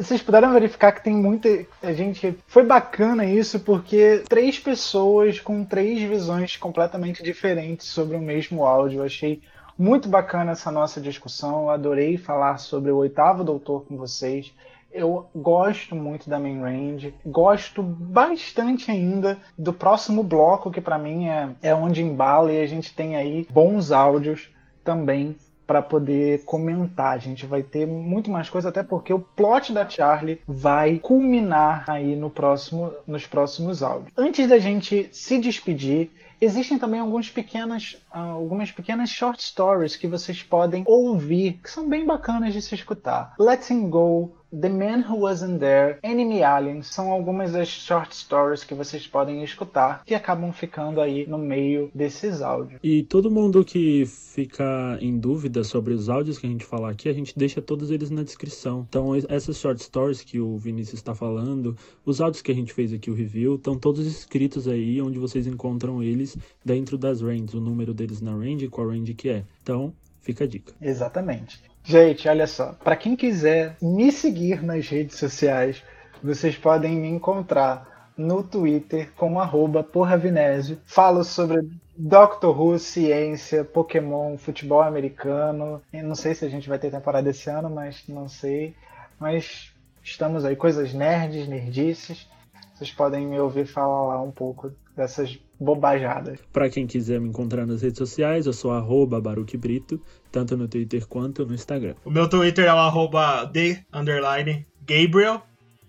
Vocês 0.00 0.22
puderam 0.22 0.52
verificar 0.52 0.92
que 0.92 1.02
tem 1.02 1.14
muita 1.14 1.66
gente. 1.92 2.36
Foi 2.46 2.64
bacana 2.64 3.24
isso 3.24 3.58
porque 3.60 4.22
três 4.28 4.60
pessoas 4.60 5.40
com 5.40 5.64
três 5.64 6.00
visões 6.08 6.56
completamente 6.56 7.22
diferentes 7.22 7.88
sobre 7.88 8.16
o 8.16 8.20
mesmo 8.20 8.64
áudio. 8.64 9.00
Eu 9.00 9.04
achei 9.04 9.42
muito 9.76 10.08
bacana 10.08 10.52
essa 10.52 10.70
nossa 10.70 11.00
discussão. 11.00 11.62
Eu 11.62 11.70
adorei 11.70 12.16
falar 12.16 12.58
sobre 12.58 12.92
o 12.92 12.98
oitavo 12.98 13.42
doutor 13.42 13.84
com 13.86 13.96
vocês. 13.96 14.52
Eu 14.92 15.28
gosto 15.34 15.94
muito 15.94 16.28
da 16.28 16.38
main 16.38 16.60
range, 16.60 17.14
gosto 17.24 17.82
bastante 17.82 18.90
ainda 18.90 19.38
do 19.56 19.72
próximo 19.72 20.22
bloco, 20.22 20.70
que 20.70 20.80
para 20.80 20.98
mim 20.98 21.28
é, 21.28 21.50
é 21.62 21.74
onde 21.74 22.02
embala 22.02 22.52
e 22.52 22.60
a 22.60 22.66
gente 22.66 22.94
tem 22.94 23.16
aí 23.16 23.46
bons 23.50 23.92
áudios 23.92 24.50
também 24.82 25.36
para 25.70 25.80
poder 25.80 26.42
comentar. 26.44 27.14
A 27.14 27.18
gente 27.18 27.46
vai 27.46 27.62
ter 27.62 27.86
muito 27.86 28.28
mais 28.28 28.50
coisa, 28.50 28.70
até 28.70 28.82
porque 28.82 29.14
o 29.14 29.20
plot 29.20 29.72
da 29.72 29.88
Charlie 29.88 30.40
vai 30.44 30.98
culminar 30.98 31.84
aí 31.86 32.16
no 32.16 32.28
próximo, 32.28 32.92
nos 33.06 33.24
próximos 33.24 33.80
áudios. 33.80 34.12
Antes 34.16 34.48
da 34.48 34.58
gente 34.58 35.08
se 35.12 35.38
despedir, 35.38 36.10
Existem 36.40 36.78
também 36.78 36.98
algumas 36.98 37.28
pequenas, 37.28 37.98
algumas 38.10 38.72
pequenas 38.72 39.10
short 39.10 39.42
stories 39.42 39.94
que 39.94 40.06
vocês 40.06 40.42
podem 40.42 40.82
ouvir, 40.86 41.60
que 41.62 41.70
são 41.70 41.86
bem 41.86 42.06
bacanas 42.06 42.54
de 42.54 42.62
se 42.62 42.74
escutar. 42.74 43.34
Letting 43.38 43.90
Go, 43.90 44.32
The 44.52 44.68
Man 44.68 45.04
Who 45.08 45.20
Wasn't 45.20 45.60
There, 45.60 45.98
Enemy 46.02 46.42
Aliens 46.42 46.88
são 46.88 47.12
algumas 47.12 47.52
das 47.52 47.68
short 47.68 48.14
stories 48.14 48.64
que 48.64 48.74
vocês 48.74 49.06
podem 49.06 49.44
escutar 49.44 50.02
que 50.04 50.12
acabam 50.12 50.52
ficando 50.52 51.00
aí 51.00 51.24
no 51.24 51.38
meio 51.38 51.88
desses 51.94 52.42
áudios. 52.42 52.80
E 52.82 53.04
todo 53.04 53.30
mundo 53.30 53.64
que 53.64 54.04
fica 54.06 54.98
em 55.00 55.18
dúvida 55.18 55.62
sobre 55.62 55.94
os 55.94 56.08
áudios 56.08 56.36
que 56.36 56.48
a 56.48 56.50
gente 56.50 56.64
falar 56.64 56.90
aqui, 56.90 57.08
a 57.08 57.12
gente 57.12 57.38
deixa 57.38 57.62
todos 57.62 57.92
eles 57.92 58.10
na 58.10 58.24
descrição. 58.24 58.86
Então, 58.88 59.12
essas 59.28 59.56
short 59.56 59.80
stories 59.80 60.22
que 60.22 60.40
o 60.40 60.58
Vinícius 60.58 60.98
está 60.98 61.14
falando, 61.14 61.76
os 62.04 62.20
áudios 62.20 62.42
que 62.42 62.50
a 62.50 62.54
gente 62.54 62.72
fez 62.72 62.92
aqui, 62.92 63.08
o 63.08 63.14
review, 63.14 63.54
estão 63.54 63.78
todos 63.78 64.04
escritos 64.04 64.66
aí, 64.66 65.00
onde 65.00 65.18
vocês 65.18 65.46
encontram 65.46 66.02
eles 66.02 66.36
dentro 66.64 66.98
das 66.98 67.20
ranges, 67.20 67.54
o 67.54 67.60
número 67.60 67.94
deles 67.94 68.20
na 68.20 68.32
range 68.32 68.64
e 68.64 68.68
qual 68.68 68.88
range 68.88 69.14
que 69.14 69.28
é. 69.28 69.44
Então, 69.62 69.94
fica 70.20 70.42
a 70.42 70.46
dica. 70.46 70.72
Exatamente. 70.80 71.69
Gente, 71.84 72.28
olha 72.28 72.46
só. 72.46 72.72
Para 72.84 72.96
quem 72.96 73.16
quiser 73.16 73.76
me 73.80 74.12
seguir 74.12 74.62
nas 74.62 74.88
redes 74.88 75.16
sociais, 75.16 75.82
vocês 76.22 76.56
podem 76.56 76.96
me 76.96 77.08
encontrar 77.08 78.12
no 78.16 78.42
Twitter 78.42 79.10
como 79.16 79.40
arroba 79.40 79.82
porravinésio. 79.82 80.78
Falo 80.84 81.24
sobre 81.24 81.68
Doctor 81.96 82.58
Who, 82.58 82.78
ciência, 82.78 83.64
Pokémon, 83.64 84.36
futebol 84.36 84.82
americano. 84.82 85.82
Eu 85.92 86.04
não 86.04 86.14
sei 86.14 86.34
se 86.34 86.44
a 86.44 86.48
gente 86.48 86.68
vai 86.68 86.78
ter 86.78 86.90
temporada 86.90 87.30
esse 87.30 87.48
ano, 87.48 87.70
mas 87.70 88.04
não 88.08 88.28
sei. 88.28 88.74
Mas 89.18 89.72
estamos 90.02 90.44
aí, 90.44 90.54
coisas 90.54 90.92
nerds, 90.92 91.48
nerdices. 91.48 92.28
Vocês 92.74 92.90
podem 92.90 93.26
me 93.26 93.38
ouvir 93.38 93.66
falar 93.66 94.06
lá 94.06 94.22
um 94.22 94.30
pouco 94.30 94.72
dessas 94.96 95.38
bobajadas. 95.60 96.40
Para 96.52 96.70
quem 96.70 96.86
quiser 96.86 97.20
me 97.20 97.28
encontrar 97.28 97.66
nas 97.66 97.82
redes 97.82 97.98
sociais, 97.98 98.46
eu 98.46 98.52
sou 98.52 98.72
arroba 98.72 99.20
Baruque 99.20 99.58
Brito, 99.58 100.00
tanto 100.32 100.56
no 100.56 100.66
Twitter 100.66 101.06
quanto 101.06 101.44
no 101.44 101.54
Instagram. 101.54 101.94
O 102.04 102.10
meu 102.10 102.28
Twitter 102.28 102.64
é 102.64 102.72
o 102.72 102.78
arroba 102.78 103.44
de 103.44 103.78
underline 103.92 104.66
Gabriel. 104.86 105.42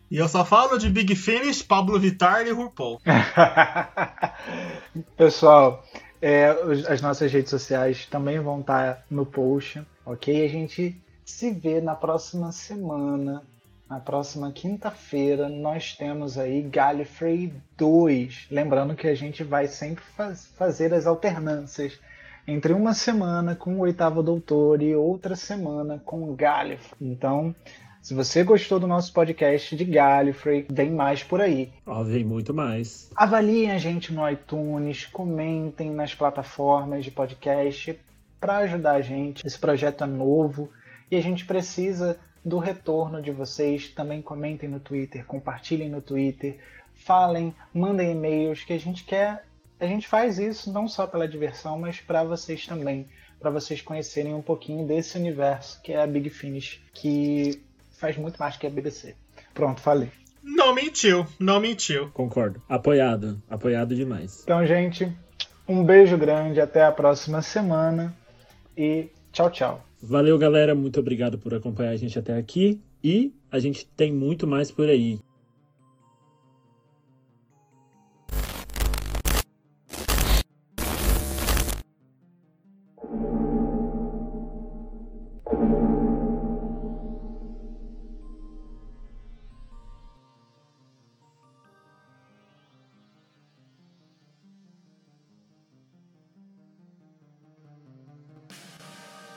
E 0.09 0.17
eu 0.17 0.27
só 0.27 0.43
falo 0.43 0.77
de 0.77 0.89
Big 0.89 1.15
Finish, 1.15 1.63
Pablo 1.63 1.97
Vittar 1.97 2.45
e 2.45 2.51
RuPaul. 2.51 2.99
Pessoal, 5.15 5.85
é, 6.21 6.47
as 6.89 7.01
nossas 7.01 7.31
redes 7.31 7.49
sociais 7.49 8.05
também 8.07 8.37
vão 8.41 8.59
estar 8.59 9.05
no 9.09 9.25
post, 9.25 9.81
ok? 10.05 10.45
A 10.45 10.49
gente 10.49 11.01
se 11.23 11.51
vê 11.51 11.79
na 11.79 11.95
próxima 11.95 12.51
semana 12.51 13.41
na 13.91 13.99
próxima 13.99 14.53
quinta-feira 14.53 15.49
nós 15.49 15.97
temos 15.97 16.37
aí 16.37 16.61
Gallifrey 16.61 17.53
2. 17.77 18.47
Lembrando 18.49 18.95
que 18.95 19.05
a 19.05 19.13
gente 19.13 19.43
vai 19.43 19.67
sempre 19.67 20.01
faz, 20.15 20.45
fazer 20.55 20.93
as 20.93 21.05
alternâncias 21.05 21.99
entre 22.47 22.71
uma 22.71 22.93
semana 22.93 23.53
com 23.53 23.75
o 23.75 23.79
oitavo 23.79 24.23
doutor 24.23 24.81
e 24.81 24.95
outra 24.95 25.35
semana 25.35 26.01
com 26.05 26.33
Gallifrey. 26.33 26.95
Então, 27.01 27.53
se 28.01 28.13
você 28.13 28.45
gostou 28.45 28.79
do 28.79 28.87
nosso 28.87 29.11
podcast 29.11 29.75
de 29.75 29.83
Gallifrey, 29.83 30.67
vem 30.71 30.89
mais 30.89 31.21
por 31.21 31.41
aí. 31.41 31.69
Ó, 31.85 32.01
vem 32.01 32.23
muito 32.23 32.53
mais. 32.53 33.11
Avaliem 33.13 33.71
a 33.71 33.77
gente 33.77 34.13
no 34.13 34.27
iTunes, 34.29 35.05
comentem 35.05 35.91
nas 35.91 36.15
plataformas 36.15 37.03
de 37.03 37.11
podcast 37.11 37.99
para 38.39 38.59
ajudar 38.59 38.93
a 38.93 39.01
gente. 39.01 39.45
Esse 39.45 39.59
projeto 39.59 40.05
é 40.05 40.07
novo 40.07 40.69
e 41.11 41.17
a 41.17 41.21
gente 41.21 41.43
precisa 41.43 42.17
do 42.43 42.57
retorno 42.57 43.21
de 43.21 43.31
vocês. 43.31 43.89
Também 43.89 44.21
comentem 44.21 44.69
no 44.69 44.79
Twitter, 44.79 45.25
compartilhem 45.25 45.89
no 45.89 46.01
Twitter, 46.01 46.59
falem, 46.93 47.55
mandem 47.73 48.11
e-mails 48.11 48.63
que 48.63 48.73
a 48.73 48.79
gente 48.79 49.03
quer. 49.03 49.45
A 49.79 49.85
gente 49.85 50.07
faz 50.07 50.37
isso 50.37 50.71
não 50.71 50.87
só 50.87 51.07
pela 51.07 51.27
diversão, 51.27 51.79
mas 51.79 51.99
para 51.99 52.23
vocês 52.23 52.65
também, 52.67 53.07
para 53.39 53.49
vocês 53.49 53.81
conhecerem 53.81 54.33
um 54.33 54.41
pouquinho 54.41 54.85
desse 54.85 55.17
universo 55.17 55.81
que 55.81 55.91
é 55.91 56.01
a 56.01 56.07
Big 56.07 56.29
Finish, 56.29 56.79
que 56.93 57.61
faz 57.91 58.15
muito 58.17 58.37
mais 58.37 58.57
que 58.57 58.67
a 58.67 58.69
BBC. 58.69 59.15
Pronto, 59.53 59.81
falei. 59.81 60.09
Não 60.43 60.73
mentiu, 60.73 61.25
não 61.39 61.59
mentiu. 61.59 62.09
Concordo. 62.11 62.61
Apoiado, 62.67 63.41
apoiado 63.49 63.95
demais. 63.95 64.41
Então, 64.43 64.65
gente, 64.65 65.11
um 65.67 65.83
beijo 65.83 66.17
grande, 66.17 66.59
até 66.59 66.83
a 66.83 66.91
próxima 66.91 67.41
semana 67.41 68.13
e 68.75 69.09
tchau, 69.31 69.49
tchau. 69.49 69.85
Valeu, 70.01 70.37
galera. 70.37 70.73
Muito 70.73 70.99
obrigado 70.99 71.37
por 71.37 71.53
acompanhar 71.53 71.91
a 71.91 71.95
gente 71.95 72.17
até 72.17 72.35
aqui. 72.35 72.81
E 73.03 73.31
a 73.51 73.59
gente 73.59 73.85
tem 73.95 74.11
muito 74.11 74.47
mais 74.47 74.71
por 74.71 74.89
aí. 74.89 75.19